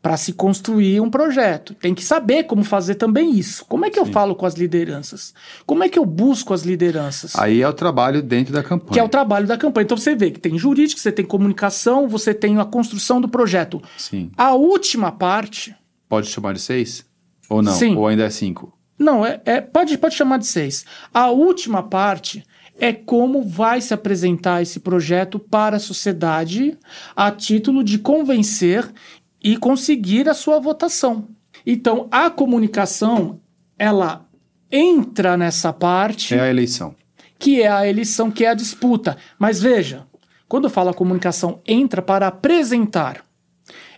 Para 0.01 0.17
se 0.17 0.33
construir 0.33 1.01
um 1.01 1.11
projeto. 1.11 1.75
Tem 1.75 1.95
que 1.95 2.05
saber 2.05 2.45
como 2.45 2.63
fazer 2.63 2.95
também 2.95 3.37
isso. 3.37 3.65
Como 3.67 3.85
é 3.85 3.91
que 3.91 3.99
eu 3.99 4.07
Sim. 4.07 4.13
falo 4.13 4.35
com 4.35 4.47
as 4.47 4.55
lideranças? 4.55 5.35
Como 5.67 5.83
é 5.83 5.89
que 5.89 5.99
eu 5.99 6.07
busco 6.07 6.55
as 6.55 6.63
lideranças? 6.63 7.37
Aí 7.37 7.63
é 7.63 7.69
o 7.69 7.73
trabalho 7.73 8.23
dentro 8.23 8.53
da 8.53 8.63
campanha. 8.63 8.93
Que 8.93 9.01
é 9.01 9.03
o 9.03 9.09
trabalho 9.09 9.47
da 9.47 9.57
campanha. 9.57 9.85
Então 9.85 9.97
você 9.97 10.15
vê 10.15 10.31
que 10.31 10.39
tem 10.41 10.57
jurídico, 10.59 11.01
você 11.01 11.11
tem 11.11 11.25
comunicação, 11.25 12.09
você 12.09 12.33
tem 12.33 12.59
a 12.59 12.65
construção 12.65 13.21
do 13.21 13.29
projeto. 13.29 13.83
Sim. 13.97 14.31
A 14.37 14.55
última 14.55 15.11
parte. 15.11 15.75
Pode 16.09 16.29
chamar 16.29 16.55
de 16.55 16.61
seis? 16.61 17.05
Ou 17.49 17.63
não? 17.63 17.73
Sim. 17.73 17.97
Ou 17.97 18.07
ainda 18.07 18.25
é 18.25 18.31
cinco? 18.31 18.77
Não, 18.99 19.25
é, 19.25 19.41
é- 19.45 19.61
pode, 19.61 19.97
pode 19.97 20.15
chamar 20.15 20.39
de 20.39 20.47
seis. 20.47 20.85
A 21.15 21.29
última 21.31 21.83
parte 21.83 22.45
é 22.81 22.93
como 22.93 23.43
vai 23.43 23.81
se 23.81 23.93
apresentar 23.93 24.63
esse 24.63 24.81
projeto 24.81 25.39
para 25.39 25.77
a 25.77 25.81
sociedade 25.81 26.79
a 27.15 27.31
título 27.31 27.83
de 27.83 27.99
convencer 27.99 28.89
e 29.43 29.57
conseguir 29.57 30.29
a 30.29 30.35
sua 30.35 30.59
votação. 30.59 31.29
Então, 31.67 32.09
a 32.11 32.31
comunicação, 32.31 33.41
ela 33.79 34.27
entra 34.71 35.37
nessa 35.37 35.73
parte 35.73 36.35
É 36.35 36.41
a 36.41 36.51
eleição. 36.51 36.95
que 37.39 37.63
é 37.63 37.69
a 37.69 37.87
eleição, 37.87 38.31
que 38.31 38.45
é 38.45 38.49
a 38.49 38.55
disputa. 38.55 39.17
Mas 39.39 39.61
veja, 39.61 40.07
quando 40.49 40.65
eu 40.65 40.71
falo 40.71 40.91
a 40.91 40.95
comunicação 40.95 41.61
entra 41.67 42.03
para 42.03 42.27
apresentar, 42.27 43.25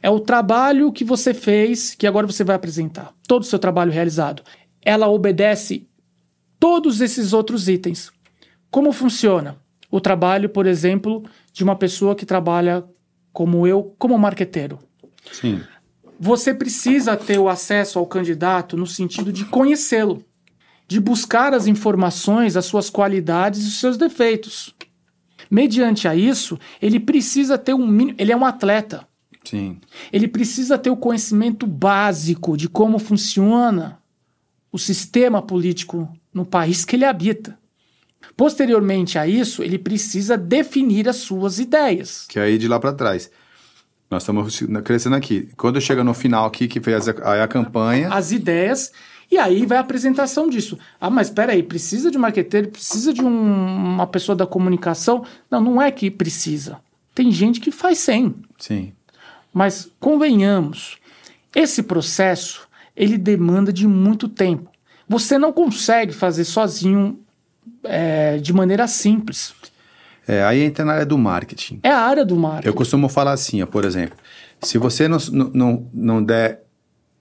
é 0.03 0.09
o 0.11 0.20
trabalho 0.20 0.93
que 0.93 1.05
você 1.05 1.34
fez, 1.34 1.95
que 1.95 2.07
agora 2.07 2.26
você 2.26 2.43
vai 2.45 2.57
apresentar, 2.57 3.12
todo 3.26 3.43
o 3.43 3.47
seu 3.47 3.59
trabalho 3.59 3.93
realizado. 3.93 4.43
Ela 4.82 5.09
obedece 5.09 5.86
todos 6.59 7.01
esses 7.01 7.32
outros 7.32 7.68
itens. 7.68 8.11
Como 8.70 8.93
funciona? 8.93 9.59
O 9.91 10.01
trabalho, 10.01 10.49
por 10.49 10.66
exemplo, 10.66 11.24
de 11.53 11.64
uma 11.64 11.74
pessoa 11.76 12.14
que 12.14 12.24
trabalha 12.24 12.84
como 13.32 13.66
eu, 13.66 13.95
como 13.99 14.16
marqueteiro. 14.18 14.78
Sim. 15.32 15.60
Você 16.18 16.52
precisa 16.52 17.16
ter 17.16 17.38
o 17.38 17.48
acesso 17.48 17.98
ao 17.98 18.06
candidato 18.06 18.76
no 18.76 18.86
sentido 18.86 19.32
de 19.32 19.44
conhecê-lo, 19.46 20.24
de 20.86 21.00
buscar 21.00 21.54
as 21.54 21.66
informações, 21.66 22.56
as 22.56 22.66
suas 22.66 22.90
qualidades 22.90 23.64
e 23.64 23.68
os 23.68 23.80
seus 23.80 23.96
defeitos. 23.96 24.74
Mediante 25.50 26.06
a 26.06 26.14
isso, 26.14 26.58
ele 26.80 27.00
precisa 27.00 27.56
ter 27.56 27.74
um 27.74 27.86
mínimo. 27.86 28.16
Ele 28.18 28.32
é 28.32 28.36
um 28.36 28.44
atleta. 28.44 29.06
Sim. 29.44 29.80
Ele 30.12 30.28
precisa 30.28 30.76
ter 30.76 30.90
o 30.90 30.96
conhecimento 30.96 31.66
básico 31.66 32.56
de 32.56 32.68
como 32.68 32.98
funciona 32.98 33.98
o 34.70 34.78
sistema 34.78 35.42
político 35.42 36.08
no 36.32 36.44
país 36.44 36.84
que 36.84 36.96
ele 36.96 37.04
habita. 37.04 37.58
Posteriormente 38.36 39.18
a 39.18 39.26
isso, 39.26 39.62
ele 39.62 39.78
precisa 39.78 40.36
definir 40.36 41.08
as 41.08 41.16
suas 41.16 41.58
ideias. 41.58 42.26
Que 42.28 42.38
é 42.38 42.42
aí 42.42 42.58
de 42.58 42.68
lá 42.68 42.78
para 42.78 42.92
trás. 42.92 43.30
Nós 44.11 44.22
estamos 44.24 44.61
crescendo 44.84 45.14
aqui. 45.16 45.48
Quando 45.56 45.80
chega 45.80 46.02
no 46.02 46.12
final 46.12 46.44
aqui, 46.46 46.66
que 46.66 46.80
fez 46.80 47.08
a, 47.08 47.44
a 47.44 47.48
campanha. 47.48 48.08
as 48.12 48.32
ideias 48.32 48.92
e 49.30 49.38
aí 49.38 49.64
vai 49.64 49.78
a 49.78 49.80
apresentação 49.80 50.48
disso. 50.48 50.76
Ah, 51.00 51.08
mas 51.08 51.28
espera 51.28 51.52
aí, 51.52 51.62
precisa 51.62 52.11
de 52.11 52.18
marqueteiro, 52.18 52.68
precisa 52.68 53.12
de 53.14 53.22
um- 53.22 53.28
uma 53.94 54.06
pessoa 54.08 54.34
da 54.34 54.44
comunicação? 54.46 55.24
Não, 55.48 55.61
não 55.61 55.80
é 55.80 55.92
que 55.92 56.11
precisa. 56.11 56.78
Tem 57.14 57.30
gente 57.30 57.61
que 57.61 57.70
faz 57.70 57.98
sem. 57.98 58.34
Sim. 58.58 58.92
Mas 59.54 59.88
convenhamos, 60.00 60.98
esse 61.54 61.82
processo 61.82 62.68
ele 62.96 63.16
demanda 63.16 63.72
de 63.72 63.86
muito 63.86 64.28
tempo. 64.28 64.68
Você 65.08 65.38
não 65.38 65.52
consegue 65.52 66.12
fazer 66.12 66.44
sozinho 66.44 67.18
é, 67.84 68.38
de 68.38 68.52
maneira 68.52 68.86
simples. 68.88 69.54
É, 70.32 70.44
aí 70.44 70.62
entra 70.62 70.84
na 70.84 70.92
área 70.92 71.06
do 71.06 71.18
marketing. 71.18 71.80
É 71.82 71.90
a 71.90 71.98
área 71.98 72.24
do 72.24 72.36
marketing. 72.36 72.68
Eu 72.68 72.74
costumo 72.74 73.08
falar 73.08 73.32
assim, 73.32 73.60
ó, 73.62 73.66
por 73.66 73.84
exemplo, 73.84 74.16
se 74.62 74.78
você 74.78 75.08
não, 75.08 75.18
não- 75.52 75.90
não, 75.92 76.22
der 76.22 76.62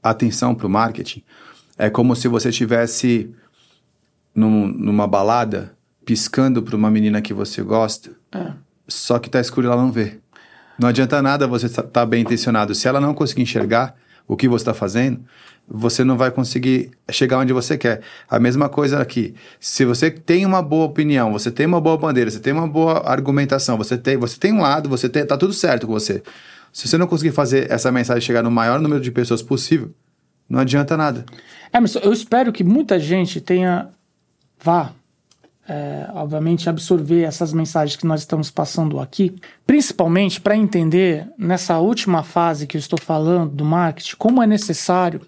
atenção 0.03 0.53
para 0.53 0.67
o 0.67 0.69
marketing, 0.69 1.23
é 1.75 1.89
como 1.89 2.15
se 2.15 2.27
você 2.27 2.49
estivesse 2.49 3.33
num- 4.35 4.67
numa 4.67 5.07
balada 5.07 5.75
piscando 6.05 6.61
para 6.61 6.75
uma 6.75 6.91
menina 6.91 7.19
que 7.19 7.33
você 7.33 7.63
gosta, 7.63 8.11
É. 8.31 8.51
só 8.87 9.17
que 9.17 9.27
tá 9.27 9.39
escuro 9.41 9.65
e 9.65 9.71
ela 9.71 9.81
não 9.81 9.91
vê. 9.91 10.19
Não 10.77 10.87
adianta 10.87 11.19
nada 11.19 11.47
você 11.47 11.65
estar 11.65 11.81
tá 11.81 12.05
bem 12.05 12.21
intencionado. 12.21 12.75
Se 12.75 12.87
ela 12.87 13.01
não 13.01 13.15
conseguir 13.15 13.41
enxergar 13.41 13.95
o 14.29 14.37
que 14.37 14.47
você 14.47 14.61
está 14.61 14.75
fazendo, 14.75 15.21
você 15.67 16.03
não 16.03 16.15
vai 16.15 16.29
conseguir 16.29 16.91
chegar 17.09 17.39
onde 17.39 17.51
você 17.51 17.75
quer. 17.79 18.01
A 18.29 18.39
mesma 18.39 18.69
coisa 18.69 18.99
aqui. 18.99 19.33
Se 19.59 19.83
você 19.83 20.11
tem 20.11 20.45
uma 20.45 20.61
boa 20.61 20.85
opinião, 20.85 21.31
você 21.31 21.49
tem 21.49 21.65
uma 21.65 21.81
boa 21.81 21.97
bandeira, 21.97 22.29
você 22.29 22.39
tem 22.39 22.53
uma 22.53 22.67
boa 22.67 23.01
argumentação, 23.09 23.75
você 23.75 23.97
tem, 23.97 24.17
você 24.17 24.37
tem 24.37 24.53
um 24.53 24.61
lado, 24.61 24.87
você 24.87 25.09
tem, 25.09 25.25
tá 25.25 25.35
tudo 25.35 25.51
certo 25.51 25.87
com 25.87 25.93
você. 25.93 26.21
Se 26.71 26.87
você 26.87 26.95
não 26.95 27.07
conseguir 27.07 27.31
fazer 27.31 27.71
essa 27.71 27.91
mensagem 27.91 28.21
chegar 28.21 28.43
no 28.43 28.51
maior 28.51 28.79
número 28.79 29.01
de 29.01 29.09
pessoas 29.09 29.41
possível, 29.41 29.89
não 30.47 30.59
adianta 30.59 30.95
nada. 30.95 31.25
Emerson, 31.73 31.99
eu 31.99 32.13
espero 32.13 32.53
que 32.53 32.63
muita 32.63 32.99
gente 32.99 33.41
tenha, 33.41 33.89
vá, 34.63 34.93
é, 35.69 36.09
obviamente, 36.15 36.67
absorver 36.67 37.21
essas 37.21 37.53
mensagens 37.53 37.95
que 37.95 38.07
nós 38.07 38.21
estamos 38.21 38.49
passando 38.49 38.99
aqui, 38.99 39.35
principalmente 39.67 40.41
para 40.41 40.57
entender 40.57 41.27
nessa 41.37 41.77
última 41.77 42.23
fase 42.23 42.65
que 42.65 42.75
eu 42.75 42.79
estou 42.79 42.99
falando 42.99 43.51
do 43.51 43.63
marketing, 43.63 44.15
como 44.17 44.41
é 44.41 44.47
necessário 44.47 45.21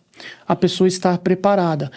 a 0.47 0.55
pessoa 0.55 0.87
estar 0.87 1.19
preparada. 1.19 1.91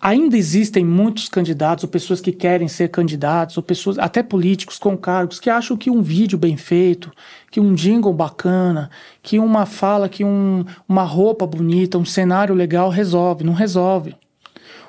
Ainda 0.00 0.36
existem 0.36 0.84
muitos 0.84 1.28
candidatos, 1.28 1.82
ou 1.82 1.90
pessoas 1.90 2.20
que 2.20 2.30
querem 2.30 2.68
ser 2.68 2.88
candidatos, 2.88 3.56
ou 3.56 3.62
pessoas, 3.62 3.98
até 3.98 4.22
políticos 4.22 4.78
com 4.78 4.96
cargos, 4.96 5.40
que 5.40 5.50
acham 5.50 5.76
que 5.76 5.90
um 5.90 6.02
vídeo 6.02 6.38
bem 6.38 6.56
feito, 6.56 7.10
que 7.50 7.58
um 7.58 7.74
jingle 7.74 8.12
bacana, 8.12 8.90
que 9.22 9.40
uma 9.40 9.66
fala, 9.66 10.08
que 10.08 10.22
um, 10.22 10.64
uma 10.88 11.02
roupa 11.02 11.46
bonita, 11.46 11.98
um 11.98 12.04
cenário 12.04 12.54
legal 12.54 12.90
resolve. 12.90 13.42
Não 13.42 13.54
resolve. 13.54 14.14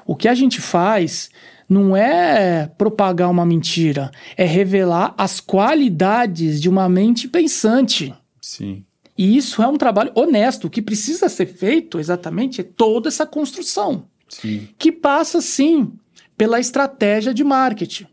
O 0.05 0.15
que 0.15 0.27
a 0.27 0.35
gente 0.35 0.61
faz 0.61 1.31
não 1.69 1.95
é 1.95 2.67
propagar 2.77 3.29
uma 3.29 3.45
mentira, 3.45 4.11
é 4.35 4.45
revelar 4.45 5.13
as 5.17 5.39
qualidades 5.39 6.61
de 6.61 6.69
uma 6.69 6.87
mente 6.87 7.27
pensante. 7.27 8.13
Sim. 8.41 8.85
E 9.17 9.35
isso 9.35 9.61
é 9.61 9.67
um 9.67 9.77
trabalho 9.77 10.11
honesto. 10.15 10.65
O 10.65 10.69
que 10.69 10.81
precisa 10.81 11.27
ser 11.27 11.47
feito 11.47 11.99
exatamente 11.99 12.61
é 12.61 12.63
toda 12.63 13.09
essa 13.09 13.25
construção 13.25 14.05
Sim. 14.29 14.69
que 14.77 14.91
passa 14.91 15.41
sim 15.41 15.91
pela 16.37 16.59
estratégia 16.59 17.33
de 17.33 17.43
marketing. 17.43 18.05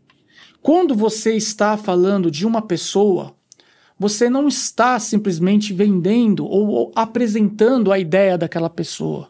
Quando 0.61 0.95
você 0.95 1.35
está 1.35 1.77
falando 1.77 2.31
de 2.31 2.45
uma 2.45 2.61
pessoa, 2.61 3.35
você 3.99 4.29
não 4.29 4.47
está 4.47 4.99
simplesmente 4.99 5.71
vendendo 5.73 6.45
ou, 6.45 6.67
ou 6.67 6.91
apresentando 6.95 7.91
a 7.91 7.99
ideia 7.99 8.37
daquela 8.37 8.69
pessoa. 8.69 9.29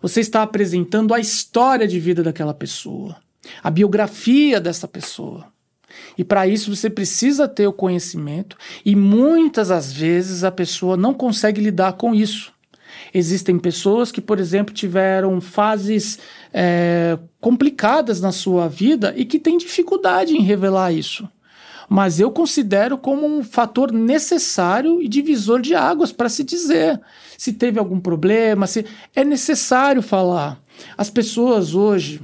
Você 0.00 0.20
está 0.20 0.42
apresentando 0.42 1.12
a 1.12 1.18
história 1.18 1.88
de 1.88 1.98
vida 1.98 2.22
daquela 2.22 2.54
pessoa, 2.54 3.16
a 3.62 3.70
biografia 3.70 4.60
dessa 4.60 4.86
pessoa. 4.88 5.46
E 6.16 6.24
para 6.24 6.46
isso 6.46 6.74
você 6.74 6.90
precisa 6.90 7.48
ter 7.48 7.66
o 7.66 7.72
conhecimento, 7.72 8.56
e 8.84 8.94
muitas 8.94 9.68
das 9.68 9.92
vezes 9.92 10.44
a 10.44 10.50
pessoa 10.50 10.96
não 10.96 11.14
consegue 11.14 11.60
lidar 11.60 11.94
com 11.94 12.14
isso. 12.14 12.52
Existem 13.12 13.58
pessoas 13.58 14.10
que, 14.10 14.20
por 14.20 14.38
exemplo, 14.38 14.74
tiveram 14.74 15.40
fases 15.40 16.18
é, 16.52 17.18
complicadas 17.40 18.20
na 18.20 18.32
sua 18.32 18.68
vida 18.68 19.14
e 19.16 19.24
que 19.24 19.38
têm 19.38 19.58
dificuldade 19.58 20.34
em 20.34 20.42
revelar 20.42 20.92
isso. 20.92 21.28
Mas 21.88 22.18
eu 22.18 22.32
considero 22.32 22.98
como 22.98 23.26
um 23.26 23.44
fator 23.44 23.92
necessário 23.92 25.00
e 25.00 25.08
divisor 25.08 25.60
de 25.60 25.74
águas 25.74 26.10
para 26.10 26.28
se 26.28 26.42
dizer. 26.42 27.00
Se 27.38 27.52
teve 27.52 27.78
algum 27.78 28.00
problema, 28.00 28.66
se 28.66 28.84
é 29.14 29.22
necessário 29.22 30.02
falar. 30.02 30.60
As 30.98 31.08
pessoas 31.08 31.74
hoje, 31.74 32.20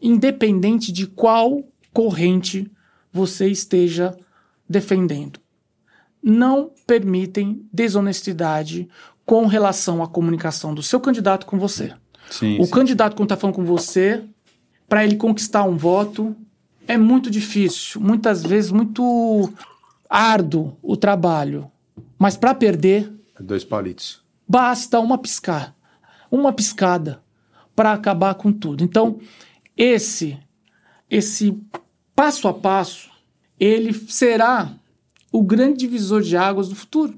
independente 0.00 0.92
de 0.92 1.06
qual 1.06 1.64
corrente 1.92 2.70
você 3.12 3.48
esteja 3.48 4.16
defendendo, 4.68 5.40
não 6.22 6.70
permitem 6.86 7.66
desonestidade 7.72 8.88
com 9.24 9.46
relação 9.46 10.02
à 10.02 10.06
comunicação 10.08 10.74
do 10.74 10.82
seu 10.82 11.00
candidato 11.00 11.46
com 11.46 11.58
você. 11.58 11.94
Sim. 12.30 12.58
O 12.60 12.64
sim. 12.64 12.70
candidato, 12.70 13.16
quando 13.16 13.26
está 13.26 13.36
falando 13.36 13.56
com 13.56 13.64
você, 13.64 14.24
para 14.88 15.04
ele 15.04 15.16
conquistar 15.16 15.64
um 15.64 15.76
voto, 15.76 16.36
é 16.86 16.96
muito 16.96 17.30
difícil, 17.30 18.00
muitas 18.00 18.42
vezes 18.42 18.70
muito 18.70 19.52
árduo 20.08 20.76
o 20.82 20.96
trabalho. 20.96 21.70
Mas 22.18 22.36
para 22.36 22.54
perder, 22.54 23.12
Dois 23.40 23.64
palitos. 23.64 24.22
basta 24.48 25.00
uma 25.00 25.18
piscar, 25.18 25.74
uma 26.30 26.52
piscada 26.52 27.20
para 27.74 27.92
acabar 27.92 28.34
com 28.34 28.52
tudo. 28.52 28.82
Então, 28.84 29.18
esse 29.76 30.38
esse 31.08 31.56
passo 32.14 32.48
a 32.48 32.54
passo, 32.54 33.08
ele 33.60 33.92
será 34.08 34.72
o 35.30 35.42
grande 35.42 35.78
divisor 35.78 36.20
de 36.22 36.36
águas 36.36 36.68
do 36.68 36.74
futuro. 36.74 37.14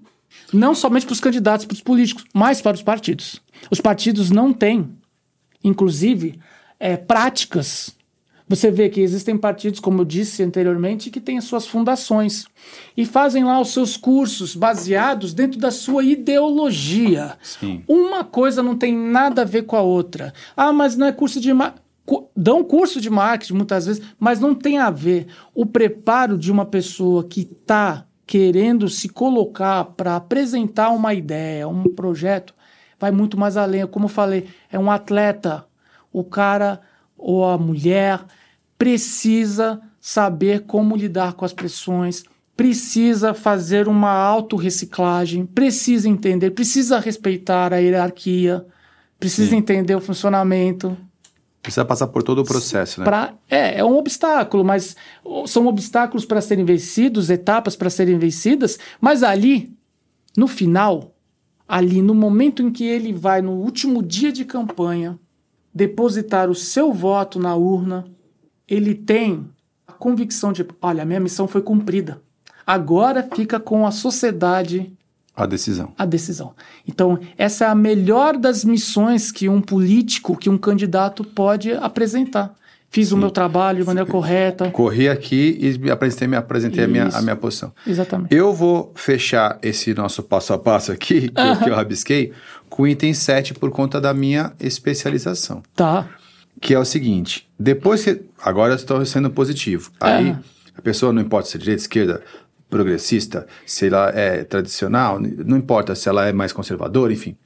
Não 0.53 0.75
somente 0.75 1.07
para 1.07 1.13
os 1.15 1.21
candidatos, 1.21 1.65
para 1.65 1.75
os 1.75 1.81
políticos, 1.81 2.25
mas 2.35 2.61
para 2.61 2.75
os 2.75 2.83
partidos. 2.83 3.41
Os 3.71 3.81
partidos 3.81 4.31
não 4.31 4.53
têm, 4.53 4.91
inclusive, 5.65 6.39
eh, 6.79 6.97
práticas 6.97 7.97
Você 8.51 8.71
vê 8.71 8.89
que 8.89 9.03
existem 9.03 9.37
partidos, 9.37 9.79
como 9.79 10.01
eu 10.01 10.05
disse 10.07 10.43
anteriormente, 10.43 11.11
que 11.11 11.21
têm 11.21 11.39
suas 11.39 11.67
fundações 11.67 12.47
e 12.97 13.05
fazem 13.05 13.45
lá 13.45 13.61
os 13.61 13.75
seus 13.75 13.95
cursos 13.95 14.55
baseados 14.57 15.35
dentro 15.35 15.59
da 15.61 15.71
sua 15.71 16.03
ideologia. 16.03 17.37
Sim. 17.43 17.85
Uma 17.87 18.25
coisa 18.25 18.63
não 18.63 18.75
tem 18.75 18.97
nada 18.97 19.43
a 19.43 19.45
ver 19.45 19.65
com 19.65 19.77
a 19.77 19.83
outra. 19.83 20.33
Ah, 20.57 20.73
mas 20.73 20.97
não 20.97 21.07
é 21.07 21.13
curso 21.13 21.41
de 21.43 21.53
ma- 21.53 21.75
dão 22.37 22.65
curso 22.65 23.01
de 23.01 23.11
marketing 23.11 23.55
muitas 23.55 23.87
vezes, 23.87 24.03
mas 24.19 24.41
não 24.41 24.55
tem 24.55 24.79
a 24.79 24.91
ver 24.91 25.27
o 25.55 25.67
preparo 25.67 26.39
de 26.39 26.51
uma 26.51 26.65
pessoa 26.65 27.25
que 27.25 27.41
está 27.41 28.07
querendo 28.27 28.89
se 28.89 29.09
colocar 29.09 29.85
para 29.85 30.17
apresentar 30.17 30.91
uma 30.91 31.15
ideia, 31.15 31.67
um 31.67 31.85
projeto, 31.85 32.55
vai 32.99 33.11
muito 33.11 33.39
mais 33.39 33.57
além. 33.57 33.87
Como 33.87 34.05
eu 34.05 34.11
falei, 34.11 34.47
é 34.71 34.79
um 34.79 34.91
atleta. 34.91 35.65
O 36.13 36.23
cara 36.23 36.81
ou 37.17 37.45
a 37.45 37.57
mulher 37.57 38.25
precisa 38.77 39.81
saber 40.01 40.65
como 40.67 40.97
lidar 40.97 41.33
com 41.33 41.45
as 41.45 41.53
pressões, 41.53 42.25
precisa 42.57 43.35
fazer 43.35 43.89
uma 43.89 44.11
autorreciclagem, 44.11 45.47
precisa 45.47 46.09
entender, 46.09 46.51
precisa 46.51 46.99
respeitar 46.99 47.73
a 47.73 47.79
hierarquia, 47.79 48.65
precisa 49.19 49.51
Sim. 49.51 49.57
entender 49.57 49.95
o 49.95 50.01
funcionamento. 50.01 50.97
Precisa 51.69 51.85
passar 51.85 52.07
por 52.07 52.23
todo 52.23 52.39
o 52.39 52.45
processo, 52.45 53.01
né? 53.01 53.05
Pra, 53.05 53.35
é, 53.47 53.81
é 53.81 53.85
um 53.85 53.99
obstáculo, 53.99 54.65
mas 54.65 54.97
são 55.47 55.67
obstáculos 55.67 56.25
para 56.25 56.41
serem 56.41 56.65
vencidos, 56.65 57.29
etapas 57.29 57.77
para 57.77 57.91
serem 57.91 58.19
vencidas, 58.19 58.79
mas 58.99 59.23
ali, 59.23 59.77
no 60.35 60.49
final, 60.49 61.15
ali 61.69 62.01
no 62.01 62.15
momento 62.15 62.63
em 62.63 62.73
que 62.73 62.85
ele 62.85 63.13
vai, 63.13 63.43
no 63.43 63.53
último 63.53 64.03
dia 64.03 64.33
de 64.33 64.47
campanha, 64.47 65.19
depositar 65.75 66.49
o 66.49 66.55
seu 66.55 66.91
voto 66.91 67.39
na 67.39 67.55
urna, 67.55 68.07
ele 68.67 68.95
tem 68.95 69.47
a 69.87 69.93
convicção 69.93 70.55
de: 70.55 70.67
olha, 70.81 71.03
a 71.03 71.07
minha 71.07 71.21
missão 71.21 71.47
foi 71.47 71.61
cumprida. 71.61 72.23
Agora 72.67 73.29
fica 73.35 73.61
com 73.61 73.87
a 73.87 73.91
sociedade 73.91 74.91
A 75.39 75.47
decisão. 75.47 75.93
a 75.97 76.05
decisão. 76.05 76.53
Então, 76.87 77.19
essa 77.37 77.65
é 77.65 77.69
a 77.69 77.75
melhor 77.75 78.37
das 78.37 78.65
missões 78.65 79.31
que 79.31 79.49
um 79.49 79.61
político, 79.61 80.37
que 80.37 80.51
um 80.51 80.59
candidato 80.59 81.23
pode 81.23 81.73
apresentar. 81.73 82.55
Fiz 82.91 83.13
o 83.13 83.19
meu 83.19 83.31
trabalho 83.31 83.81
de 83.81 83.85
maneira 83.85 84.11
correta. 84.11 84.71
Corri 84.71 85.11
aqui 85.11 85.59
e 85.61 85.79
me 85.79 85.91
apresentei, 85.91 86.27
me 86.27 86.37
apresentei 86.37 86.85
a 86.85 86.89
minha, 86.89 87.09
a 87.09 87.21
minha 87.21 87.37
posição. 87.37 87.71
Exatamente. 87.87 88.35
Eu 88.35 88.53
vou 88.55 88.93
fechar 88.95 89.59
esse 89.63 89.93
nosso 89.93 90.23
passo 90.23 90.55
a 90.55 90.59
passo 90.59 90.91
aqui, 90.91 91.29
que, 91.29 91.41
eu, 91.41 91.57
que 91.59 91.69
eu 91.71 91.75
rabisquei, 91.75 92.33
com 92.71 92.85
o 92.85 92.89
item 92.89 93.13
7 93.13 93.53
por 93.53 93.71
conta 93.71 94.01
da 94.01 94.15
minha 94.15 94.53
especialização. 94.59 95.63
Tá. 95.77 96.09
Que 96.63 96.73
é 96.73 96.79
o 96.79 96.85
seguinte: 96.85 97.47
depois 97.61 98.03
que. 98.03 98.23
Agora 98.43 98.73
eu 98.73 98.77
estou 98.77 99.05
sendo 99.05 99.29
positivo. 99.31 99.91
Aí 100.01 100.31
Aham. 100.31 100.43
a 100.75 100.81
pessoa 100.81 101.13
não 101.13 101.21
importa 101.21 101.51
se 101.51 101.57
é 101.59 101.61
direita, 101.61 101.83
esquerda, 101.83 102.23
progressista, 102.71 103.47
se 103.67 103.87
ela 103.87 104.11
é 104.11 104.45
tradicional, 104.45 105.19
não 105.21 105.57
importa 105.57 105.95
se 105.95 106.09
ela 106.09 106.27
é 106.27 106.33
mais 106.33 106.53
conservadora, 106.53 107.13
enfim. 107.13 107.37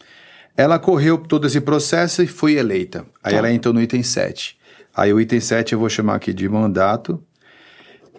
Ela 0.57 0.79
correu 0.79 1.17
todo 1.19 1.47
esse 1.47 1.61
processo 1.61 2.23
e 2.23 2.27
foi 2.27 2.55
eleita. 2.55 3.07
Aí 3.23 3.33
Tá. 3.33 3.39
ela 3.39 3.53
entrou 3.53 3.73
no 3.73 3.81
item 3.81 4.03
7. 4.03 4.57
Aí 4.95 5.13
o 5.13 5.21
item 5.21 5.41
7 5.41 5.73
eu 5.73 5.79
vou 5.79 5.89
chamar 5.89 6.17
aqui 6.17 6.33
de 6.33 6.47
mandato. 6.49 7.23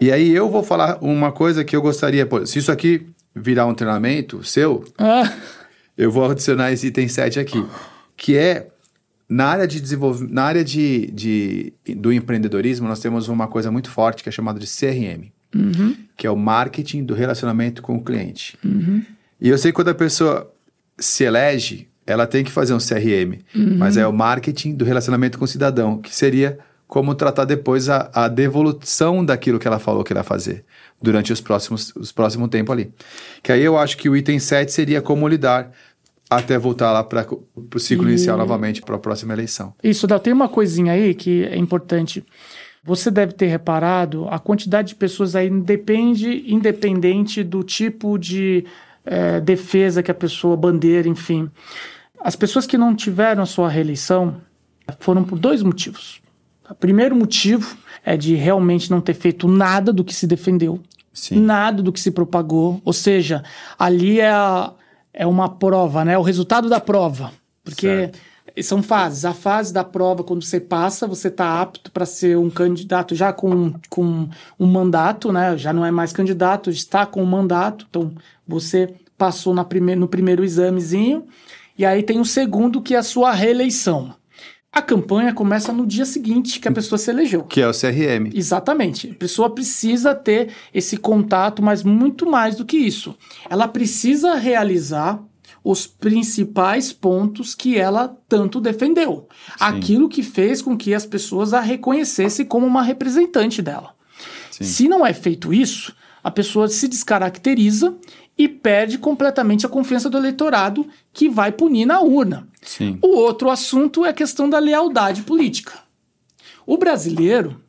E 0.01 0.11
aí 0.11 0.31
eu 0.31 0.49
vou 0.49 0.63
falar 0.63 0.97
uma 1.01 1.31
coisa 1.31 1.63
que 1.63 1.75
eu 1.75 1.81
gostaria. 1.81 2.25
Pô, 2.25 2.43
se 2.45 2.57
isso 2.59 2.71
aqui 2.71 3.05
virar 3.35 3.65
um 3.67 3.73
treinamento 3.75 4.43
seu, 4.43 4.83
Ah, 4.97 5.31
eu 5.97 6.09
vou 6.11 6.29
adicionar 6.31 6.71
esse 6.71 6.87
item 6.87 7.07
7 7.07 7.39
aqui, 7.39 7.63
que 8.17 8.35
é 8.35 8.67
na 9.29 9.45
área 9.45 9.67
de 9.67 9.79
desenvolvimento, 9.79 10.33
na 10.33 10.43
área 10.43 10.63
de, 10.63 11.07
de- 11.11 11.73
do 11.95 12.11
empreendedorismo, 12.11 12.87
nós 12.87 12.99
temos 12.99 13.27
uma 13.27 13.47
coisa 13.47 13.71
muito 13.71 13.89
forte 13.91 14.23
que 14.23 14.29
é 14.29 14.31
chamada 14.31 14.59
de 14.59 14.65
CRM, 14.67 15.31
que 16.15 16.27
é 16.27 16.29
o 16.31 16.35
marketing 16.35 17.03
do 17.03 17.13
relacionamento 17.13 17.81
com 17.81 17.95
o 17.95 18.03
cliente. 18.03 18.57
E 19.39 19.49
eu 19.49 19.57
sei 19.57 19.71
que 19.71 19.75
quando 19.75 19.89
a 19.89 19.95
pessoa 19.95 20.51
se 20.97 21.23
elege, 21.23 21.87
ela 22.05 22.27
tem 22.27 22.43
que 22.43 22.51
fazer 22.51 22.73
um 22.73 22.77
CRM, 22.77 23.39
mas 23.77 23.97
é 23.97 24.05
o 24.05 24.13
marketing 24.13 24.73
do 24.73 24.85
relacionamento 24.85 25.37
com 25.37 25.45
o 25.45 25.47
cidadão, 25.47 25.97
que 25.97 26.13
seria 26.13 26.59
como 26.87 27.15
tratar 27.15 27.45
depois 27.45 27.89
a, 27.89 28.11
a 28.13 28.27
devolução 28.27 29.25
daquilo 29.25 29.57
que 29.57 29.67
ela 29.67 29.79
falou 29.79 30.03
que 30.03 30.13
ela 30.13 30.19
ia 30.19 30.23
fazer 30.23 30.63
durante 31.01 31.33
os 31.33 31.41
próximos, 31.41 31.91
os 31.95 32.11
próximos 32.11 32.49
tempos 32.49 32.71
ali. 32.71 32.93
Que 33.41 33.51
aí 33.51 33.63
eu 33.63 33.77
acho 33.77 33.97
que 33.97 34.07
o 34.07 34.15
item 34.15 34.37
7 34.37 34.71
seria 34.71 35.01
como 35.01 35.27
lidar 35.27 35.71
até 36.29 36.57
voltar 36.57 36.91
lá 36.91 37.03
para 37.03 37.25
o 37.55 37.79
ciclo 37.79 38.07
inicial 38.07 38.37
novamente 38.37 38.81
para 38.81 38.95
a 38.95 38.99
próxima 38.99 39.33
eleição. 39.33 39.73
Isso, 39.83 40.07
Del, 40.07 40.19
tem 40.19 40.33
uma 40.33 40.47
coisinha 40.47 40.93
aí 40.93 41.13
que 41.13 41.45
é 41.45 41.57
importante. 41.57 42.23
Você 42.83 43.09
deve 43.09 43.31
ter 43.33 43.47
reparado, 43.47 44.27
a 44.29 44.37
quantidade 44.37 44.89
de 44.89 44.95
pessoas 44.95 45.35
aí 45.35 45.49
depende, 45.49 46.43
independente 46.47 47.41
do 47.43 47.63
tipo 47.63 48.17
de 48.17 48.65
eh, 49.05 49.39
defesa 49.39 50.03
que 50.03 50.11
a 50.11 50.13
pessoa, 50.13 50.57
bandeira, 50.57 51.07
enfim. 51.07 51.49
As 52.19 52.35
pessoas 52.35 52.65
que 52.67 52.77
não 52.77 52.93
tiveram 52.95 53.43
a 53.43 53.45
sua 53.45 53.69
reeleição 53.69 54.37
foram 54.99 55.23
por 55.23 55.39
dois 55.39 55.63
motivos. 55.63 56.21
O 56.69 56.75
primeiro 56.75 57.15
motivo 57.15 57.77
é 58.03 58.17
de 58.17 58.35
realmente 58.35 58.91
não 58.91 58.99
ter 58.99 59.13
feito 59.13 59.47
nada 59.47 59.93
do 59.93 60.03
que 60.03 60.13
se 60.13 60.27
defendeu, 60.27 60.81
Sim. 61.13 61.39
nada 61.39 61.81
do 61.81 61.91
que 61.91 61.99
se 62.01 62.11
propagou. 62.11 62.81
Ou 62.83 62.91
seja, 62.93 63.43
ali 63.79 64.19
é, 64.19 64.29
a- 64.29 64.73
é 65.13 65.25
uma 65.25 65.47
prova, 65.47 66.03
né? 66.03 66.17
O 66.17 66.21
resultado 66.21 66.67
da 66.67 66.81
prova. 66.81 67.31
Porque 67.63 67.87
Certo. 67.87 68.19
São 68.61 68.83
fases. 68.83 69.25
A 69.25 69.33
fase 69.33 69.73
da 69.73 69.83
prova, 69.83 70.23
quando 70.23 70.43
você 70.43 70.59
passa, 70.59 71.07
você 71.07 71.27
está 71.27 71.61
apto 71.61 71.91
para 71.91 72.05
ser 72.05 72.37
um 72.37 72.49
candidato 72.49 73.15
já 73.15 73.33
com, 73.33 73.73
com 73.89 74.29
um 74.59 74.67
mandato, 74.67 75.31
né? 75.31 75.57
Já 75.57 75.73
não 75.73 75.85
é 75.85 75.91
mais 75.91 76.11
candidato, 76.13 76.69
está 76.69 77.05
com 77.05 77.23
um 77.23 77.25
mandato. 77.25 77.85
Então, 77.89 78.11
você 78.47 78.93
passou 79.17 79.53
na 79.53 79.63
prime 79.63 79.95
no 79.95 80.07
primeiro 80.07 80.43
examezinho. 80.43 81.25
E 81.77 81.85
aí 81.85 82.03
tem 82.03 82.19
o 82.19 82.25
segundo, 82.25 82.81
que 82.81 82.93
é 82.93 82.97
a 82.97 83.03
sua 83.03 83.31
reeleição. 83.31 84.13
A 84.71 84.81
campanha 84.81 85.33
começa 85.33 85.71
no 85.71 85.85
dia 85.85 86.03
seguinte 86.03 86.59
que 86.59 86.67
a 86.67 86.71
pessoa 86.71 86.97
se 86.97 87.11
elegeu. 87.11 87.43
Que 87.43 87.61
é 87.61 87.67
o 87.67 87.71
CRM. 87.71 88.31
Exatamente. 88.33 89.11
A 89.11 89.13
pessoa 89.13 89.49
precisa 89.49 90.15
ter 90.15 90.49
esse 90.73 90.97
contato, 90.97 91.61
mas 91.61 91.83
muito 91.83 92.25
mais 92.25 92.55
do 92.55 92.65
que 92.65 92.77
isso. 92.77 93.15
Ela 93.47 93.67
precisa 93.67 94.33
realizar 94.33 95.23
os 95.63 95.87
principais 95.87 96.91
pontos 96.91 97.55
que 97.55 97.77
ela 97.77 98.17
tanto 98.27 98.59
defendeu. 98.59 99.27
Aquilo 99.59 100.09
que 100.09 100.21
fez 100.21 100.61
com 100.61 100.77
que 100.77 100.93
as 100.93 101.05
pessoas 101.05 101.53
a 101.53 101.61
reconhecessem 101.61 102.45
como 102.45 102.67
uma 102.67 102.83
representante 102.83 103.61
dela. 103.61 103.95
Sim. 104.51 104.63
Se 104.63 104.87
não 104.87 105.05
é 105.05 105.13
feito 105.13 105.53
isso, 105.53 105.95
a 106.23 106.29
pessoa 106.29 106.67
se 106.67 106.87
descaracteriza 106.87 107.95
e 108.37 108.47
perde 108.47 108.97
completamente 108.97 109.65
a 109.65 109.69
confiança 109.69 110.09
do 110.09 110.17
eleitorado 110.17 110.87
que 111.11 111.29
vai 111.29 111.51
punir 111.51 111.85
na 111.85 112.01
urna. 112.01 112.47
Sim. 112.61 112.97
O 113.01 113.15
outro 113.15 113.49
assunto 113.49 114.05
é 114.05 114.09
a 114.09 114.13
questão 114.13 114.49
da 114.49 114.59
lealdade 114.59 115.23
política. 115.23 115.79
O 116.65 116.77
brasileiro, 116.77 117.61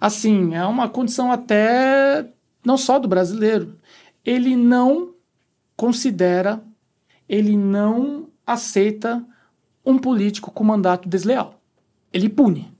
assim, 0.00 0.54
é 0.54 0.64
uma 0.64 0.88
condição 0.88 1.30
até 1.30 2.26
não 2.64 2.76
só 2.76 2.98
do 2.98 3.08
brasileiro, 3.08 3.76
ele 4.24 4.56
não 4.56 5.14
considera, 5.76 6.62
ele 7.28 7.56
não 7.56 8.28
aceita 8.46 9.24
um 9.84 9.98
político 9.98 10.50
com 10.50 10.64
mandato 10.64 11.08
desleal. 11.08 11.60
Ele 12.12 12.28
pune. 12.28 12.72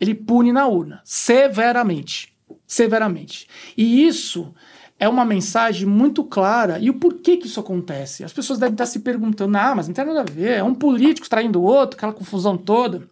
Ele 0.00 0.14
pune 0.14 0.52
na 0.52 0.66
urna, 0.66 1.00
severamente. 1.04 2.32
Severamente. 2.66 3.48
E 3.76 4.06
isso 4.06 4.54
é 4.98 5.08
uma 5.08 5.24
mensagem 5.24 5.86
muito 5.86 6.24
clara. 6.24 6.78
E 6.78 6.90
o 6.90 6.94
porquê 6.94 7.36
que 7.36 7.46
isso 7.46 7.60
acontece? 7.60 8.24
As 8.24 8.32
pessoas 8.32 8.58
devem 8.58 8.74
estar 8.74 8.86
se 8.86 9.00
perguntando: 9.00 9.56
ah, 9.56 9.74
mas 9.74 9.86
não 9.86 9.94
tem 9.94 10.04
nada 10.04 10.20
a 10.20 10.24
ver, 10.24 10.58
é 10.58 10.62
um 10.62 10.74
político 10.74 11.28
traindo 11.28 11.60
o 11.60 11.64
outro, 11.64 11.96
aquela 11.96 12.12
confusão 12.12 12.56
toda. 12.56 13.08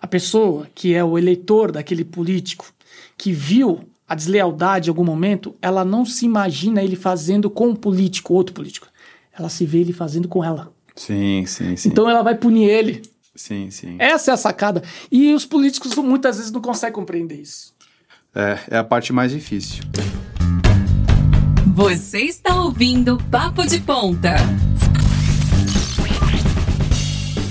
A 0.00 0.06
pessoa 0.06 0.66
que 0.74 0.94
é 0.94 1.04
o 1.04 1.18
eleitor 1.18 1.70
daquele 1.70 2.04
político, 2.04 2.72
que 3.16 3.32
viu 3.32 3.88
a 4.08 4.14
deslealdade 4.14 4.88
em 4.88 4.90
algum 4.90 5.04
momento, 5.04 5.54
ela 5.60 5.84
não 5.84 6.04
se 6.04 6.26
imagina 6.26 6.82
ele 6.82 6.96
fazendo 6.96 7.50
com 7.50 7.68
um 7.68 7.76
político, 7.76 8.34
outro 8.34 8.54
político. 8.54 8.88
Ela 9.36 9.48
se 9.48 9.66
vê 9.66 9.78
ele 9.78 9.92
fazendo 9.92 10.28
com 10.28 10.44
ela. 10.44 10.72
Sim, 10.94 11.44
sim, 11.46 11.76
sim. 11.76 11.88
Então 11.88 12.08
ela 12.08 12.22
vai 12.22 12.34
punir 12.36 12.68
ele. 12.68 13.02
sim, 13.34 13.70
sim. 13.70 13.96
Essa 13.98 14.30
é 14.30 14.34
a 14.34 14.36
sacada. 14.36 14.82
E 15.10 15.34
os 15.34 15.44
políticos 15.44 15.94
muitas 15.96 16.36
vezes 16.36 16.52
não 16.52 16.60
conseguem 16.60 16.94
compreender 16.94 17.40
isso. 17.40 17.74
É, 18.34 18.58
é 18.70 18.76
a 18.78 18.84
parte 18.84 19.12
mais 19.12 19.32
difícil. 19.32 19.82
Você 21.74 22.20
está 22.20 22.60
ouvindo 22.60 23.18
Papo 23.30 23.66
de 23.66 23.80
Ponta. 23.80 24.36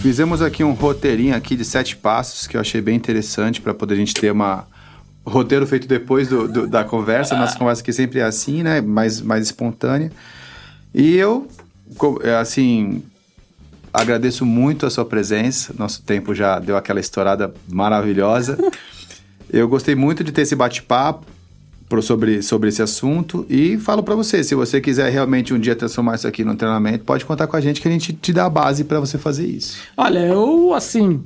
Fizemos 0.02 0.42
aqui 0.42 0.64
um 0.64 0.74
roteirinho 0.74 1.36
aqui 1.36 1.56
de 1.56 1.64
sete 1.64 1.96
passos 1.96 2.46
que 2.48 2.58
eu 2.58 2.62
achei 2.62 2.82
bem 2.82 2.96
interessante 2.96 3.62
para 3.62 3.74
poder 3.74 3.94
a 3.94 3.98
gente 3.98 4.14
ter 4.14 4.32
uma 4.32 4.68
roteiro 5.26 5.66
feito 5.66 5.88
depois 5.88 6.28
do, 6.28 6.48
do- 6.48 6.68
da 6.68 6.84
conversa. 6.84 7.36
Nossa 7.36 7.58
conversa 7.58 7.82
aqui 7.82 7.94
sempre 7.94 8.20
é 8.20 8.24
assim, 8.24 8.64
né? 8.64 8.82
Mais, 8.82 9.22
mais 9.22 9.46
espontânea. 9.46 10.12
E 10.94 11.16
eu, 11.16 11.48
assim, 12.40 13.04
agradeço 13.94 14.46
muito 14.46 14.86
a 14.86 14.90
sua 14.90 15.06
presença. 15.06 15.74
Nosso 15.78 16.02
tempo 16.02 16.34
já 16.34 16.60
deu 16.60 16.76
aquela 16.76 17.00
estourada 17.00 17.54
maravilhosa. 17.70 18.58
Eu 19.50 19.68
gostei 19.68 19.94
muito 19.94 20.24
de 20.24 20.32
ter 20.32 20.42
esse 20.42 20.56
bate-papo 20.56 21.26
sobre, 22.02 22.42
sobre 22.42 22.70
esse 22.70 22.82
assunto 22.82 23.46
e 23.48 23.78
falo 23.78 24.02
para 24.02 24.16
você, 24.16 24.44
se 24.44 24.56
você 24.56 24.82
quiser 24.82 25.12
realmente 25.12 25.54
um 25.54 25.60
dia 25.60 25.76
transformar 25.76 26.16
isso 26.16 26.28
aqui 26.28 26.44
num 26.44 26.56
treinamento, 26.56 27.04
pode 27.04 27.24
contar 27.24 27.46
com 27.46 27.56
a 27.56 27.62
gente 27.62 27.80
que 27.80 27.88
a 27.88 27.92
gente 27.92 28.14
te 28.14 28.34
dá 28.34 28.46
a 28.46 28.50
base 28.50 28.84
para 28.84 29.00
você 29.00 29.20
fazer 29.20 29.46
isso. 29.46 29.78
Olha, 29.96 30.20
eu, 30.20 30.74
assim, 30.74 31.24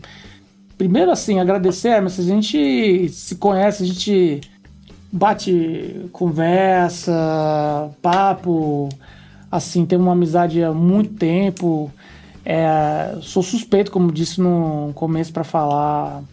primeiro, 0.77 1.09
assim, 1.09 1.39
agradecer, 1.39 1.89
Hermes, 1.89 2.19
a 2.19 2.23
gente 2.23 3.07
se 3.09 3.35
conhece, 3.35 3.83
a 3.83 3.85
gente 3.85 4.41
bate 5.11 6.09
conversa, 6.11 7.89
papo, 8.01 8.89
assim, 9.51 9.85
tem 9.85 9.97
uma 9.97 10.11
amizade 10.11 10.63
há 10.63 10.73
muito 10.73 11.15
tempo. 11.15 11.91
É, 12.45 13.17
sou 13.21 13.43
suspeito, 13.43 13.91
como 13.91 14.11
disse 14.11 14.39
no 14.39 14.91
começo, 14.95 15.33
para 15.33 15.43
falar 15.43 16.23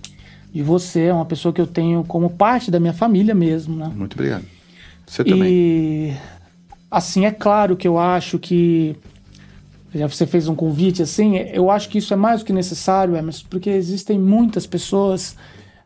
de 0.52 0.62
você, 0.62 1.06
é 1.06 1.12
uma 1.12 1.24
pessoa 1.24 1.52
que 1.52 1.60
eu 1.60 1.66
tenho 1.66 2.04
como 2.04 2.30
parte 2.30 2.70
da 2.70 2.78
minha 2.78 2.92
família 2.92 3.34
mesmo, 3.34 3.76
né? 3.76 3.90
Muito 3.94 4.14
obrigado. 4.14 4.44
Você 5.06 5.24
também. 5.24 5.52
E 5.52 6.14
assim, 6.90 7.26
é 7.26 7.30
claro 7.30 7.76
que 7.76 7.88
eu 7.88 7.98
acho 7.98 8.38
que 8.38 8.96
já 9.92 10.08
você 10.08 10.26
fez 10.26 10.48
um 10.48 10.54
convite 10.54 11.02
assim, 11.02 11.36
eu 11.36 11.70
acho 11.70 11.88
que 11.88 11.98
isso 11.98 12.12
é 12.12 12.16
mais 12.16 12.40
do 12.40 12.46
que 12.46 12.52
necessário, 12.52 13.16
Emerson, 13.16 13.46
porque 13.48 13.70
existem 13.70 14.18
muitas 14.18 14.66
pessoas 14.66 15.36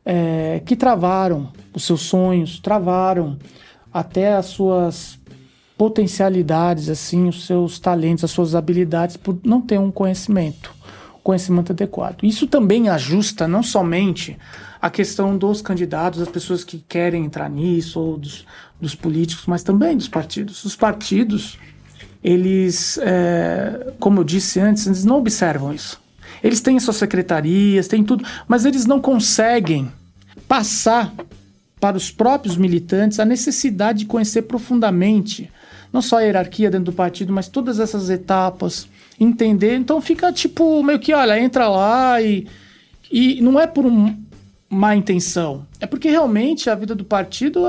é, 0.05 0.63
que 0.65 0.75
travaram 0.75 1.53
os 1.75 1.85
seus 1.85 2.03
sonhos, 2.03 2.59
travaram 2.59 3.39
até 3.93 4.35
as 4.35 4.47
suas 4.47 5.18
potencialidades, 5.79 6.89
assim, 6.89 7.29
os 7.29 7.47
seus 7.47 7.79
talentos, 7.79 8.25
as 8.25 8.33
suas 8.33 8.57
habilidades, 8.57 9.17
por 9.17 9.39
não 9.45 9.61
ter 9.61 9.79
um 9.79 9.93
conhecimento, 9.93 10.75
conhecimento 11.23 11.71
adequado. 11.71 12.25
Isso 12.25 12.49
também 12.49 12.89
ajusta 12.89 13.47
não 13.47 13.63
somente 13.63 14.37
a 14.83 14.91
questão 14.91 15.39
dos 15.39 15.63
candidatos, 15.63 16.19
das 16.19 16.29
pessoas 16.29 16.65
que 16.65 16.85
querem 16.89 17.25
entrar 17.25 17.49
nisso, 17.49 18.01
ou 18.01 18.19
dos, 18.19 18.45
dos 18.81 18.97
políticos, 18.97 19.45
mas 19.47 19.63
também 19.63 19.97
dos 19.97 20.09
partidos. 20.09 20.65
Os 20.65 20.75
partidos, 20.75 21.57
eles, 22.25 22.99
é, 23.01 23.93
como 24.01 24.19
eu 24.21 24.25
disse 24.25 24.59
antes, 24.59 24.85
eles 24.85 25.05
não 25.05 25.19
observam 25.19 25.73
isso. 25.73 26.01
Eles 26.43 26.61
têm 26.61 26.79
suas 26.81 26.97
secretarias, 26.97 27.87
têm 27.87 28.03
tudo, 28.03 28.25
mas 28.49 28.65
eles 28.65 28.85
não 28.85 29.01
conseguem 29.01 29.91
passar 30.49 31.15
para 31.81 31.97
os 31.97 32.11
próprios 32.11 32.57
militantes 32.57 33.21
a 33.21 33.25
necessidade 33.25 34.01
de 34.01 34.07
conhecer 34.07 34.43
profundamente 34.43 35.49
não 35.93 36.03
só 36.03 36.19
a 36.19 36.21
hierarquia 36.21 36.71
dentro 36.71 36.87
do 36.87 36.93
partido, 36.93 37.33
mas 37.33 37.49
todas 37.49 37.81
essas 37.81 38.11
etapas, 38.11 38.89
entender. 39.19 39.77
Então 39.77 40.01
fica 40.01 40.33
tipo 40.33 40.83
meio 40.83 40.99
que, 40.99 41.13
olha, 41.13 41.39
entra 41.41 41.69
lá 41.69 42.21
e, 42.21 42.47
e 43.11 43.41
não 43.41 43.59
é 43.59 43.67
por 43.67 43.87
um, 43.87 44.15
má 44.69 44.95
intenção. 44.95 45.67
É 45.81 45.87
porque 45.87 46.11
realmente 46.11 46.69
a 46.69 46.75
vida 46.75 46.95
do 46.95 47.05
partido 47.05 47.65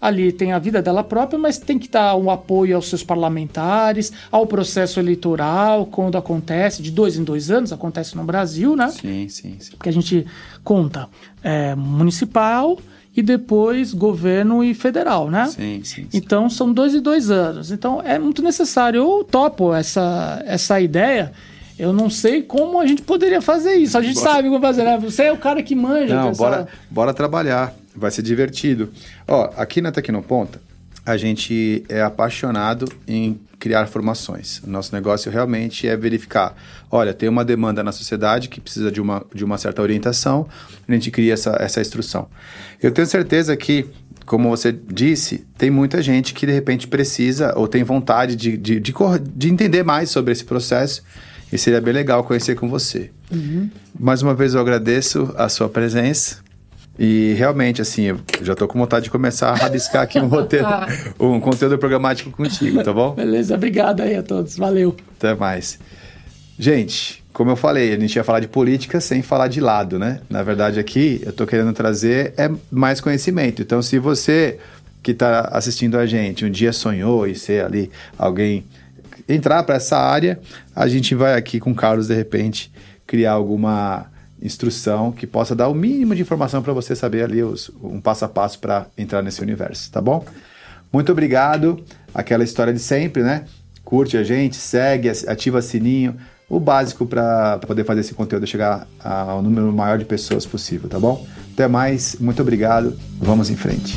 ali 0.00 0.30
tem 0.30 0.52
a 0.52 0.58
vida 0.58 0.80
dela 0.80 1.02
própria, 1.02 1.38
mas 1.38 1.58
tem 1.58 1.78
que 1.78 1.88
dar 1.88 2.14
um 2.16 2.30
apoio 2.30 2.76
aos 2.76 2.88
seus 2.88 3.02
parlamentares, 3.02 4.12
ao 4.30 4.46
processo 4.46 5.00
eleitoral, 5.00 5.86
quando 5.86 6.16
acontece, 6.16 6.80
de 6.80 6.90
dois 6.90 7.16
em 7.16 7.24
dois 7.24 7.50
anos, 7.50 7.72
acontece 7.72 8.16
no 8.16 8.22
Brasil, 8.22 8.76
né? 8.76 8.88
Sim, 8.88 9.28
sim, 9.28 9.56
sim. 9.58 9.72
Porque 9.72 9.88
a 9.88 9.92
gente 9.92 10.26
conta 10.62 11.08
é, 11.42 11.74
municipal 11.74 12.78
e 13.18 13.22
depois 13.22 13.92
governo 13.92 14.62
e 14.62 14.72
federal, 14.72 15.28
né? 15.28 15.46
Sim, 15.48 15.80
sim, 15.82 16.06
sim. 16.08 16.08
Então 16.14 16.48
são 16.48 16.72
dois 16.72 16.94
e 16.94 17.00
dois 17.00 17.32
anos. 17.32 17.72
Então 17.72 18.00
é 18.00 18.16
muito 18.16 18.40
necessário. 18.44 19.00
Eu 19.00 19.24
topo 19.28 19.74
essa, 19.74 20.40
essa 20.46 20.80
ideia. 20.80 21.32
Eu 21.76 21.92
não 21.92 22.08
sei 22.08 22.42
como 22.42 22.78
a 22.78 22.86
gente 22.86 23.02
poderia 23.02 23.42
fazer 23.42 23.74
isso. 23.74 23.98
A 23.98 24.02
gente 24.02 24.20
Bora. 24.20 24.30
sabe 24.30 24.48
como 24.48 24.60
fazer, 24.60 24.84
né? 24.84 24.96
Você 24.98 25.24
é 25.24 25.32
o 25.32 25.36
cara 25.36 25.60
que 25.64 25.74
manja. 25.74 26.14
Não, 26.14 26.32
bora, 26.32 26.68
bora 26.88 27.12
trabalhar. 27.12 27.74
Vai 27.92 28.12
ser 28.12 28.22
divertido. 28.22 28.88
Ó, 29.26 29.50
aqui 29.56 29.80
na 29.80 29.90
Tecnoponta, 29.90 30.60
a 31.04 31.16
gente 31.16 31.82
é 31.88 32.00
apaixonado 32.00 32.86
em 33.04 33.40
criar 33.58 33.86
formações. 33.86 34.60
O 34.62 34.70
nosso 34.70 34.94
negócio 34.94 35.30
realmente 35.30 35.86
é 35.88 35.96
verificar. 35.96 36.54
Olha, 36.90 37.12
tem 37.12 37.28
uma 37.28 37.44
demanda 37.44 37.82
na 37.82 37.92
sociedade 37.92 38.48
que 38.48 38.60
precisa 38.60 38.90
de 38.90 39.00
uma, 39.00 39.24
de 39.34 39.44
uma 39.44 39.58
certa 39.58 39.82
orientação, 39.82 40.48
a 40.86 40.92
gente 40.92 41.10
cria 41.10 41.34
essa, 41.34 41.56
essa 41.60 41.80
instrução. 41.80 42.28
Eu 42.82 42.90
tenho 42.92 43.06
certeza 43.06 43.56
que, 43.56 43.86
como 44.24 44.48
você 44.48 44.72
disse, 44.72 45.46
tem 45.56 45.70
muita 45.70 46.00
gente 46.00 46.32
que 46.32 46.46
de 46.46 46.52
repente 46.52 46.86
precisa 46.86 47.52
ou 47.56 47.66
tem 47.66 47.82
vontade 47.82 48.36
de, 48.36 48.56
de, 48.56 48.80
de, 48.80 48.94
de 49.34 49.48
entender 49.48 49.82
mais 49.82 50.10
sobre 50.10 50.32
esse 50.32 50.44
processo 50.44 51.02
e 51.52 51.58
seria 51.58 51.80
bem 51.80 51.94
legal 51.94 52.22
conhecer 52.24 52.54
com 52.54 52.68
você. 52.68 53.10
Mais 53.98 54.22
uma 54.22 54.34
vez 54.34 54.54
eu 54.54 54.60
agradeço 54.60 55.34
a 55.36 55.48
sua 55.48 55.68
presença. 55.68 56.47
E 56.98 57.34
realmente, 57.34 57.80
assim, 57.80 58.06
eu 58.06 58.18
já 58.42 58.56
tô 58.56 58.66
com 58.66 58.78
vontade 58.78 59.04
de 59.04 59.10
começar 59.10 59.50
a 59.50 59.54
rabiscar 59.54 60.02
aqui 60.02 60.18
um 60.18 60.26
roteiro, 60.28 60.66
um 61.20 61.38
conteúdo 61.38 61.78
programático 61.78 62.30
contigo, 62.30 62.82
tá 62.82 62.92
bom? 62.92 63.14
Beleza, 63.14 63.54
obrigado 63.54 64.00
aí 64.00 64.16
a 64.16 64.22
todos. 64.22 64.56
Valeu. 64.56 64.96
Até 65.16 65.34
mais. 65.34 65.78
Gente, 66.58 67.22
como 67.32 67.52
eu 67.52 67.56
falei, 67.56 67.94
a 67.94 68.00
gente 68.00 68.16
ia 68.16 68.24
falar 68.24 68.40
de 68.40 68.48
política 68.48 69.00
sem 69.00 69.22
falar 69.22 69.46
de 69.46 69.60
lado, 69.60 69.96
né? 69.96 70.20
Na 70.28 70.42
verdade, 70.42 70.80
aqui 70.80 71.22
eu 71.24 71.32
tô 71.32 71.46
querendo 71.46 71.72
trazer 71.72 72.34
é 72.36 72.50
mais 72.68 73.00
conhecimento. 73.00 73.62
Então, 73.62 73.80
se 73.80 73.96
você 74.00 74.58
que 75.00 75.12
está 75.12 75.42
assistindo 75.52 75.96
a 75.96 76.04
gente 76.04 76.44
um 76.44 76.50
dia 76.50 76.72
sonhou 76.72 77.28
em 77.28 77.34
ser 77.34 77.64
ali 77.64 77.92
alguém 78.18 78.64
entrar 79.28 79.62
para 79.62 79.76
essa 79.76 79.96
área, 79.96 80.40
a 80.74 80.88
gente 80.88 81.14
vai 81.14 81.34
aqui 81.34 81.60
com 81.60 81.70
o 81.70 81.74
Carlos 81.76 82.08
de 82.08 82.14
repente 82.14 82.72
criar 83.06 83.32
alguma 83.32 84.06
instrução 84.42 85.12
que 85.12 85.26
possa 85.26 85.54
dar 85.54 85.68
o 85.68 85.74
mínimo 85.74 86.14
de 86.14 86.22
informação 86.22 86.62
para 86.62 86.72
você 86.72 86.94
saber 86.94 87.24
ali 87.24 87.42
os, 87.42 87.70
um 87.82 88.00
passo 88.00 88.24
a 88.24 88.28
passo 88.28 88.58
para 88.58 88.86
entrar 88.96 89.22
nesse 89.22 89.42
universo, 89.42 89.90
tá 89.90 90.00
bom? 90.00 90.24
Muito 90.92 91.12
obrigado. 91.12 91.82
Aquela 92.14 92.44
história 92.44 92.72
de 92.72 92.80
sempre, 92.80 93.22
né? 93.22 93.44
Curte 93.84 94.16
a 94.16 94.22
gente, 94.22 94.56
segue, 94.56 95.08
ativa 95.08 95.62
sininho, 95.62 96.16
o 96.48 96.58
básico 96.58 97.06
para 97.06 97.58
poder 97.58 97.84
fazer 97.84 98.00
esse 98.00 98.14
conteúdo 98.14 98.46
chegar 98.46 98.86
ao 99.02 99.42
número 99.42 99.72
maior 99.72 99.98
de 99.98 100.04
pessoas 100.04 100.46
possível, 100.46 100.88
tá 100.88 100.98
bom? 100.98 101.26
Até 101.52 101.66
mais, 101.66 102.16
muito 102.20 102.40
obrigado. 102.40 102.96
Vamos 103.18 103.50
em 103.50 103.56
frente. 103.56 103.96